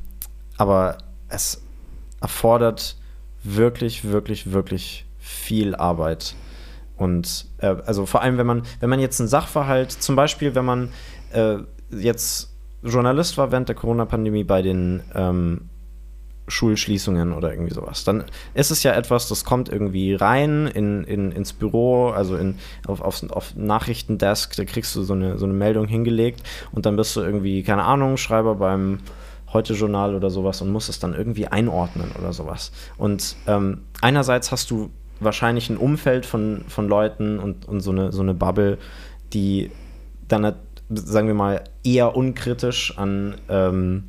aber 0.56 0.98
es 1.28 1.62
erfordert 2.22 2.96
wirklich, 3.44 4.06
wirklich, 4.06 4.54
wirklich 4.54 5.06
viel 5.34 5.76
Arbeit. 5.76 6.36
Und 6.96 7.48
äh, 7.58 7.76
also 7.86 8.06
vor 8.06 8.22
allem, 8.22 8.38
wenn 8.38 8.48
man, 8.48 8.64
wenn 8.80 8.90
man 8.90 9.00
jetzt 9.00 9.20
einen 9.20 9.28
Sachverhalt, 9.28 9.92
zum 9.92 10.16
Beispiel, 10.16 10.56
wenn 10.56 10.66
man 10.66 10.90
äh, 11.34 11.58
jetzt 11.92 12.54
Journalist 12.84 13.38
war 13.38 13.52
während 13.52 13.70
der 13.70 13.76
Corona-Pandemie 13.76 14.44
bei 14.44 14.62
den 14.62 15.02
ähm, 15.16 15.70
Schulschließungen 16.48 17.32
oder 17.32 17.52
irgendwie 17.52 17.74
sowas, 17.74 18.04
dann 18.04 18.26
ist 18.54 18.70
es 18.70 18.84
ja 18.84 18.94
etwas, 18.94 19.30
das 19.30 19.46
kommt 19.46 19.70
irgendwie 19.70 20.14
rein 20.14 20.68
in, 20.68 21.04
in, 21.06 21.32
ins 21.32 21.54
Büro, 21.54 22.10
also 22.10 22.36
in, 22.36 22.56
auf, 22.86 23.02
auf, 23.02 23.24
auf 23.32 23.56
Nachrichtendesk, 23.56 24.56
da 24.58 24.66
kriegst 24.66 24.96
du 24.96 25.04
so 25.04 25.14
eine, 25.14 25.38
so 25.38 25.46
eine 25.46 25.54
Meldung 25.54 25.88
hingelegt 25.88 26.44
und 26.74 26.86
dann 26.86 26.98
bist 26.98 27.16
du 27.16 27.22
irgendwie, 27.22 27.64
keine 27.64 27.84
Ahnung, 27.84 28.18
Schreiber 28.18 28.56
beim 28.56 29.00
Heute-Journal 29.54 30.16
oder 30.16 30.30
sowas 30.30 30.62
und 30.62 30.72
musst 30.72 30.90
es 30.90 31.00
dann 31.00 31.14
irgendwie 31.14 31.48
einordnen 31.48 32.12
oder 32.20 32.34
sowas. 32.34 32.72
Und 32.98 33.36
ähm, 33.48 33.82
einerseits 34.02 34.52
hast 34.52 34.70
du 34.72 34.90
wahrscheinlich 35.24 35.70
ein 35.70 35.78
Umfeld 35.78 36.26
von, 36.26 36.66
von 36.68 36.88
Leuten 36.88 37.38
und, 37.40 37.68
und 37.68 37.82
so, 37.82 37.92
eine, 37.92 38.12
so 38.12 38.22
eine 38.22 38.34
Bubble, 38.34 38.80
die 39.34 39.70
dann, 40.28 40.56
sagen 40.90 41.28
wir 41.28 41.36
mal, 41.36 41.64
eher 41.84 42.16
unkritisch 42.16 42.98
an 42.98 43.36
ähm, 43.50 44.06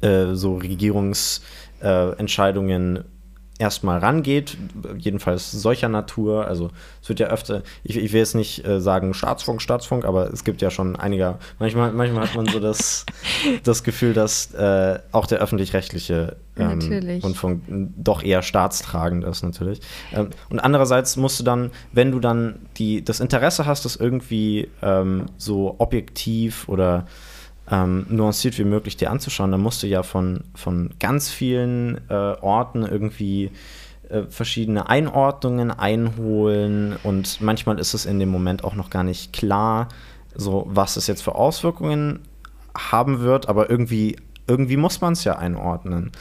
äh, 0.00 0.34
so 0.34 0.56
Regierungsentscheidungen 0.56 2.96
äh, 2.96 3.02
erstmal 3.60 3.98
rangeht, 3.98 4.56
jedenfalls 4.96 5.52
solcher 5.52 5.88
Natur. 5.88 6.46
Also 6.46 6.70
es 7.02 7.08
wird 7.08 7.20
ja 7.20 7.26
öfter, 7.28 7.62
ich, 7.84 7.96
ich 7.96 8.12
will 8.12 8.20
jetzt 8.20 8.34
nicht 8.34 8.66
äh, 8.66 8.80
sagen 8.80 9.12
Staatsfunk, 9.12 9.60
Staatsfunk, 9.60 10.04
aber 10.04 10.32
es 10.32 10.44
gibt 10.44 10.62
ja 10.62 10.70
schon 10.70 10.96
einiger, 10.96 11.38
manchmal, 11.58 11.92
manchmal 11.92 12.26
hat 12.26 12.34
man 12.34 12.46
so 12.46 12.58
das, 12.58 13.04
das 13.62 13.84
Gefühl, 13.84 14.14
dass 14.14 14.52
äh, 14.54 14.98
auch 15.12 15.26
der 15.26 15.38
öffentlich-rechtliche 15.40 16.36
ähm, 16.56 17.20
Rundfunk 17.22 17.62
doch 17.68 18.22
eher 18.22 18.42
staatstragend 18.42 19.24
ist 19.24 19.42
natürlich. 19.42 19.80
Ähm, 20.12 20.30
und 20.48 20.58
andererseits 20.58 21.16
musst 21.16 21.38
du 21.38 21.44
dann, 21.44 21.70
wenn 21.92 22.10
du 22.12 22.18
dann 22.18 22.60
die, 22.78 23.04
das 23.04 23.20
Interesse 23.20 23.66
hast, 23.66 23.84
das 23.84 23.96
irgendwie 23.96 24.68
ähm, 24.82 25.26
so 25.36 25.76
objektiv 25.78 26.68
oder 26.68 27.06
ähm, 27.70 28.06
nuanciert 28.08 28.58
wie 28.58 28.64
möglich 28.64 28.96
dir 28.96 29.10
anzuschauen, 29.10 29.52
dann 29.52 29.60
musst 29.60 29.82
du 29.82 29.86
ja 29.86 30.02
von, 30.02 30.44
von 30.54 30.90
ganz 30.98 31.30
vielen 31.30 32.00
äh, 32.08 32.14
Orten 32.14 32.82
irgendwie 32.82 33.50
äh, 34.08 34.22
verschiedene 34.28 34.88
Einordnungen 34.88 35.70
einholen. 35.70 36.96
Und 37.02 37.40
manchmal 37.40 37.78
ist 37.78 37.94
es 37.94 38.06
in 38.06 38.18
dem 38.18 38.28
Moment 38.28 38.64
auch 38.64 38.74
noch 38.74 38.90
gar 38.90 39.04
nicht 39.04 39.32
klar, 39.32 39.88
so 40.34 40.66
was 40.68 40.96
es 40.96 41.06
jetzt 41.06 41.22
für 41.22 41.34
Auswirkungen 41.34 42.20
haben 42.76 43.20
wird, 43.20 43.48
aber 43.48 43.70
irgendwie, 43.70 44.16
irgendwie 44.46 44.76
muss 44.76 45.00
man 45.00 45.12
es 45.12 45.24
ja 45.24 45.36
einordnen. 45.36 46.12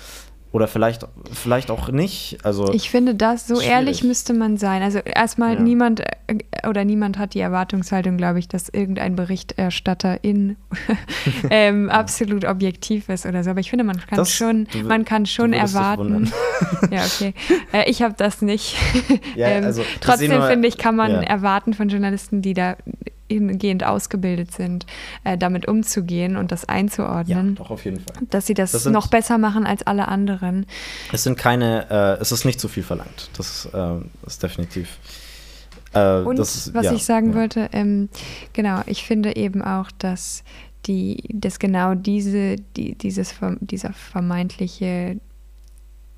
Oder 0.52 0.68
vielleicht, 0.68 1.08
vielleicht 1.32 1.70
auch 1.70 1.90
nicht. 1.90 2.40
Also 2.44 2.74
ich 2.74 2.90
finde 2.90 3.14
das, 3.14 3.46
so 3.46 3.56
schwierig. 3.56 3.70
ehrlich 3.70 4.04
müsste 4.04 4.34
man 4.34 4.58
sein. 4.58 4.82
Also 4.82 4.98
erstmal 4.98 5.56
ja. 5.56 5.60
niemand 5.60 6.00
äh, 6.00 6.68
oder 6.68 6.86
niemand 6.86 7.20
hat 7.20 7.36
die 7.36 7.40
Erwartungshaltung, 7.40 8.18
glaube 8.18 8.40
ich, 8.40 8.48
dass 8.48 8.68
irgendein 8.68 9.16
Berichterstatterin 9.16 10.56
ähm, 11.52 11.92
absolut 11.92 12.46
objektiv 12.46 13.10
ist 13.10 13.28
oder 13.28 13.44
so. 13.44 13.52
Aber 13.52 13.60
ich 13.60 13.70
finde, 13.70 13.84
man 13.84 13.98
kann 13.98 14.18
das, 14.18 14.34
schon, 14.34 14.68
du, 14.72 14.80
man 14.80 15.06
kann 15.06 15.28
schon 15.28 15.54
erwarten. 15.54 16.32
ja, 16.92 17.06
okay. 17.06 17.36
Äh, 17.72 17.88
ich 17.88 18.02
habe 18.02 18.16
das 18.18 18.42
nicht. 18.42 18.76
ja, 19.36 19.50
ähm, 19.50 19.66
also, 19.66 19.84
trotzdem 20.02 20.42
finde 20.42 20.68
ich, 20.68 20.80
kann 20.80 20.96
man 20.96 21.12
ja. 21.12 21.22
erwarten 21.22 21.76
von 21.76 21.90
Journalisten, 21.90 22.42
die 22.42 22.56
da 22.56 22.76
hingehend 23.30 23.84
ausgebildet 23.84 24.52
sind, 24.52 24.86
äh, 25.24 25.38
damit 25.38 25.68
umzugehen 25.68 26.36
und 26.36 26.52
das 26.52 26.68
einzuordnen. 26.68 27.50
Ja, 27.50 27.56
doch 27.56 27.72
auf 27.72 27.86
jeden 27.86 28.00
Fall. 28.00 28.16
Dass 28.30 28.48
sie 28.48 28.54
das, 28.54 28.72
das 28.72 28.84
sind, 28.84 28.94
noch 28.94 29.08
besser 29.08 29.38
machen 29.38 29.66
als 29.66 29.86
alle 29.86 30.08
anderen. 30.08 30.66
Es 31.14 31.24
sind 31.24 31.38
keine, 31.38 31.90
äh, 31.90 32.22
es 32.22 32.32
ist 32.32 32.46
nicht 32.46 32.60
zu 32.60 32.68
viel 32.68 32.84
verlangt. 32.84 33.30
Das 33.38 33.70
äh, 33.74 33.96
ist 34.26 34.42
definitiv. 34.42 34.98
Äh, 35.94 36.20
und 36.22 36.40
das, 36.40 36.74
was 36.74 36.86
ja, 36.86 36.94
ich 36.94 37.06
sagen 37.06 37.32
ja. 37.32 37.36
wollte, 37.36 37.70
ähm, 37.72 38.10
genau, 38.54 38.82
ich 38.86 39.04
finde 39.04 39.36
eben 39.36 39.62
auch, 39.62 39.92
dass 39.98 40.44
die, 40.86 41.24
dass 41.34 41.60
genau 41.60 41.94
diese, 41.94 42.56
die, 42.76 42.96
dieses, 42.96 43.36
dieser 43.62 43.94
vermeintliche 43.94 45.20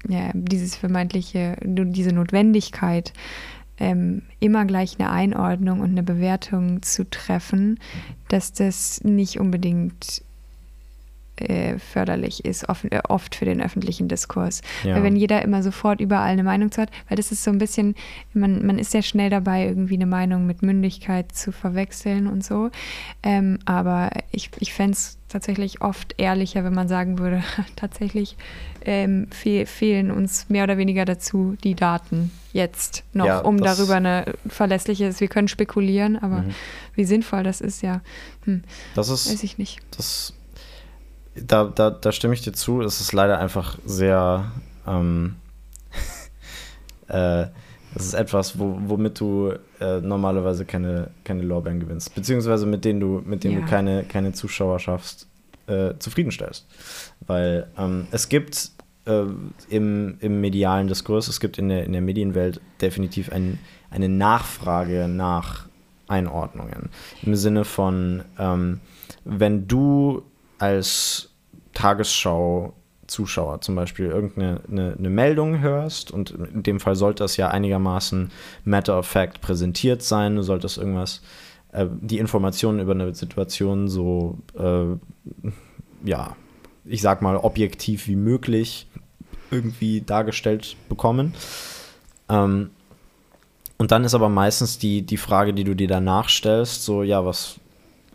ja, 0.08 0.32
dieses 0.34 0.76
vermeintliche, 0.76 1.58
diese 1.62 2.12
Notwendigkeit, 2.12 3.14
ähm, 3.82 4.22
immer 4.40 4.66
gleich 4.66 5.00
eine 5.00 5.10
Einordnung 5.10 5.82
und 5.82 5.90
eine 5.90 6.04
Bewertung 6.04 6.84
zu 6.84 7.10
treffen, 7.10 7.80
dass 8.30 8.54
das 8.54 9.04
nicht 9.04 9.40
unbedingt 9.40 10.24
äh, 11.50 11.80
förderlich 11.80 12.46
ist, 12.46 12.70
oft, 12.70 12.86
äh, 12.86 13.02
oft, 13.08 13.36
für 13.36 13.46
den 13.46 13.62
öffentlichen 13.62 14.08
Diskurs. 14.08 14.62
Ja. 14.84 14.96
Weil 14.96 15.04
wenn 15.04 15.16
jeder 15.16 15.42
immer 15.42 15.64
sofort 15.64 16.00
überall 16.00 16.32
eine 16.32 16.44
Meinung 16.44 16.72
hat, 16.78 16.90
weil 17.08 17.18
das 17.18 17.32
ist 17.32 17.44
so 17.44 17.52
ein 17.52 17.58
bisschen, 17.58 17.96
man, 18.34 18.66
man 18.66 18.80
ist 18.80 18.92
sehr 18.92 19.02
schnell 19.02 19.30
dabei, 19.30 19.66
irgendwie 19.66 19.96
eine 19.96 20.06
Meinung 20.06 20.46
mit 20.46 20.62
Mündigkeit 20.62 21.32
zu 21.32 21.52
verwechseln 21.52 22.28
und 22.28 22.44
so. 22.44 22.70
Ähm, 23.24 23.60
aber 23.66 24.12
ich, 24.32 24.50
ich 24.60 24.74
fände 24.74 24.94
es 24.94 25.18
tatsächlich 25.32 25.82
oft 25.82 26.16
ehrlicher, 26.18 26.64
wenn 26.64 26.74
man 26.74 26.88
sagen 26.88 27.18
würde, 27.20 27.44
tatsächlich 27.76 28.36
ähm, 28.84 29.28
fe 29.32 29.66
fehlen 29.66 30.12
uns 30.12 30.50
mehr 30.50 30.64
oder 30.64 30.78
weniger 30.78 31.06
dazu 31.06 31.56
die 31.64 31.76
Daten 31.76 32.32
jetzt 32.54 33.04
noch, 33.14 33.26
ja, 33.26 33.40
um 33.40 33.58
darüber 33.58 33.96
eine 33.96 34.26
verlässliche, 34.48 35.18
wir 35.20 35.28
können 35.28 35.48
spekulieren, 35.48 36.18
aber 36.18 36.42
mhm. 36.42 36.54
wie 36.96 37.06
sinnvoll 37.06 37.44
das 37.44 37.62
ist, 37.62 37.82
ja, 37.82 38.02
hm, 38.46 38.64
das 38.96 39.10
ist, 39.10 39.32
weiß 39.32 39.44
ich 39.44 39.58
nicht. 39.58 39.80
Das 39.96 40.34
da, 41.36 41.66
da, 41.66 41.90
da 41.90 42.12
stimme 42.12 42.34
ich 42.34 42.42
dir 42.42 42.54
zu. 42.54 42.82
Es 42.82 43.02
ist 43.02 43.14
leider 43.14 43.40
einfach 43.40 43.78
sehr. 43.86 44.52
Ähm, 44.88 45.36
äh, 47.08 47.48
das 47.94 48.06
ist 48.06 48.14
etwas, 48.14 48.58
wo, 48.58 48.78
womit 48.86 49.20
du 49.20 49.54
äh, 49.82 50.00
normalerweise 50.00 50.64
keine, 50.64 51.10
keine 51.26 51.42
Lorbeeren 51.42 51.82
gewinnst. 51.82 52.16
Beziehungsweise 52.16 52.66
mit 52.66 52.86
denen 52.86 53.02
du, 53.02 53.22
mit 53.26 53.44
denen 53.44 53.56
ja. 53.56 53.62
du 53.62 53.68
keine, 53.68 54.04
keine 54.04 54.32
Zuschauerschaft 54.32 55.28
äh, 55.68 55.96
zufriedenstellst. 56.00 56.68
Weil 57.28 57.68
ähm, 57.78 58.08
es 58.12 58.30
gibt 58.30 58.72
äh, 59.06 59.24
im, 59.70 60.18
im 60.20 60.42
medialen 60.42 60.88
Diskurs, 60.88 61.28
es 61.28 61.42
gibt 61.42 61.58
in 61.58 61.68
der, 61.68 61.84
in 61.84 61.92
der 61.92 62.02
Medienwelt 62.02 62.62
definitiv 62.80 63.32
ein, 63.32 63.60
eine 63.90 64.08
Nachfrage 64.08 65.10
nach 65.10 65.68
Einordnungen. 66.08 66.90
Im 67.24 67.36
Sinne 67.36 67.66
von, 67.66 68.24
ähm, 68.40 68.80
wenn 69.26 69.68
du 69.68 70.24
als 70.62 71.30
Tagesschau 71.74 72.74
Zuschauer 73.08 73.60
zum 73.60 73.76
Beispiel 73.76 74.06
irgendeine 74.06 74.62
eine, 74.70 74.96
eine, 74.98 75.10
Meldung 75.10 75.60
hörst 75.60 76.12
und 76.12 76.32
in 76.32 76.64
dem 76.64 76.80
Fall 76.80 76.96
sollte 76.96 77.26
es 77.26 77.36
ja 77.36 77.50
einigermaßen 77.50 78.32
matter 78.64 78.98
of 78.98 79.06
fact 79.06 79.42
präsentiert 79.42 80.02
sein, 80.02 80.38
du 80.38 80.44
solltest 80.44 80.78
irgendwas, 80.78 81.22
äh, 81.74 81.88
die 81.90 82.20
Informationen 82.20 82.80
über 82.80 82.94
eine 82.94 83.14
Situation 83.14 83.90
so, 83.90 84.38
äh, 84.58 84.86
ja, 86.08 86.36
ich 86.86 87.02
sag 87.02 87.22
mal, 87.22 87.36
objektiv 87.36 88.08
wie 88.08 88.16
möglich 88.16 88.88
irgendwie 89.52 90.02
dargestellt 90.02 90.78
bekommen. 90.88 91.34
Ähm, 92.30 92.70
und 93.78 93.92
dann 93.92 94.04
ist 94.04 94.14
aber 94.14 94.30
meistens 94.30 94.78
die, 94.78 95.02
die 95.02 95.18
Frage, 95.18 95.54
die 95.54 95.64
du 95.64 95.76
dir 95.76 95.88
danach 95.88 96.30
stellst, 96.30 96.86
so, 96.86 97.04
ja, 97.04 97.26
was, 97.26 97.60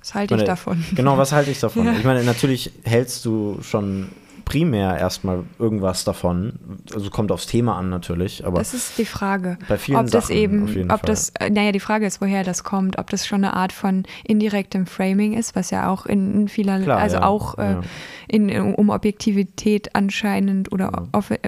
was 0.07 0.15
halte 0.15 0.35
ich 0.35 0.39
meine, 0.39 0.47
davon? 0.47 0.85
Genau, 0.95 1.19
was 1.19 1.33
halte 1.33 1.51
ich 1.51 1.59
davon? 1.59 1.87
Ja. 1.87 1.93
Ich 1.95 2.05
meine, 2.05 2.23
natürlich 2.23 2.71
hältst 2.85 3.25
du 3.25 3.59
schon 3.63 4.09
primär 4.45 4.97
erstmal 4.97 5.43
irgendwas 5.59 6.05
davon. 6.05 6.53
Also 6.95 7.11
kommt 7.11 7.33
aufs 7.33 7.47
Thema 7.47 7.77
an 7.77 7.91
natürlich, 7.91 8.47
aber 8.47 8.59
das 8.59 8.75
ist 8.75 8.97
die 8.97 9.05
Frage. 9.05 9.59
Bei 9.69 9.77
vielen 9.77 9.99
ob 9.99 10.11
das 10.11 10.29
Sachen 10.29 10.37
eben, 10.37 10.63
ob 10.85 11.01
Fall. 11.01 11.01
das, 11.03 11.33
naja, 11.51 11.73
die 11.73 11.81
Frage 11.81 12.07
ist, 12.07 12.21
woher 12.21 12.45
das 12.45 12.63
kommt, 12.63 12.97
ob 12.99 13.11
das 13.11 13.27
schon 13.27 13.43
eine 13.45 13.55
Art 13.55 13.73
von 13.73 14.05
indirektem 14.23 14.87
Framing 14.87 15.33
ist, 15.33 15.57
was 15.57 15.71
ja 15.71 15.91
auch 15.91 16.07
in 16.07 16.47
vieler, 16.47 16.79
Klar, 16.79 16.99
also 16.99 17.17
ja. 17.17 17.23
auch 17.25 17.59
äh, 17.59 17.73
ja. 17.73 17.81
in, 18.29 18.75
um 18.75 18.91
Objektivität 18.91 19.97
anscheinend 19.97 20.71
oder 20.71 20.93
ja. 20.95 21.09
auf, 21.11 21.33
äh, 21.33 21.39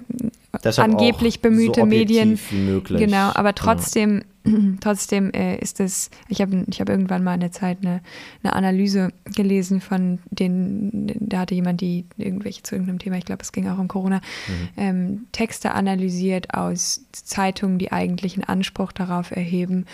angeblich 0.78 1.40
bemühte 1.40 1.82
so 1.82 1.86
Medien. 1.86 2.40
Wie 2.50 2.56
möglich. 2.56 2.98
Genau, 2.98 3.30
aber 3.32 3.54
trotzdem 3.54 4.24
trotzdem 4.80 5.30
äh, 5.32 5.56
ist 5.56 5.80
es, 5.80 6.10
ich 6.28 6.40
habe 6.40 6.64
ich 6.68 6.80
hab 6.80 6.88
irgendwann 6.88 7.24
mal 7.24 7.34
in 7.34 7.40
der 7.40 7.52
Zeit 7.52 7.78
eine, 7.82 8.00
eine 8.42 8.52
Analyse 8.54 9.12
gelesen 9.24 9.80
von 9.80 10.18
den, 10.30 11.12
da 11.20 11.40
hatte 11.40 11.54
jemand 11.54 11.80
die 11.80 12.04
irgendwelche 12.16 12.62
zu 12.62 12.74
irgendeinem 12.74 12.98
Thema, 12.98 13.16
ich 13.16 13.24
glaube, 13.24 13.42
es 13.42 13.52
ging 13.52 13.68
auch 13.68 13.78
um 13.78 13.88
Corona, 13.88 14.16
mhm. 14.16 14.68
ähm, 14.76 15.26
Texte 15.32 15.72
analysiert 15.72 16.54
aus 16.54 17.04
Zeitungen, 17.12 17.78
die 17.78 17.92
eigentlich 17.92 18.34
einen 18.34 18.44
Anspruch 18.44 18.92
darauf 18.92 19.30
erheben, 19.30 19.86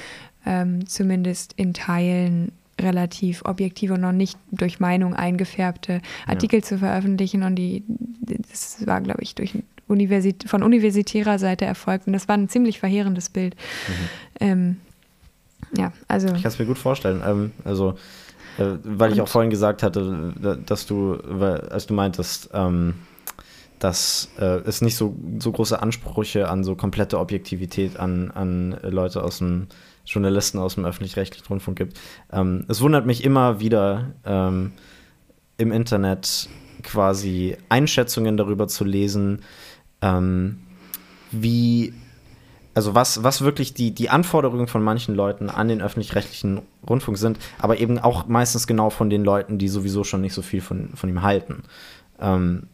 ähm, 0.46 0.86
zumindest 0.86 1.54
in 1.54 1.74
Teilen 1.74 2.52
relativ 2.80 3.44
objektive 3.44 3.94
und 3.94 4.00
noch 4.00 4.12
nicht 4.12 4.38
durch 4.50 4.80
Meinung 4.80 5.14
eingefärbte 5.14 6.00
Artikel 6.26 6.60
ja. 6.60 6.62
zu 6.62 6.78
veröffentlichen 6.78 7.42
und 7.44 7.56
die, 7.56 7.84
das 8.20 8.84
war, 8.86 9.00
glaube 9.00 9.22
ich, 9.22 9.34
durch 9.34 9.54
Universit 9.86 10.48
von 10.48 10.62
universitärer 10.62 11.38
Seite 11.38 11.64
erfolgt. 11.64 12.06
Und 12.06 12.12
das 12.12 12.28
war 12.28 12.36
ein 12.36 12.48
ziemlich 12.48 12.78
verheerendes 12.78 13.28
Bild. 13.28 13.54
Mhm. 13.88 13.92
Ähm, 14.40 14.76
ja, 15.76 15.92
also. 16.08 16.28
Ich 16.28 16.42
kann 16.42 16.52
es 16.52 16.58
mir 16.58 16.66
gut 16.66 16.78
vorstellen. 16.78 17.22
Ähm, 17.26 17.52
also, 17.64 17.94
äh, 18.58 18.64
weil 18.84 19.12
ich 19.12 19.20
auch 19.20 19.28
vorhin 19.28 19.50
gesagt 19.50 19.82
hatte, 19.82 20.32
dass 20.66 20.86
du, 20.86 21.14
als 21.14 21.86
du 21.86 21.94
meintest, 21.94 22.50
ähm, 22.52 22.94
dass 23.78 24.30
äh, 24.38 24.60
es 24.64 24.80
nicht 24.80 24.96
so, 24.96 25.14
so 25.38 25.52
große 25.52 25.80
Ansprüche 25.80 26.48
an 26.48 26.64
so 26.64 26.74
komplette 26.74 27.18
Objektivität 27.18 27.98
an, 27.98 28.30
an 28.30 28.78
Leute 28.82 29.22
aus 29.22 29.38
dem 29.38 29.66
Journalisten 30.06 30.58
aus 30.58 30.74
dem 30.74 30.84
öffentlich-rechtlichen 30.84 31.46
Rundfunk 31.46 31.78
gibt. 31.78 31.98
Ähm, 32.32 32.64
es 32.68 32.80
wundert 32.80 33.06
mich 33.06 33.24
immer 33.24 33.60
wieder 33.60 34.12
ähm, 34.24 34.72
im 35.56 35.72
Internet 35.72 36.48
quasi 36.82 37.56
Einschätzungen 37.68 38.36
darüber 38.36 38.68
zu 38.68 38.84
lesen, 38.84 39.40
ähm, 40.04 40.58
wie, 41.30 41.94
also 42.74 42.94
was, 42.94 43.22
was 43.22 43.40
wirklich 43.40 43.74
die, 43.74 43.92
die 43.92 44.10
Anforderungen 44.10 44.68
von 44.68 44.82
manchen 44.82 45.14
Leuten 45.14 45.48
an 45.48 45.68
den 45.68 45.80
öffentlich-rechtlichen 45.80 46.60
Rundfunk 46.88 47.16
sind, 47.16 47.38
aber 47.58 47.78
eben 47.78 47.98
auch 47.98 48.26
meistens 48.26 48.66
genau 48.66 48.90
von 48.90 49.08
den 49.08 49.24
Leuten, 49.24 49.58
die 49.58 49.68
sowieso 49.68 50.04
schon 50.04 50.20
nicht 50.20 50.34
so 50.34 50.42
viel 50.42 50.60
von, 50.60 50.90
von 50.94 51.08
ihm 51.08 51.22
halten. 51.22 51.62
Ähm, 52.20 52.68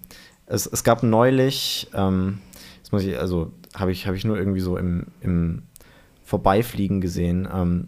es, 0.47 0.67
es 0.67 0.83
gab 0.83 1.03
neulich, 1.03 1.89
ähm, 1.95 2.41
das 2.83 2.93
muss 2.93 3.05
ich, 3.05 3.17
also 3.19 3.53
habe 3.75 3.93
ich, 3.93 4.07
hab 4.09 4.15
ich 4.15 4.25
nur 4.25 4.37
irgendwie 4.37 4.61
so 4.61 4.77
im, 4.77 5.07
im 5.21 5.63
Vorbeifliegen 6.25 7.01
gesehen, 7.01 7.49
ähm, 7.53 7.87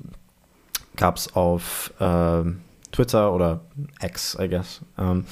gab 0.97 1.17
es 1.17 1.35
auf 1.35 1.93
äh, 1.99 2.45
Twitter 2.93 3.35
oder 3.35 3.61
X, 4.01 4.37
I 4.41 4.49
guess, 4.49 4.83
ähm, 4.99 5.25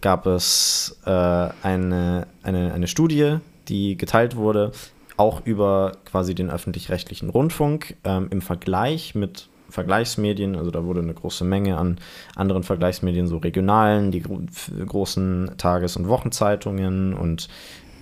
gab 0.00 0.26
es 0.26 1.00
äh, 1.06 1.10
eine, 1.10 2.26
eine, 2.42 2.74
eine 2.74 2.86
Studie, 2.88 3.38
die 3.68 3.96
geteilt 3.96 4.36
wurde, 4.36 4.72
auch 5.16 5.46
über 5.46 5.92
quasi 6.04 6.34
den 6.34 6.50
öffentlich-rechtlichen 6.50 7.30
Rundfunk 7.30 7.96
ähm, 8.04 8.28
im 8.30 8.42
Vergleich 8.42 9.14
mit 9.14 9.48
Vergleichsmedien. 9.70 10.56
Also 10.56 10.70
da 10.70 10.84
wurde 10.84 11.00
eine 11.00 11.14
große 11.14 11.44
Menge 11.44 11.78
an 11.78 11.98
anderen 12.34 12.62
Vergleichsmedien, 12.62 13.26
so 13.26 13.38
regionalen, 13.38 14.10
die 14.10 14.20
gro 14.20 14.40
großen 14.86 15.52
Tages- 15.56 15.96
und 15.96 16.08
Wochenzeitungen 16.08 17.14
und 17.14 17.48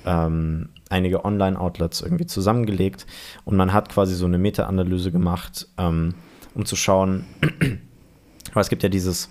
ähm, 0.04 0.68
einige 0.90 1.24
Online-Outlets 1.24 2.02
irgendwie 2.02 2.26
zusammengelegt. 2.26 3.06
Und 3.44 3.56
man 3.56 3.72
hat 3.72 3.88
quasi 3.88 4.14
so 4.14 4.26
eine 4.26 4.38
Meta-Analyse 4.38 5.12
gemacht, 5.12 5.68
ähm, 5.78 6.14
um 6.54 6.66
zu 6.66 6.76
schauen, 6.76 7.24
weil 8.54 8.62
es 8.62 8.68
gibt 8.70 8.82
ja 8.82 8.88
dieses 8.88 9.28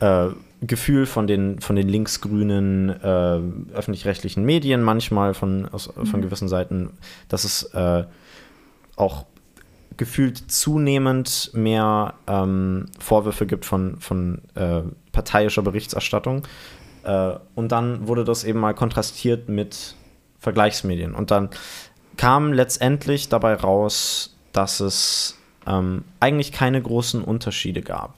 äh, 0.00 0.28
Gefühl 0.60 1.06
von 1.06 1.26
den, 1.26 1.60
von 1.60 1.76
den 1.76 1.88
linksgrünen 1.88 2.88
äh, 2.88 3.74
öffentlich-rechtlichen 3.74 4.44
Medien, 4.44 4.82
manchmal 4.82 5.34
von, 5.34 5.68
aus, 5.68 5.86
von 5.86 6.20
mhm. 6.20 6.22
gewissen 6.22 6.48
Seiten, 6.48 6.90
dass 7.28 7.44
es 7.44 7.64
äh, 7.74 8.04
auch 8.96 9.26
gefühlt 9.96 10.50
zunehmend 10.50 11.50
mehr 11.54 12.14
ähm, 12.26 12.86
Vorwürfe 12.98 13.46
gibt 13.46 13.64
von, 13.64 13.98
von 14.00 14.42
äh, 14.54 14.82
parteiischer 15.12 15.62
Berichterstattung. 15.62 16.42
Äh, 17.04 17.32
und 17.54 17.72
dann 17.72 18.06
wurde 18.06 18.24
das 18.24 18.44
eben 18.44 18.60
mal 18.60 18.74
kontrastiert 18.74 19.48
mit 19.48 19.94
Vergleichsmedien. 20.38 21.14
Und 21.14 21.30
dann 21.30 21.50
kam 22.16 22.52
letztendlich 22.52 23.28
dabei 23.28 23.54
raus, 23.54 24.36
dass 24.52 24.80
es 24.80 25.38
ähm, 25.66 26.04
eigentlich 26.20 26.52
keine 26.52 26.80
großen 26.80 27.22
Unterschiede 27.22 27.82
gab 27.82 28.14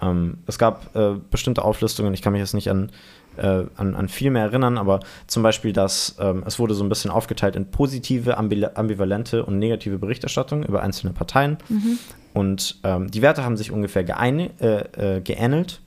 ähm, 0.00 0.38
es 0.46 0.58
gab 0.58 0.94
äh, 0.94 1.14
bestimmte 1.30 1.64
Auflistungen, 1.64 2.14
ich 2.14 2.22
kann 2.22 2.32
mich 2.32 2.40
jetzt 2.40 2.54
nicht 2.54 2.70
an, 2.70 2.90
äh, 3.36 3.64
an, 3.76 3.94
an, 3.94 4.08
viel 4.08 4.30
mehr 4.30 4.44
erinnern, 4.44 4.78
aber 4.78 5.00
zum 5.26 5.42
Beispiel, 5.42 5.72
dass 5.72 6.16
ähm, 6.20 6.42
es 6.46 6.58
wurde 6.58 6.74
so 6.74 6.84
ein 6.84 6.88
bisschen 6.88 7.10
aufgeteilt 7.10 7.56
in 7.56 7.70
positive, 7.70 8.36
ambivalente 8.36 9.44
und 9.44 9.58
negative 9.58 9.98
Berichterstattung 9.98 10.64
über 10.64 10.82
einzelne 10.82 11.12
Parteien. 11.12 11.58
Mhm. 11.68 11.98
Und 12.34 12.78
ähm, 12.84 13.10
die 13.10 13.22
Werte 13.22 13.44
haben 13.44 13.56
sich 13.56 13.72
ungefähr 13.72 14.04
geeine, 14.04 14.50
äh, 14.60 15.16
äh 15.16 15.20
geähnelt. 15.20 15.80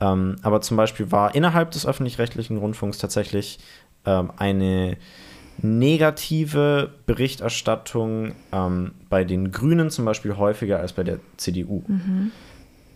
Ähm, 0.00 0.36
aber 0.42 0.60
zum 0.60 0.76
Beispiel 0.76 1.10
war 1.12 1.34
innerhalb 1.34 1.72
des 1.72 1.86
öffentlich-rechtlichen 1.86 2.56
Rundfunks 2.56 2.98
tatsächlich 2.98 3.58
ähm, 4.06 4.32
eine 4.36 4.96
negative 5.62 6.90
Berichterstattung 7.06 8.32
ähm, 8.52 8.92
bei 9.10 9.24
den 9.24 9.52
Grünen 9.52 9.90
zum 9.90 10.06
Beispiel 10.06 10.36
häufiger 10.36 10.80
als 10.80 10.94
bei 10.94 11.02
der 11.02 11.18
CDU. 11.36 11.82
Mhm. 11.86 12.32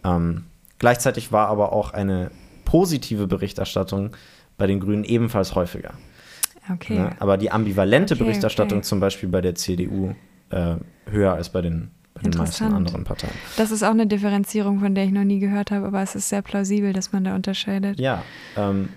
Ähm, 0.05 0.45
gleichzeitig 0.79 1.33
war 1.33 1.49
aber 1.49 1.73
auch 1.73 1.93
eine 1.93 2.31
positive 2.65 3.27
Berichterstattung 3.27 4.11
bei 4.57 4.67
den 4.67 4.81
Grünen 4.81 5.05
ebenfalls 5.05 5.55
häufiger. 5.55 5.95
Okay. 6.73 6.99
Ne? 6.99 7.11
Aber 7.19 7.37
die 7.37 7.51
ambivalente 7.51 8.15
Okay, 8.15 8.25
Berichterstattung 8.25 8.79
okay. 8.79 8.87
zum 8.87 9.01
Beispiel 9.01 9.29
bei 9.29 9.41
der 9.41 9.55
CDU 9.55 10.15
äh, 10.51 10.77
höher 11.11 11.35
als 11.35 11.51
bei 11.51 11.61
den, 11.61 11.91
bei 12.15 12.23
den 12.23 12.39
meisten 12.39 12.65
anderen 12.65 13.05
Parteien. 13.05 13.35
Das 13.57 13.71
ist 13.71 13.83
auch 13.83 13.91
eine 13.91 14.07
Differenzierung, 14.07 14.81
von 14.81 14.95
der 14.95 15.05
ich 15.05 15.11
noch 15.11 15.25
nie 15.25 15.41
gehört 15.41 15.71
habe, 15.71 15.87
aber 15.87 16.03
es 16.03 16.15
ist 16.15 16.29
sehr 16.29 16.43
plausibel, 16.43 16.93
dass 16.93 17.13
man 17.13 17.25
da 17.25 17.35
unterscheidet. 17.35 18.01
Ja, 18.01 18.23
ähm, 18.57 18.89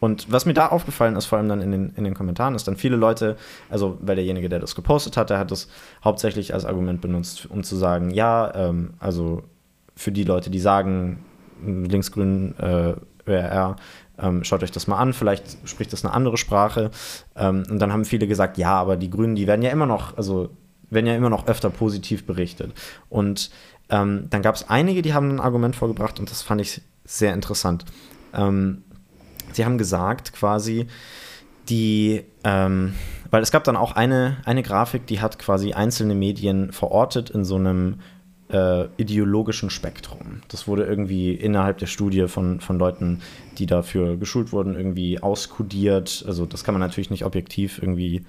und 0.00 0.30
was 0.30 0.46
mir 0.46 0.54
da 0.54 0.68
aufgefallen 0.68 1.16
ist, 1.16 1.26
vor 1.26 1.38
allem 1.38 1.48
dann 1.48 1.60
in 1.60 1.72
den, 1.72 1.92
in 1.96 2.04
den 2.04 2.14
Kommentaren, 2.14 2.54
ist 2.54 2.68
dann 2.68 2.76
viele 2.76 2.94
Leute, 2.94 3.36
also 3.68 3.98
weil 4.00 4.14
derjenige, 4.14 4.48
der 4.48 4.60
das 4.60 4.76
gepostet 4.76 5.16
hat, 5.16 5.30
der 5.30 5.38
hat 5.38 5.50
das 5.50 5.68
hauptsächlich 6.04 6.54
als 6.54 6.64
Argument 6.64 7.00
benutzt, 7.00 7.46
um 7.50 7.64
zu 7.64 7.74
sagen, 7.74 8.10
ja, 8.10 8.54
ähm, 8.54 8.94
also 9.00 9.42
für 9.98 10.12
die 10.12 10.22
Leute, 10.22 10.48
die 10.48 10.60
sagen, 10.60 11.24
linksgrün 11.60 12.54
äh, 12.58 12.94
ÖRR, 13.26 13.74
ähm, 14.16 14.44
schaut 14.44 14.62
euch 14.62 14.70
das 14.70 14.86
mal 14.86 14.96
an, 14.96 15.12
vielleicht 15.12 15.68
spricht 15.68 15.92
das 15.92 16.04
eine 16.04 16.14
andere 16.14 16.36
Sprache. 16.36 16.92
Ähm, 17.34 17.64
und 17.68 17.80
dann 17.80 17.92
haben 17.92 18.04
viele 18.04 18.28
gesagt, 18.28 18.58
ja, 18.58 18.74
aber 18.74 18.96
die 18.96 19.10
Grünen, 19.10 19.34
die 19.34 19.48
werden 19.48 19.62
ja 19.62 19.70
immer 19.70 19.86
noch, 19.86 20.16
also 20.16 20.50
werden 20.88 21.06
ja 21.06 21.16
immer 21.16 21.30
noch 21.30 21.48
öfter 21.48 21.68
positiv 21.68 22.26
berichtet. 22.26 22.72
Und 23.08 23.50
ähm, 23.90 24.28
dann 24.30 24.40
gab 24.40 24.54
es 24.54 24.68
einige, 24.68 25.02
die 25.02 25.14
haben 25.14 25.30
ein 25.30 25.40
Argument 25.40 25.74
vorgebracht 25.74 26.20
und 26.20 26.30
das 26.30 26.42
fand 26.42 26.60
ich 26.60 26.80
sehr 27.04 27.34
interessant. 27.34 27.84
Ähm, 28.32 28.84
sie 29.52 29.64
haben 29.64 29.78
gesagt, 29.78 30.32
quasi, 30.32 30.86
die, 31.68 32.22
ähm, 32.44 32.94
weil 33.32 33.42
es 33.42 33.50
gab 33.50 33.64
dann 33.64 33.76
auch 33.76 33.96
eine, 33.96 34.36
eine 34.44 34.62
Grafik, 34.62 35.08
die 35.08 35.20
hat 35.20 35.40
quasi 35.40 35.72
einzelne 35.72 36.14
Medien 36.14 36.70
verortet 36.70 37.30
in 37.30 37.44
so 37.44 37.56
einem 37.56 37.96
äh, 38.50 38.86
ideologischen 38.96 39.70
Spektrum. 39.70 40.40
Das 40.48 40.66
wurde 40.66 40.84
irgendwie 40.84 41.32
innerhalb 41.34 41.78
der 41.78 41.86
Studie 41.86 42.28
von, 42.28 42.60
von 42.60 42.78
Leuten, 42.78 43.20
die 43.58 43.66
dafür 43.66 44.16
geschult 44.16 44.52
wurden, 44.52 44.74
irgendwie 44.74 45.20
auskodiert. 45.22 46.24
Also 46.26 46.46
das 46.46 46.64
kann 46.64 46.74
man 46.74 46.80
natürlich 46.80 47.10
nicht 47.10 47.24
objektiv 47.24 47.78
irgendwie 47.82 48.24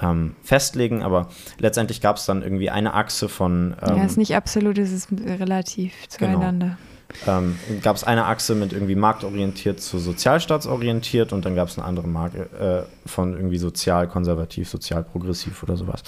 ähm, 0.00 0.36
festlegen, 0.42 1.02
aber 1.02 1.28
letztendlich 1.58 2.00
gab 2.00 2.16
es 2.16 2.24
dann 2.26 2.42
irgendwie 2.42 2.70
eine 2.70 2.94
Achse 2.94 3.28
von 3.28 3.74
ähm, 3.82 3.96
ja, 3.96 4.04
ist 4.04 4.16
nicht 4.16 4.36
absolut, 4.36 4.78
es 4.78 4.92
ist 4.92 5.08
relativ 5.26 5.92
Genau. 6.18 6.32
zueinander. 6.34 6.78
ähm, 7.26 7.56
gab 7.82 7.96
es 7.96 8.04
eine 8.04 8.26
Achse 8.26 8.54
mit 8.54 8.72
irgendwie 8.72 8.94
marktorientiert 8.94 9.80
zu 9.80 9.98
sozialstaatsorientiert 9.98 11.32
und 11.32 11.44
dann 11.44 11.54
gab 11.56 11.68
es 11.68 11.78
eine 11.78 11.86
andere 11.86 12.06
Marke 12.06 12.86
äh, 13.04 13.08
von 13.08 13.34
irgendwie 13.34 13.58
sozial-konservativ, 13.58 14.68
sozial-progressiv 14.68 15.62
oder 15.62 15.76
sowas. 15.76 16.02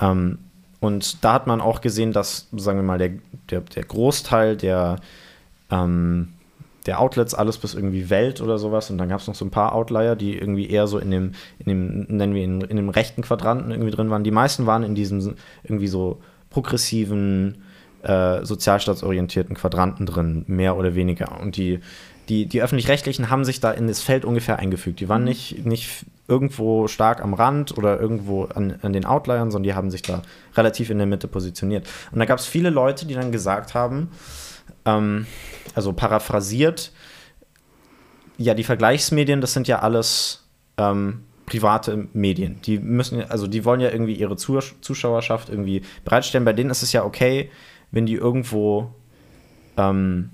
Ähm, 0.00 0.38
und 0.82 1.22
da 1.22 1.34
hat 1.34 1.46
man 1.46 1.60
auch 1.60 1.80
gesehen, 1.80 2.12
dass, 2.12 2.48
sagen 2.56 2.76
wir 2.76 2.82
mal, 2.82 2.98
der, 2.98 3.12
der, 3.50 3.60
der 3.60 3.84
Großteil 3.84 4.56
der, 4.56 4.96
ähm, 5.70 6.30
der 6.86 6.98
Outlets, 6.98 7.34
alles 7.34 7.56
bis 7.56 7.74
irgendwie 7.74 8.10
Welt 8.10 8.40
oder 8.40 8.58
sowas, 8.58 8.90
und 8.90 8.98
dann 8.98 9.08
gab 9.08 9.20
es 9.20 9.28
noch 9.28 9.36
so 9.36 9.44
ein 9.44 9.52
paar 9.52 9.76
Outlier, 9.76 10.16
die 10.16 10.36
irgendwie 10.36 10.68
eher 10.68 10.88
so 10.88 10.98
in 10.98 11.12
dem, 11.12 11.32
in 11.60 11.66
dem, 11.68 12.00
nennen 12.08 12.34
wir 12.34 12.42
ihn, 12.42 12.62
in 12.62 12.76
dem 12.76 12.88
rechten 12.88 13.22
Quadranten 13.22 13.70
irgendwie 13.70 13.92
drin 13.92 14.10
waren. 14.10 14.24
Die 14.24 14.32
meisten 14.32 14.66
waren 14.66 14.82
in 14.82 14.96
diesem 14.96 15.36
irgendwie 15.62 15.86
so 15.86 16.20
progressiven, 16.50 17.62
äh, 18.02 18.44
sozialstaatsorientierten 18.44 19.54
Quadranten 19.54 20.04
drin, 20.04 20.42
mehr 20.48 20.76
oder 20.76 20.96
weniger. 20.96 21.40
Und 21.40 21.56
die, 21.56 21.78
die, 22.28 22.46
die 22.46 22.60
öffentlich-rechtlichen 22.60 23.30
haben 23.30 23.44
sich 23.44 23.60
da 23.60 23.70
in 23.70 23.86
das 23.86 24.02
Feld 24.02 24.24
ungefähr 24.24 24.58
eingefügt. 24.58 24.98
Die 24.98 25.08
waren 25.08 25.22
nicht, 25.22 25.64
nicht 25.64 26.06
irgendwo 26.32 26.88
stark 26.88 27.22
am 27.22 27.34
Rand 27.34 27.76
oder 27.76 28.00
irgendwo 28.00 28.44
an, 28.44 28.78
an 28.80 28.94
den 28.94 29.04
Outliern, 29.04 29.50
sondern 29.50 29.64
die 29.64 29.74
haben 29.74 29.90
sich 29.90 30.00
da 30.00 30.22
relativ 30.56 30.88
in 30.88 30.96
der 30.96 31.06
Mitte 31.06 31.28
positioniert. 31.28 31.86
Und 32.10 32.20
da 32.20 32.24
gab 32.24 32.38
es 32.38 32.46
viele 32.46 32.70
Leute, 32.70 33.04
die 33.04 33.12
dann 33.12 33.32
gesagt 33.32 33.74
haben, 33.74 34.08
ähm, 34.86 35.26
also 35.74 35.92
paraphrasiert, 35.92 36.90
ja, 38.38 38.54
die 38.54 38.64
Vergleichsmedien, 38.64 39.42
das 39.42 39.52
sind 39.52 39.68
ja 39.68 39.80
alles 39.80 40.48
ähm, 40.78 41.24
private 41.44 42.08
Medien. 42.14 42.60
Die 42.64 42.78
müssen, 42.78 43.22
also 43.28 43.46
die 43.46 43.66
wollen 43.66 43.80
ja 43.80 43.90
irgendwie 43.90 44.14
ihre 44.14 44.36
Zus 44.36 44.74
Zuschauerschaft 44.80 45.50
irgendwie 45.50 45.82
bereitstellen. 46.02 46.46
Bei 46.46 46.54
denen 46.54 46.70
ist 46.70 46.82
es 46.82 46.94
ja 46.94 47.04
okay, 47.04 47.50
wenn 47.90 48.06
die 48.06 48.14
irgendwo, 48.14 48.94
ähm, 49.76 50.30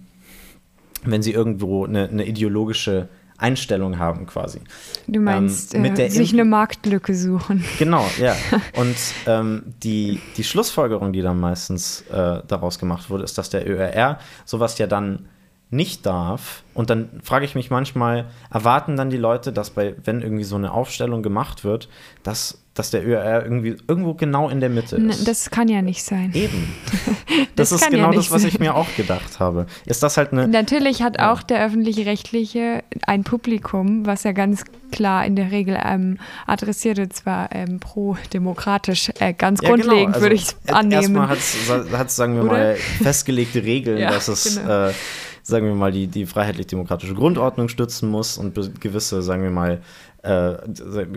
wenn 1.03 1.23
sie 1.23 1.33
irgendwo 1.33 1.85
eine, 1.85 2.09
eine 2.09 2.25
ideologische 2.25 3.09
Einstellung 3.39 3.99
haben, 3.99 4.27
quasi. 4.27 4.61
Du 5.07 5.21
meinst, 5.21 5.75
Ähm, 5.75 5.83
mit 5.83 5.99
äh, 5.99 6.09
sich 6.11 6.33
eine 6.33 6.45
Marktlücke 6.45 7.15
suchen. 7.15 7.65
Genau, 7.79 8.05
ja. 8.21 8.37
Und 8.77 8.97
ähm, 9.27 9.63
die, 9.83 10.21
die 10.37 10.45
Schlussfolgerung, 10.45 11.13
die 11.13 11.23
dann 11.23 11.39
meistens 11.41 12.03
äh, 12.11 12.43
daraus 12.47 12.79
gemacht 12.79 13.09
wurde, 13.11 13.25
ist, 13.25 13.39
dass 13.39 13.49
der 13.51 13.69
ÖRR 13.69 14.19
sowas 14.45 14.77
ja 14.79 14.87
dann 14.87 15.29
nicht 15.71 16.07
darf. 16.07 16.63
Und 16.75 16.91
dann 16.91 17.21
frage 17.23 17.45
ich 17.45 17.55
mich 17.55 17.71
manchmal, 17.71 18.27
erwarten 18.51 18.97
dann 18.97 19.11
die 19.11 19.17
Leute, 19.19 19.53
dass 19.53 19.71
bei, 19.71 19.95
wenn 20.05 20.23
irgendwie 20.23 20.45
so 20.45 20.57
eine 20.57 20.73
Aufstellung 20.73 21.23
gemacht 21.23 21.63
wird, 21.63 21.89
dass, 22.23 22.63
dass 22.79 22.91
der 22.91 23.07
ÖRR 23.07 23.45
irgendwie 23.45 23.77
irgendwo 23.89 24.15
genau 24.15 24.49
in 24.49 24.61
der 24.61 24.69
Mitte 24.71 24.97
N- 24.97 25.11
ist? 25.11 25.27
Das 25.27 25.51
kann 25.51 25.69
ja 25.69 25.83
nicht 25.83 26.03
sein. 26.05 26.33
Eben. 26.35 26.73
Das, 27.55 27.71
Das 27.71 27.81
ist 27.81 27.85
ja 27.87 27.91
genau 27.91 28.09
nicht 28.11 28.19
das, 28.21 28.31
was 28.31 28.45
ich 28.45 28.55
sein. 28.55 28.63
mir 28.63 28.75
auch 28.75 28.87
gedacht 28.97 29.41
habe. 29.41 29.67
Ist 29.85 30.03
das 30.03 30.17
halt 30.17 30.33
eine. 30.33 30.47
Natürlich 30.49 31.03
hat 31.03 31.17
Ja. 31.19 31.33
auch 31.33 31.43
der 31.43 31.65
öffentlich-rechtliche 31.65 32.83
ein 33.07 33.25
Publikum, 33.25 34.07
was 34.07 34.23
ja 34.25 34.31
ganz 34.33 34.63
klar 34.93 35.25
in 35.27 35.35
der 35.37 35.51
Regel 35.51 35.77
ähm, 35.85 36.19
adressiert 36.47 36.99
und 37.01 37.13
zwar 37.13 37.51
ähm, 37.53 37.81
pro-demokratisch, 37.81 39.11
äh, 39.19 39.33
ganz 39.35 39.61
Ja, 39.63 39.71
genau. 39.71 39.83
grundlegend 39.85 40.15
Also, 40.15 40.25
würde 40.25 40.35
ich 40.37 40.47
äh, 40.67 40.73
annehmen. 40.73 40.93
Erstmal 41.17 41.29
hat 41.29 42.07
es, 42.09 42.17
sagen 42.17 42.35
wir 42.37 42.45
Oder? 42.45 42.53
mal, 42.53 42.75
festgelegte 43.03 43.63
Regeln, 43.65 43.99
Ja, 44.03 44.11
dass 44.11 44.29
es, 44.29 44.57
genau. 44.61 44.89
äh, 44.89 44.93
sagen 45.43 45.67
wir 45.67 45.75
mal, 45.75 45.93
die, 45.93 46.07
die 46.07 46.27
freiheitlich-demokratische 46.27 47.15
Grundordnung 47.15 47.69
stützen 47.69 48.09
muss 48.11 48.39
und 48.39 48.55
gewisse, 48.81 49.23
sagen 49.23 49.43
wir 49.43 49.51
mal, 49.51 49.81
äh, 50.23 50.55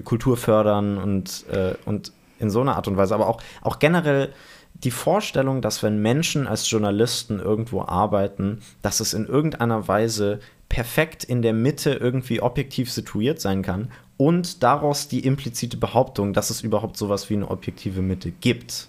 Kultur 0.04 0.38
fördern 0.38 0.98
und, 0.98 1.46
äh, 1.52 1.76
und 1.86 2.12
in 2.40 2.50
so 2.50 2.62
einer 2.62 2.76
Art 2.76 2.88
und 2.88 2.98
Weise. 2.98 3.14
Aber 3.16 3.28
auch, 3.28 3.42
auch 3.62 3.80
generell 3.80 4.34
die 4.74 4.92
Vorstellung, 4.92 5.62
dass 5.62 5.84
wenn 5.84 6.02
Menschen 6.02 6.48
als 6.48 6.70
Journalisten 6.70 7.40
irgendwo 7.40 7.82
arbeiten, 7.82 8.62
dass 8.82 9.00
es 9.00 9.14
in 9.14 9.26
irgendeiner 9.26 9.88
Weise 9.88 10.40
perfekt 10.70 11.24
in 11.24 11.42
der 11.42 11.54
Mitte 11.54 11.92
irgendwie 11.92 12.42
objektiv 12.42 12.92
situiert 12.92 13.42
sein 13.42 13.62
kann 13.62 13.92
und 14.18 14.64
daraus 14.64 15.08
die 15.08 15.26
implizite 15.26 15.78
Behauptung, 15.78 16.34
dass 16.34 16.50
es 16.50 16.62
überhaupt 16.62 16.96
sowas 16.96 17.30
wie 17.30 17.36
eine 17.36 17.50
objektive 17.50 18.02
Mitte 18.02 18.32
gibt. 18.32 18.88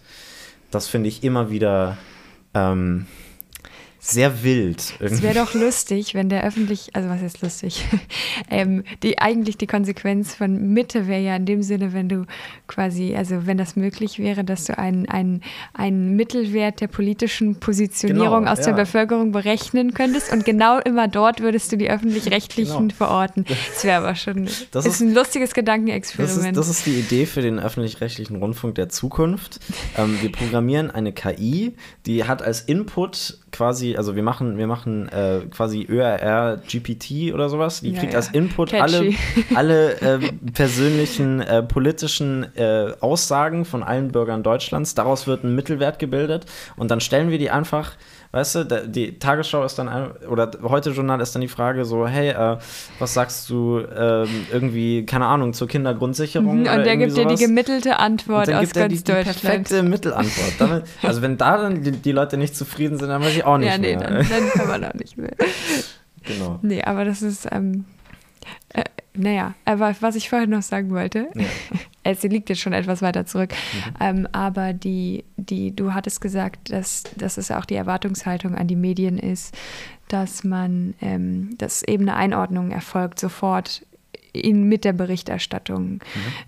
Das 0.70 0.88
finde 0.88 1.08
ich 1.08 1.24
immer 1.24 1.50
wieder 1.50 1.98
ähm, 2.54 3.06
sehr 4.04 4.42
wild. 4.42 4.94
Es 4.98 5.22
wäre 5.22 5.34
doch 5.34 5.54
lustig, 5.54 6.12
wenn 6.14 6.28
der 6.28 6.42
öffentlich, 6.42 6.88
also 6.92 7.08
was 7.08 7.22
ist 7.22 7.40
lustig? 7.40 7.84
ähm, 8.50 8.82
die 9.04 9.20
eigentlich 9.20 9.58
die 9.58 9.68
Konsequenz 9.68 10.34
von 10.34 10.72
Mitte 10.72 11.06
wäre 11.06 11.20
ja 11.22 11.36
in 11.36 11.46
dem 11.46 11.62
Sinne, 11.62 11.92
wenn 11.92 12.08
du 12.08 12.26
quasi, 12.66 13.14
also 13.14 13.46
wenn 13.46 13.58
das 13.58 13.76
möglich 13.76 14.18
wäre, 14.18 14.42
dass 14.42 14.64
du 14.64 14.76
einen, 14.76 15.08
einen, 15.08 15.40
einen 15.72 16.16
Mittelwert 16.16 16.80
der 16.80 16.88
politischen 16.88 17.60
Positionierung 17.60 18.40
Genau, 18.40 18.50
aus 18.50 18.58
der 18.58 18.70
ja. 18.70 18.76
Bevölkerung 18.76 19.30
berechnen 19.30 19.94
könntest 19.94 20.32
und 20.32 20.44
genau 20.44 20.80
immer 20.80 21.06
dort 21.06 21.40
würdest 21.40 21.70
du 21.70 21.76
die 21.76 21.88
öffentlich-rechtlichen 21.88 22.88
Genau. 22.88 22.94
verorten. 22.96 23.44
Das 23.46 23.84
wäre 23.84 23.98
aber 23.98 24.16
schon, 24.16 24.46
Das 24.72 24.84
ist, 24.84 24.94
ist- 24.94 25.00
ein 25.00 25.14
lustiges 25.14 25.50
Das 25.50 25.54
Gedankenexperiment. 25.54 26.48
ist, 26.48 26.56
das 26.56 26.68
ist 26.68 26.86
die 26.86 26.94
Idee 26.98 27.24
für 27.26 27.40
den 27.40 27.60
öffentlich-rechtlichen 27.60 28.34
Rundfunk 28.34 28.74
der 28.74 28.88
Zukunft. 28.88 29.60
Ähm, 29.96 30.18
wir 30.20 30.32
programmieren 30.32 30.90
eine 30.90 31.12
KI, 31.12 31.74
die 32.04 32.24
hat 32.24 32.42
als 32.42 32.62
Input 32.62 33.38
quasi, 33.52 33.96
also 33.96 34.16
wir 34.16 34.22
machen, 34.22 34.58
wir 34.58 34.66
machen 34.66 35.08
äh, 35.10 35.42
quasi 35.50 35.86
ÖRR 35.88 36.58
GPT 36.66 37.32
oder 37.32 37.48
sowas. 37.48 37.80
Die 37.82 37.92
Ja, 37.92 38.00
kriegt 38.00 38.12
ja. 38.14 38.18
als 38.18 38.30
Input 38.30 38.74
alle, 38.74 39.10
Catchy. 39.10 39.16
alle 39.54 39.92
ähm, 40.00 40.40
persönlichen 40.54 41.40
äh, 41.40 41.62
politischen 41.62 42.46
äh, 42.56 42.92
Aussagen 43.00 43.64
von 43.64 43.82
allen 43.82 44.10
Bürgern 44.10 44.42
Deutschlands. 44.42 44.94
Daraus 44.94 45.26
wird 45.26 45.44
ein 45.44 45.54
Mittelwert 45.54 45.98
gebildet 45.98 46.46
und 46.76 46.90
dann 46.90 47.00
stellen 47.00 47.30
wir 47.30 47.38
die 47.38 47.50
einfach. 47.50 47.92
Weißt 48.34 48.54
du, 48.54 48.64
die 48.88 49.18
Tagesschau 49.18 49.62
ist 49.62 49.78
dann, 49.78 49.88
ein, 49.90 50.10
oder 50.26 50.50
heute 50.62 50.88
Journal 50.90 51.20
ist 51.20 51.34
dann 51.34 51.42
die 51.42 51.48
Frage 51.48 51.84
so, 51.84 52.08
hey, 52.08 52.30
äh, 52.30 52.56
was 52.98 53.12
sagst 53.12 53.50
du 53.50 53.80
ähm, 53.94 54.26
irgendwie, 54.50 55.04
keine 55.04 55.26
Ahnung, 55.26 55.52
zur 55.52 55.68
Kindergrundsicherung? 55.68 56.60
Mhm, 56.62 56.66
und 56.66 56.84
der 56.84 56.96
gibt 56.96 57.12
dir 57.12 57.24
die 57.26 57.36
sowas? 57.36 57.40
gemittelte 57.40 57.98
Antwort 57.98 58.50
aus 58.50 58.60
gibt 58.60 58.74
ganz 58.74 58.90
die, 58.90 58.98
die 59.04 59.12
Deutschland. 59.12 59.38
perfekte 59.42 59.82
Mittelantwort. 59.82 60.54
Damit, 60.58 60.84
also 61.02 61.20
wenn 61.20 61.36
da 61.36 61.58
dann 61.58 61.82
die, 61.82 61.92
die 61.92 62.12
Leute 62.12 62.38
nicht 62.38 62.56
zufrieden 62.56 62.98
sind, 62.98 63.10
dann 63.10 63.20
weiß 63.20 63.36
ich 63.36 63.44
auch 63.44 63.58
nicht 63.58 63.68
ja, 63.68 63.76
nee, 63.76 63.96
mehr. 63.96 64.08
dann, 64.08 64.26
dann 64.26 64.48
kann 64.50 64.66
man 64.66 64.84
auch 64.84 64.94
nicht 64.94 65.18
mehr. 65.18 65.32
genau. 66.22 66.58
Nee, 66.62 66.82
aber 66.82 67.04
das 67.04 67.20
ist, 67.20 67.46
ähm, 67.52 67.84
äh, 68.70 68.84
naja, 69.12 69.52
aber 69.66 69.94
was 70.00 70.14
ich 70.16 70.30
vorhin 70.30 70.48
noch 70.48 70.62
sagen 70.62 70.90
wollte, 70.90 71.28
Ja. 71.34 71.44
es 72.04 72.22
liegt 72.22 72.48
jetzt 72.48 72.60
schon 72.60 72.72
etwas 72.72 73.02
weiter 73.02 73.26
zurück, 73.26 73.50
Mhm. 73.52 73.94
ähm, 74.00 74.28
aber 74.32 74.72
die, 74.72 75.24
die, 75.36 75.74
du 75.74 75.94
hattest 75.94 76.20
gesagt, 76.20 76.72
dass, 76.72 77.04
dass 77.16 77.36
es 77.36 77.50
auch 77.50 77.64
die 77.64 77.76
Erwartungshaltung 77.76 78.54
an 78.56 78.66
die 78.66 78.76
Medien 78.76 79.18
ist, 79.18 79.56
dass 80.08 80.44
man, 80.44 80.94
ähm, 81.00 81.56
dass 81.58 81.82
eben 81.82 82.08
eine 82.08 82.16
Einordnung 82.16 82.70
erfolgt 82.70 83.18
sofort 83.18 83.86
in, 84.32 84.68
mit 84.68 84.84
der 84.84 84.92
Berichterstattung. 84.92 85.84
Mhm. 85.84 86.00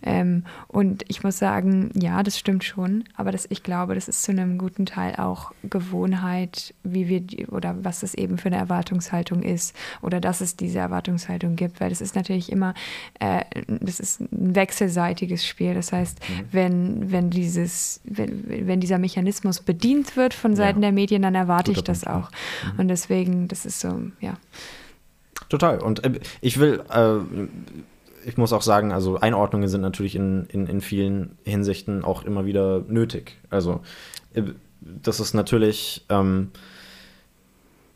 Ähm, 0.02 0.44
und 0.68 1.04
ich 1.08 1.22
muss 1.22 1.38
sagen, 1.38 1.90
ja, 1.94 2.22
das 2.22 2.38
stimmt 2.38 2.64
schon, 2.64 3.04
aber 3.14 3.32
das, 3.32 3.46
ich 3.50 3.62
glaube, 3.62 3.94
das 3.94 4.08
ist 4.08 4.22
zu 4.22 4.32
einem 4.32 4.58
guten 4.58 4.86
Teil 4.86 5.16
auch 5.16 5.52
Gewohnheit, 5.62 6.74
wie 6.82 7.08
wir 7.08 7.48
oder 7.50 7.76
was 7.82 8.02
es 8.02 8.14
eben 8.14 8.38
für 8.38 8.46
eine 8.46 8.56
Erwartungshaltung 8.56 9.42
ist 9.42 9.74
oder 10.02 10.20
dass 10.20 10.40
es 10.40 10.56
diese 10.56 10.78
Erwartungshaltung 10.78 11.56
gibt, 11.56 11.80
weil 11.80 11.90
das 11.90 12.00
ist 12.00 12.14
natürlich 12.14 12.50
immer, 12.50 12.74
äh, 13.20 13.44
das 13.68 14.00
ist 14.00 14.20
ein 14.20 14.54
wechselseitiges 14.54 15.46
Spiel. 15.46 15.74
Das 15.74 15.92
heißt, 15.92 16.20
mhm. 16.20 16.44
wenn, 16.52 17.12
wenn 17.12 17.30
dieses, 17.30 18.00
wenn, 18.04 18.66
wenn 18.66 18.80
dieser 18.80 18.98
Mechanismus 18.98 19.60
bedient 19.60 20.16
wird 20.16 20.34
von 20.34 20.56
Seiten 20.56 20.80
ja. 20.80 20.88
der 20.88 20.92
Medien, 20.92 21.22
dann 21.22 21.34
erwarte 21.34 21.72
Guter 21.72 21.78
ich 21.78 21.84
das 21.84 22.00
Punkt, 22.04 22.26
auch. 22.26 22.30
Mhm. 22.72 22.80
Und 22.80 22.88
deswegen, 22.88 23.48
das 23.48 23.66
ist 23.66 23.80
so, 23.80 24.10
ja. 24.20 24.34
Total. 25.48 25.80
Und 25.80 26.04
äh, 26.04 26.20
ich 26.40 26.58
will, 26.58 26.82
äh, 26.90 27.18
ich 28.26 28.36
muss 28.36 28.52
auch 28.52 28.62
sagen, 28.62 28.92
also 28.92 29.18
Einordnungen 29.18 29.68
sind 29.68 29.80
natürlich 29.80 30.16
in, 30.16 30.46
in, 30.46 30.66
in 30.66 30.80
vielen 30.80 31.36
Hinsichten 31.44 32.04
auch 32.04 32.24
immer 32.24 32.46
wieder 32.46 32.84
nötig. 32.88 33.38
Also 33.50 33.80
äh, 34.34 34.42
das 34.80 35.20
ist 35.20 35.34
natürlich, 35.34 36.04
ähm, 36.08 36.50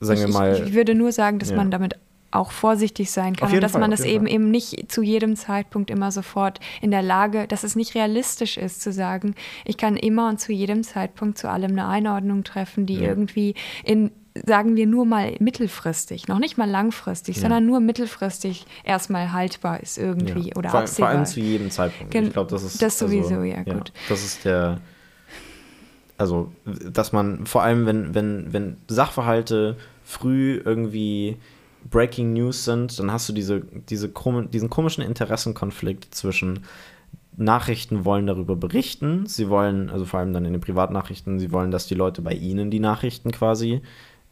sagen 0.01 0.21
ich, 0.21 0.27
wir 0.27 0.33
mal. 0.33 0.63
Ich, 0.67 0.75
würde 0.75 0.95
nur 0.95 1.13
sagen, 1.13 1.39
dass 1.39 1.51
ja. 1.51 1.57
man 1.57 1.71
damit 1.71 1.97
auch 2.31 2.51
vorsichtig 2.51 3.11
sein 3.11 3.35
kann 3.37 3.51
und 3.51 3.63
dass 3.63 3.73
Fall, 3.73 3.81
man 3.81 3.91
das 3.91 4.05
eben 4.05 4.27
Fall. 4.27 4.35
eben 4.35 4.51
nicht 4.51 4.93
zu 4.93 5.03
jedem 5.03 5.35
Zeitpunkt 5.35 5.91
immer 5.91 6.13
sofort 6.13 6.61
in 6.83 6.91
der 6.91 7.01
Lage, 7.01 7.47
dass 7.49 7.65
es 7.65 7.75
nicht 7.75 7.95
realistisch 7.95 8.59
ist 8.59 8.83
zu 8.83 8.93
sagen, 8.93 9.35
ich 9.65 9.79
kann 9.79 9.97
immer 9.97 10.29
und 10.29 10.39
zu 10.39 10.53
jedem 10.53 10.83
Zeitpunkt 10.85 11.39
zu 11.39 11.49
allem 11.49 11.73
eine 11.73 11.89
Einordnung 11.89 12.45
treffen, 12.45 12.85
die 12.85 12.97
ja. 12.97 13.09
irgendwie 13.09 13.55
in 13.83 14.11
sagen 14.47 14.77
wir 14.77 14.87
nur 14.87 15.07
mal 15.07 15.35
mittelfristig, 15.41 16.29
noch 16.29 16.39
nicht 16.39 16.59
mal 16.59 16.69
langfristig, 16.69 17.37
ja. 17.37 17.43
sondern 17.43 17.67
nur 17.67 17.81
mittelfristig 17.81 18.67
erstmal 18.85 19.33
haltbar 19.33 19.81
ist 19.81 19.99
irgendwie 19.99 20.49
ja. 20.49 20.57
oder 20.57 20.71
vor, 20.71 20.81
absehbar. 20.81 21.11
Vor 21.11 21.19
allem 21.19 21.27
zu 21.27 21.41
jedem 21.41 21.71
Zeitpunkt. 21.71 22.15
ich 22.15 22.33
glaube, 22.33 22.51
das 22.51 22.63
ist 22.63 22.83
das 22.83 22.99
sowieso, 22.99 23.37
also, 23.37 23.43
ja, 23.43 23.63
gut. 23.63 23.93
das 24.09 24.25
ist 24.25 24.45
der 24.45 24.81
also, 26.19 26.51
dass 26.65 27.13
man 27.13 27.47
vor 27.47 27.63
allem, 27.63 27.87
wenn, 27.87 28.13
wenn, 28.13 28.53
wenn 28.53 28.77
Sachverhalte 28.89 29.77
früh 30.05 30.61
irgendwie 30.63 31.37
Breaking 31.89 32.33
News 32.33 32.65
sind, 32.65 32.99
dann 32.99 33.13
hast 33.13 33.29
du 33.29 33.33
diese, 33.33 33.61
diese, 33.89 34.09
diesen 34.09 34.69
komischen 34.69 35.05
Interessenkonflikt 35.05 36.13
zwischen 36.13 36.65
Nachrichten 37.37 38.05
wollen 38.05 38.27
darüber 38.27 38.57
berichten. 38.57 39.27
Sie 39.27 39.49
wollen, 39.49 39.91
also 39.91 40.05
vor 40.05 40.19
allem 40.19 40.33
dann 40.33 40.45
in 40.45 40.53
den 40.53 40.61
Privatnachrichten, 40.61 41.39
sie 41.39 41.53
wollen, 41.53 41.71
dass 41.71 41.87
die 41.87 41.95
Leute 41.95 42.21
bei 42.21 42.33
ihnen 42.33 42.73
die 42.73 42.81
Nachrichten 42.81 43.31
quasi 43.31 43.81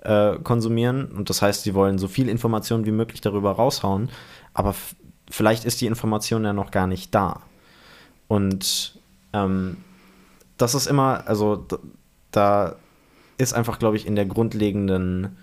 äh, 0.07 0.39
konsumieren. 0.43 1.07
Und 1.07 1.31
das 1.31 1.43
heißt, 1.43 1.65
sie 1.65 1.75
wollen 1.75 1.99
so 1.99 2.07
viel 2.07 2.29
Information 2.29 2.87
wie 2.87 2.93
möglich 2.93 3.21
darüber 3.21 3.53
raushauen. 3.53 4.09
Aber 4.55 4.75
vielleicht 5.29 5.65
ist 5.65 5.81
die 5.81 5.87
Information 5.87 6.45
ja 6.45 6.53
noch 6.53 6.71
gar 6.71 6.87
nicht 6.87 7.15
da. 7.15 7.41
Und 8.29 8.99
ähm, 9.33 9.79
das 10.57 10.75
ist 10.75 10.87
immer, 10.87 11.25
also 11.27 11.67
da 12.31 12.77
ist 13.37 13.53
einfach, 13.53 13.79
glaube 13.79 13.97
ich, 13.97 14.07
in 14.07 14.15
der 14.15 14.27
grundlegenden 14.27 15.37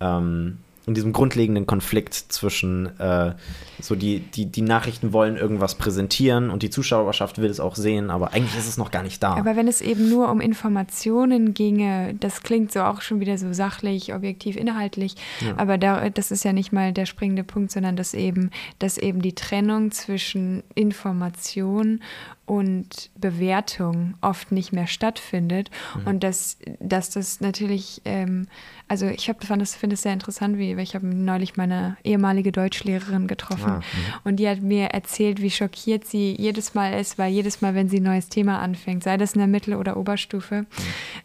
ähm, 0.00 0.58
in 0.88 0.94
diesem 0.94 1.12
grundlegenden 1.12 1.66
Konflikt 1.66 2.14
zwischen 2.14 2.98
äh, 2.98 3.34
so 3.80 3.94
die, 3.94 4.20
die, 4.20 4.46
die 4.46 4.62
Nachrichten 4.62 5.12
wollen 5.12 5.36
irgendwas 5.36 5.76
präsentieren 5.76 6.50
und 6.50 6.62
die 6.62 6.70
Zuschauerschaft 6.70 7.38
will 7.38 7.50
es 7.50 7.60
auch 7.60 7.76
sehen, 7.76 8.10
aber 8.10 8.32
eigentlich 8.32 8.56
ist 8.58 8.68
es 8.68 8.76
noch 8.76 8.90
gar 8.90 9.02
nicht 9.02 9.22
da. 9.22 9.36
Aber 9.36 9.56
wenn 9.56 9.68
es 9.68 9.80
eben 9.80 10.08
nur 10.08 10.30
um 10.30 10.40
Informationen 10.40 11.54
ginge, 11.54 12.14
das 12.18 12.42
klingt 12.42 12.72
so 12.72 12.80
auch 12.80 13.02
schon 13.02 13.20
wieder 13.20 13.38
so 13.38 13.52
sachlich, 13.52 14.14
objektiv, 14.14 14.56
inhaltlich, 14.56 15.14
ja. 15.40 15.54
aber 15.56 15.78
da, 15.78 16.10
das 16.10 16.30
ist 16.30 16.44
ja 16.44 16.52
nicht 16.52 16.72
mal 16.72 16.92
der 16.92 17.06
springende 17.06 17.44
Punkt, 17.44 17.70
sondern 17.70 17.96
dass 17.96 18.14
eben, 18.14 18.50
dass 18.78 18.98
eben 18.98 19.22
die 19.22 19.34
Trennung 19.34 19.92
zwischen 19.92 20.62
Information 20.74 22.00
und 22.48 23.10
Bewertung 23.14 24.14
oft 24.22 24.52
nicht 24.52 24.72
mehr 24.72 24.86
stattfindet 24.86 25.70
mhm. 25.94 26.06
und 26.06 26.24
dass, 26.24 26.56
dass 26.80 27.10
das 27.10 27.40
natürlich, 27.40 28.00
ähm, 28.06 28.48
also 28.88 29.06
ich 29.06 29.28
habe 29.28 29.38
das 29.58 29.74
finde 29.74 29.94
es 29.94 30.02
sehr 30.02 30.14
interessant, 30.14 30.58
wie 30.58 30.72
ich 30.72 30.94
habe 30.94 31.06
neulich 31.06 31.56
meine 31.56 31.96
ehemalige 32.04 32.52
Deutschlehrerin 32.52 33.26
getroffen 33.26 33.70
ah, 33.70 33.82
und 34.24 34.36
die 34.36 34.48
hat 34.48 34.62
mir 34.62 34.86
erzählt, 34.86 35.42
wie 35.42 35.50
schockiert 35.50 36.06
sie 36.06 36.34
jedes 36.38 36.74
Mal 36.74 36.98
ist, 36.98 37.18
weil 37.18 37.32
jedes 37.32 37.60
Mal, 37.60 37.74
wenn 37.74 37.88
sie 37.88 38.00
ein 38.00 38.04
neues 38.04 38.28
Thema 38.28 38.60
anfängt, 38.60 39.04
sei 39.04 39.16
das 39.18 39.34
in 39.34 39.40
der 39.40 39.48
Mittel- 39.48 39.74
oder 39.74 39.96
Oberstufe, 39.96 40.62
mhm. 40.62 40.66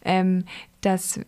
ähm, 0.04 0.44
dass 0.82 1.20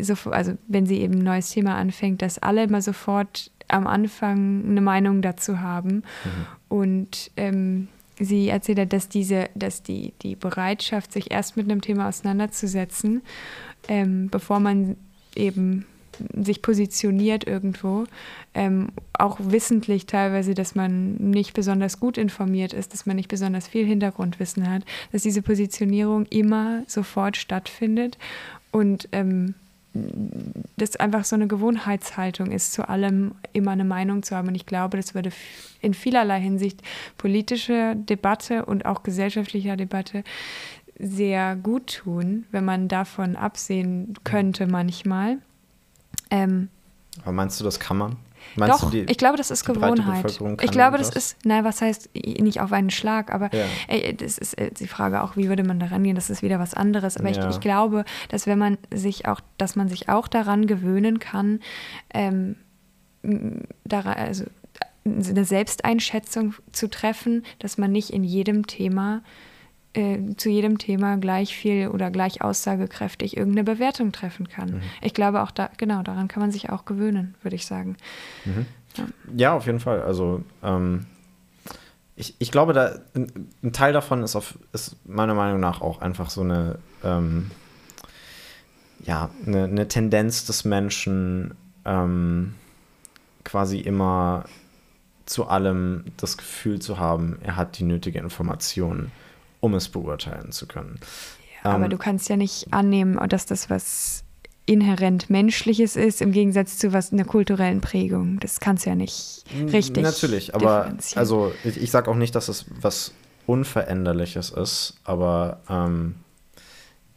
so, 0.00 0.30
also 0.30 0.54
wenn 0.66 0.86
sie 0.86 1.00
eben 1.00 1.14
ein 1.14 1.24
neues 1.24 1.50
Thema 1.50 1.76
anfängt, 1.76 2.22
dass 2.22 2.38
alle 2.38 2.64
immer 2.64 2.82
sofort 2.82 3.50
am 3.68 3.86
Anfang 3.86 4.64
eine 4.66 4.80
Meinung 4.80 5.22
dazu 5.22 5.60
haben 5.60 5.96
mhm. 5.96 6.46
und 6.68 7.30
ähm, 7.36 7.88
sie 8.18 8.48
erzählt 8.48 8.78
hat, 8.78 8.92
dass 8.92 9.08
diese, 9.08 9.48
dass 9.54 9.82
die, 9.82 10.12
die 10.22 10.34
Bereitschaft, 10.34 11.12
sich 11.12 11.30
erst 11.30 11.56
mit 11.56 11.70
einem 11.70 11.80
Thema 11.80 12.08
auseinanderzusetzen, 12.08 13.22
ähm, 13.88 14.28
bevor 14.28 14.60
man 14.60 14.96
eben 15.38 15.86
sich 16.34 16.62
positioniert 16.62 17.46
irgendwo, 17.46 18.04
ähm, 18.54 18.88
auch 19.12 19.38
wissentlich 19.40 20.06
teilweise, 20.06 20.54
dass 20.54 20.74
man 20.74 21.14
nicht 21.14 21.54
besonders 21.54 22.00
gut 22.00 22.18
informiert 22.18 22.72
ist, 22.72 22.92
dass 22.92 23.06
man 23.06 23.16
nicht 23.16 23.28
besonders 23.28 23.68
viel 23.68 23.86
Hintergrundwissen 23.86 24.68
hat, 24.68 24.82
dass 25.12 25.22
diese 25.22 25.42
Positionierung 25.42 26.26
immer 26.26 26.82
sofort 26.88 27.36
stattfindet 27.36 28.18
und 28.72 29.08
ähm, 29.12 29.54
das 30.76 30.96
einfach 30.96 31.24
so 31.24 31.34
eine 31.34 31.46
Gewohnheitshaltung 31.46 32.50
ist, 32.50 32.72
zu 32.72 32.88
allem 32.88 33.32
immer 33.52 33.72
eine 33.72 33.84
Meinung 33.84 34.22
zu 34.22 34.36
haben. 34.36 34.48
Und 34.48 34.54
ich 34.54 34.66
glaube, 34.66 34.96
das 34.96 35.14
würde 35.14 35.30
in 35.80 35.94
vielerlei 35.94 36.40
Hinsicht 36.40 36.82
politische 37.16 37.96
Debatte 37.96 38.64
und 38.66 38.86
auch 38.86 39.02
gesellschaftlicher 39.02 39.76
Debatte 39.76 40.24
sehr 40.98 41.56
gut 41.56 41.98
tun, 41.98 42.44
wenn 42.50 42.64
man 42.64 42.88
davon 42.88 43.36
absehen 43.36 44.14
könnte 44.24 44.66
manchmal. 44.66 45.38
Ähm, 46.30 46.68
Aber 47.22 47.32
meinst 47.32 47.60
du, 47.60 47.64
das 47.64 47.78
kann 47.78 47.96
man? 47.96 48.16
Meinst 48.56 48.82
Doch, 48.82 48.90
die, 48.90 49.00
ich 49.00 49.18
glaube, 49.18 49.36
das 49.36 49.50
ist 49.50 49.64
Gewohnheit. 49.64 50.40
Ich 50.62 50.70
glaube, 50.70 50.98
das, 50.98 51.10
das, 51.10 51.32
ist, 51.32 51.36
nein, 51.44 51.64
was 51.64 51.80
heißt 51.80 52.10
nicht 52.14 52.60
auf 52.60 52.72
einen 52.72 52.90
Schlag, 52.90 53.32
aber 53.32 53.52
ja. 53.54 53.64
ey, 53.88 54.16
das 54.16 54.38
ist 54.38 54.54
äh, 54.54 54.70
die 54.70 54.86
Frage 54.86 55.22
auch, 55.22 55.36
wie 55.36 55.48
würde 55.48 55.64
man 55.64 55.78
daran 55.78 56.02
gehen, 56.02 56.14
das 56.14 56.30
ist 56.30 56.42
wieder 56.42 56.58
was 56.58 56.74
anderes. 56.74 57.16
Aber 57.16 57.28
ja. 57.28 57.48
ich, 57.48 57.56
ich, 57.56 57.60
glaube, 57.60 58.04
dass 58.28 58.46
wenn 58.46 58.58
man 58.58 58.78
sich 58.92 59.26
auch, 59.26 59.40
dass 59.58 59.76
man 59.76 59.88
sich 59.88 60.08
auch 60.08 60.28
daran 60.28 60.66
gewöhnen 60.66 61.18
kann, 61.18 61.60
ähm, 62.14 62.56
daran, 63.84 64.14
also 64.14 64.44
eine 65.04 65.44
Selbsteinschätzung 65.44 66.54
zu 66.72 66.88
treffen, 66.88 67.44
dass 67.58 67.78
man 67.78 67.92
nicht 67.92 68.10
in 68.10 68.24
jedem 68.24 68.66
Thema 68.66 69.22
äh, 69.98 70.36
zu 70.36 70.48
jedem 70.48 70.78
Thema 70.78 71.16
gleich 71.16 71.56
viel 71.56 71.88
oder 71.88 72.10
gleich 72.10 72.40
aussagekräftig 72.40 73.36
irgendeine 73.36 73.64
Bewertung 73.64 74.12
treffen 74.12 74.48
kann. 74.48 74.70
Mhm. 74.70 74.80
Ich 75.02 75.12
glaube 75.12 75.42
auch 75.42 75.50
da, 75.50 75.70
genau, 75.76 76.02
daran 76.02 76.28
kann 76.28 76.40
man 76.40 76.52
sich 76.52 76.70
auch 76.70 76.84
gewöhnen, 76.84 77.34
würde 77.42 77.56
ich 77.56 77.66
sagen. 77.66 77.96
Mhm. 78.44 78.66
Ja. 78.96 79.04
ja. 79.36 79.52
auf 79.54 79.66
jeden 79.66 79.80
Fall. 79.80 80.02
Also 80.02 80.42
ähm, 80.62 81.06
ich, 82.14 82.36
ich 82.38 82.50
glaube, 82.52 82.72
da 82.72 83.00
ein, 83.14 83.48
ein, 83.62 83.72
Teil 83.72 83.92
davon 83.92 84.22
ist, 84.22 84.36
auf, 84.36 84.58
ist 84.72 84.96
meiner 85.04 85.34
Meinung 85.34 85.60
nach 85.60 85.80
auch 85.80 86.00
einfach 86.00 86.30
so 86.30 86.42
eine, 86.42 86.78
ähm, 87.02 87.50
ja, 89.04 89.30
eine, 89.46 89.64
eine, 89.64 89.88
Tendenz 89.88 90.44
des 90.44 90.64
Menschen, 90.64 91.54
ähm, 91.84 92.54
quasi 93.44 93.78
immer 93.78 94.44
zu 95.26 95.48
allem 95.48 96.04
das 96.16 96.36
Gefühl 96.36 96.80
zu 96.80 96.98
haben, 96.98 97.38
er 97.42 97.56
hat 97.56 97.78
die 97.78 97.84
nötige 97.84 98.18
Information 98.18 99.10
um 99.60 99.74
es 99.74 99.88
beurteilen 99.88 100.52
zu 100.52 100.66
können. 100.66 101.00
Ja, 101.64 101.70
ähm, 101.70 101.76
aber 101.76 101.88
du 101.88 101.98
kannst 101.98 102.28
ja 102.28 102.36
nicht 102.36 102.72
annehmen, 102.72 103.18
dass 103.28 103.46
das 103.46 103.70
was 103.70 104.24
inhärent 104.66 105.30
Menschliches 105.30 105.96
ist, 105.96 106.20
im 106.20 106.30
Gegensatz 106.30 106.78
zu 106.78 106.92
was 106.92 107.12
einer 107.12 107.24
kulturellen 107.24 107.80
Prägung. 107.80 108.38
Das 108.40 108.60
kannst 108.60 108.84
du 108.84 108.90
ja 108.90 108.96
nicht 108.96 109.44
richtig. 109.72 110.02
Natürlich, 110.02 110.54
aber 110.54 110.92
also 111.14 111.52
ich, 111.64 111.80
ich 111.80 111.90
sage 111.90 112.10
auch 112.10 112.16
nicht, 112.16 112.34
dass 112.34 112.48
es 112.48 112.66
was 112.80 113.12
Unveränderliches 113.46 114.50
ist, 114.50 114.98
aber 115.04 115.60
ähm, 115.70 116.16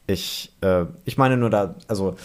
ich, 0.08 0.54
äh, 0.62 0.86
ich 1.04 1.18
meine 1.18 1.36
nur 1.36 1.50
da, 1.50 1.76
also 1.90 2.16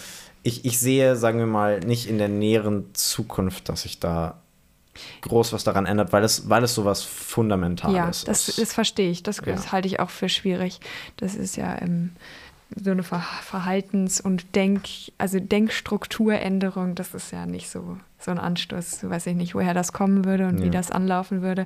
ich, 0.43 0.63
ich 0.63 0.79
sehe, 0.79 1.17
sagen 1.17 1.39
wir 1.39 1.45
mal, 1.45 1.81
nicht 1.81 2.07
in 2.07 2.17
der 2.17 2.29
näheren 2.29 2.85
Zukunft, 2.93 3.67
dass 3.67 3.81
sich 3.81 3.99
da 3.99 4.39
groß 5.21 5.53
was 5.53 5.63
daran 5.63 5.85
ändert, 5.85 6.13
weil 6.13 6.23
es, 6.23 6.49
weil 6.49 6.63
es 6.63 6.73
sowas 6.73 7.03
Fundamentales 7.03 7.95
ja, 7.95 8.05
das, 8.25 8.49
ist. 8.49 8.57
Ja, 8.57 8.63
das 8.63 8.73
verstehe 8.73 9.09
ich. 9.09 9.23
Das, 9.23 9.37
ja. 9.37 9.53
das, 9.53 9.71
halte 9.71 9.87
ich 9.87 9.99
auch 9.99 10.09
für 10.09 10.29
schwierig. 10.29 10.79
Das 11.17 11.35
ist 11.35 11.55
ja 11.57 11.81
ähm, 11.81 12.11
so 12.75 12.91
eine 12.91 13.03
Ver 13.03 13.23
Verhaltens- 13.41 14.21
und 14.21 14.55
Denk-, 14.55 14.89
also 15.17 15.39
Denkstrukturänderung, 15.39 16.95
das 16.95 17.13
ist 17.13 17.31
ja 17.31 17.45
nicht 17.45 17.69
so, 17.69 17.97
so 18.19 18.31
ein 18.31 18.39
Anstoß. 18.39 18.99
So 19.01 19.09
weiß 19.09 19.27
ich 19.27 19.35
nicht, 19.35 19.55
woher 19.55 19.73
das 19.73 19.93
kommen 19.93 20.25
würde 20.25 20.47
und 20.47 20.59
ja. 20.59 20.65
wie 20.65 20.69
das 20.69 20.91
anlaufen 20.91 21.41
würde. 21.41 21.65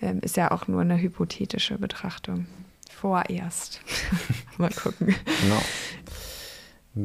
Ähm, 0.00 0.20
ist 0.20 0.36
ja 0.36 0.50
auch 0.50 0.66
nur 0.66 0.80
eine 0.80 1.00
hypothetische 1.00 1.78
Betrachtung. 1.78 2.46
Vorerst. 2.90 3.80
Mal 4.58 4.70
gucken. 4.70 5.14
Genau. 5.42 5.62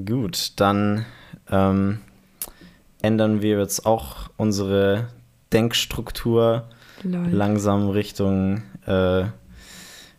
Gut, 0.05 0.53
dann 0.57 1.05
ähm, 1.49 1.99
ändern 3.01 3.41
wir 3.41 3.59
jetzt 3.59 3.85
auch 3.85 4.29
unsere 4.37 5.09
Denkstruktur 5.53 6.69
Lol. 7.03 7.29
langsam 7.29 7.89
Richtung 7.89 8.63
äh, 8.85 9.25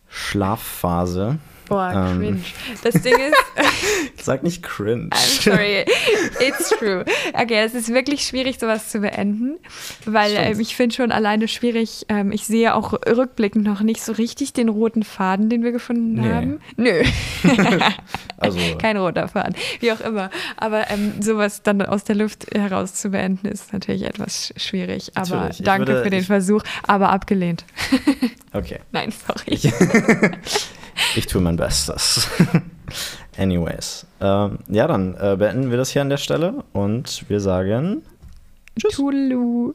Schlafphase. 0.09 1.39
Boah, 1.71 1.93
Ähm. 2.13 2.19
cringe. 2.19 2.41
Das 2.83 2.95
Ding 3.03 3.15
ist, 3.15 3.37
Sag 4.25 4.43
nicht 4.43 4.63
cringe. 4.63 5.09
I'm 5.11 5.43
sorry, 5.43 5.85
it's 6.47 6.69
true. 6.79 7.05
Okay, 7.33 7.61
es 7.65 7.75
ist 7.75 7.89
wirklich 7.95 8.25
schwierig, 8.27 8.59
sowas 8.59 8.91
zu 8.91 9.01
beenden, 9.01 9.59
weil 10.05 10.33
ähm, 10.37 10.61
ich 10.61 10.77
finde 10.77 10.95
schon 10.95 11.11
alleine 11.13 11.49
schwierig, 11.49 12.05
ähm, 12.11 12.31
ich 12.33 12.45
sehe 12.45 12.75
auch 12.75 12.93
rückblickend 12.93 13.65
noch 13.65 13.81
nicht 13.81 14.03
so 14.03 14.13
richtig 14.13 14.53
den 14.53 14.69
roten 14.69 15.03
Faden, 15.05 15.49
den 15.49 15.63
wir 15.65 15.73
gefunden 15.73 16.21
Nee. 16.21 16.29
haben. 16.29 16.61
Nö, 16.77 17.03
Also, 18.37 18.59
kein 18.79 18.97
roter 18.97 19.29
Faden, 19.29 19.55
wie 19.81 19.93
auch 19.93 20.01
immer. 20.01 20.31
Aber 20.57 20.91
ähm, 20.91 21.15
sowas 21.21 21.63
dann 21.63 21.83
aus 21.83 22.05
der 22.05 22.17
Luft 22.17 22.47
heraus 22.55 22.95
zu 22.95 23.11
beenden, 23.11 23.47
ist 23.49 23.73
natürlich 23.73 24.03
etwas 24.05 24.51
sch- 24.51 24.59
schwierig. 24.61 25.13
Aber 25.15 25.37
Natürlich. 25.37 25.61
Ich 25.61 25.65
danke 25.67 25.87
würde- 25.89 26.03
für 26.05 26.11
den 26.11 26.25
Versuch, 26.25 26.63
aber 26.87 27.11
abgelehnt. 27.11 27.65
okay. 28.53 28.81
Nein, 28.93 29.13
sorry. 29.13 29.59
Ich, 31.17 31.27
tue 31.27 31.41
mein 31.41 31.57
Bestes. 31.57 32.29
Anyways. 33.39 34.07
Ähm, 34.21 34.59
ja, 34.69 34.87
dann 34.87 35.15
äh, 35.15 35.37
beenden 35.37 35.71
wir 35.71 35.79
das 35.79 35.91
hier 35.91 36.03
an 36.03 36.11
der 36.11 36.17
Stelle 36.19 36.65
und 36.73 37.29
wir 37.29 37.41
sagen 37.41 38.03
Toodaloo. 38.79 39.75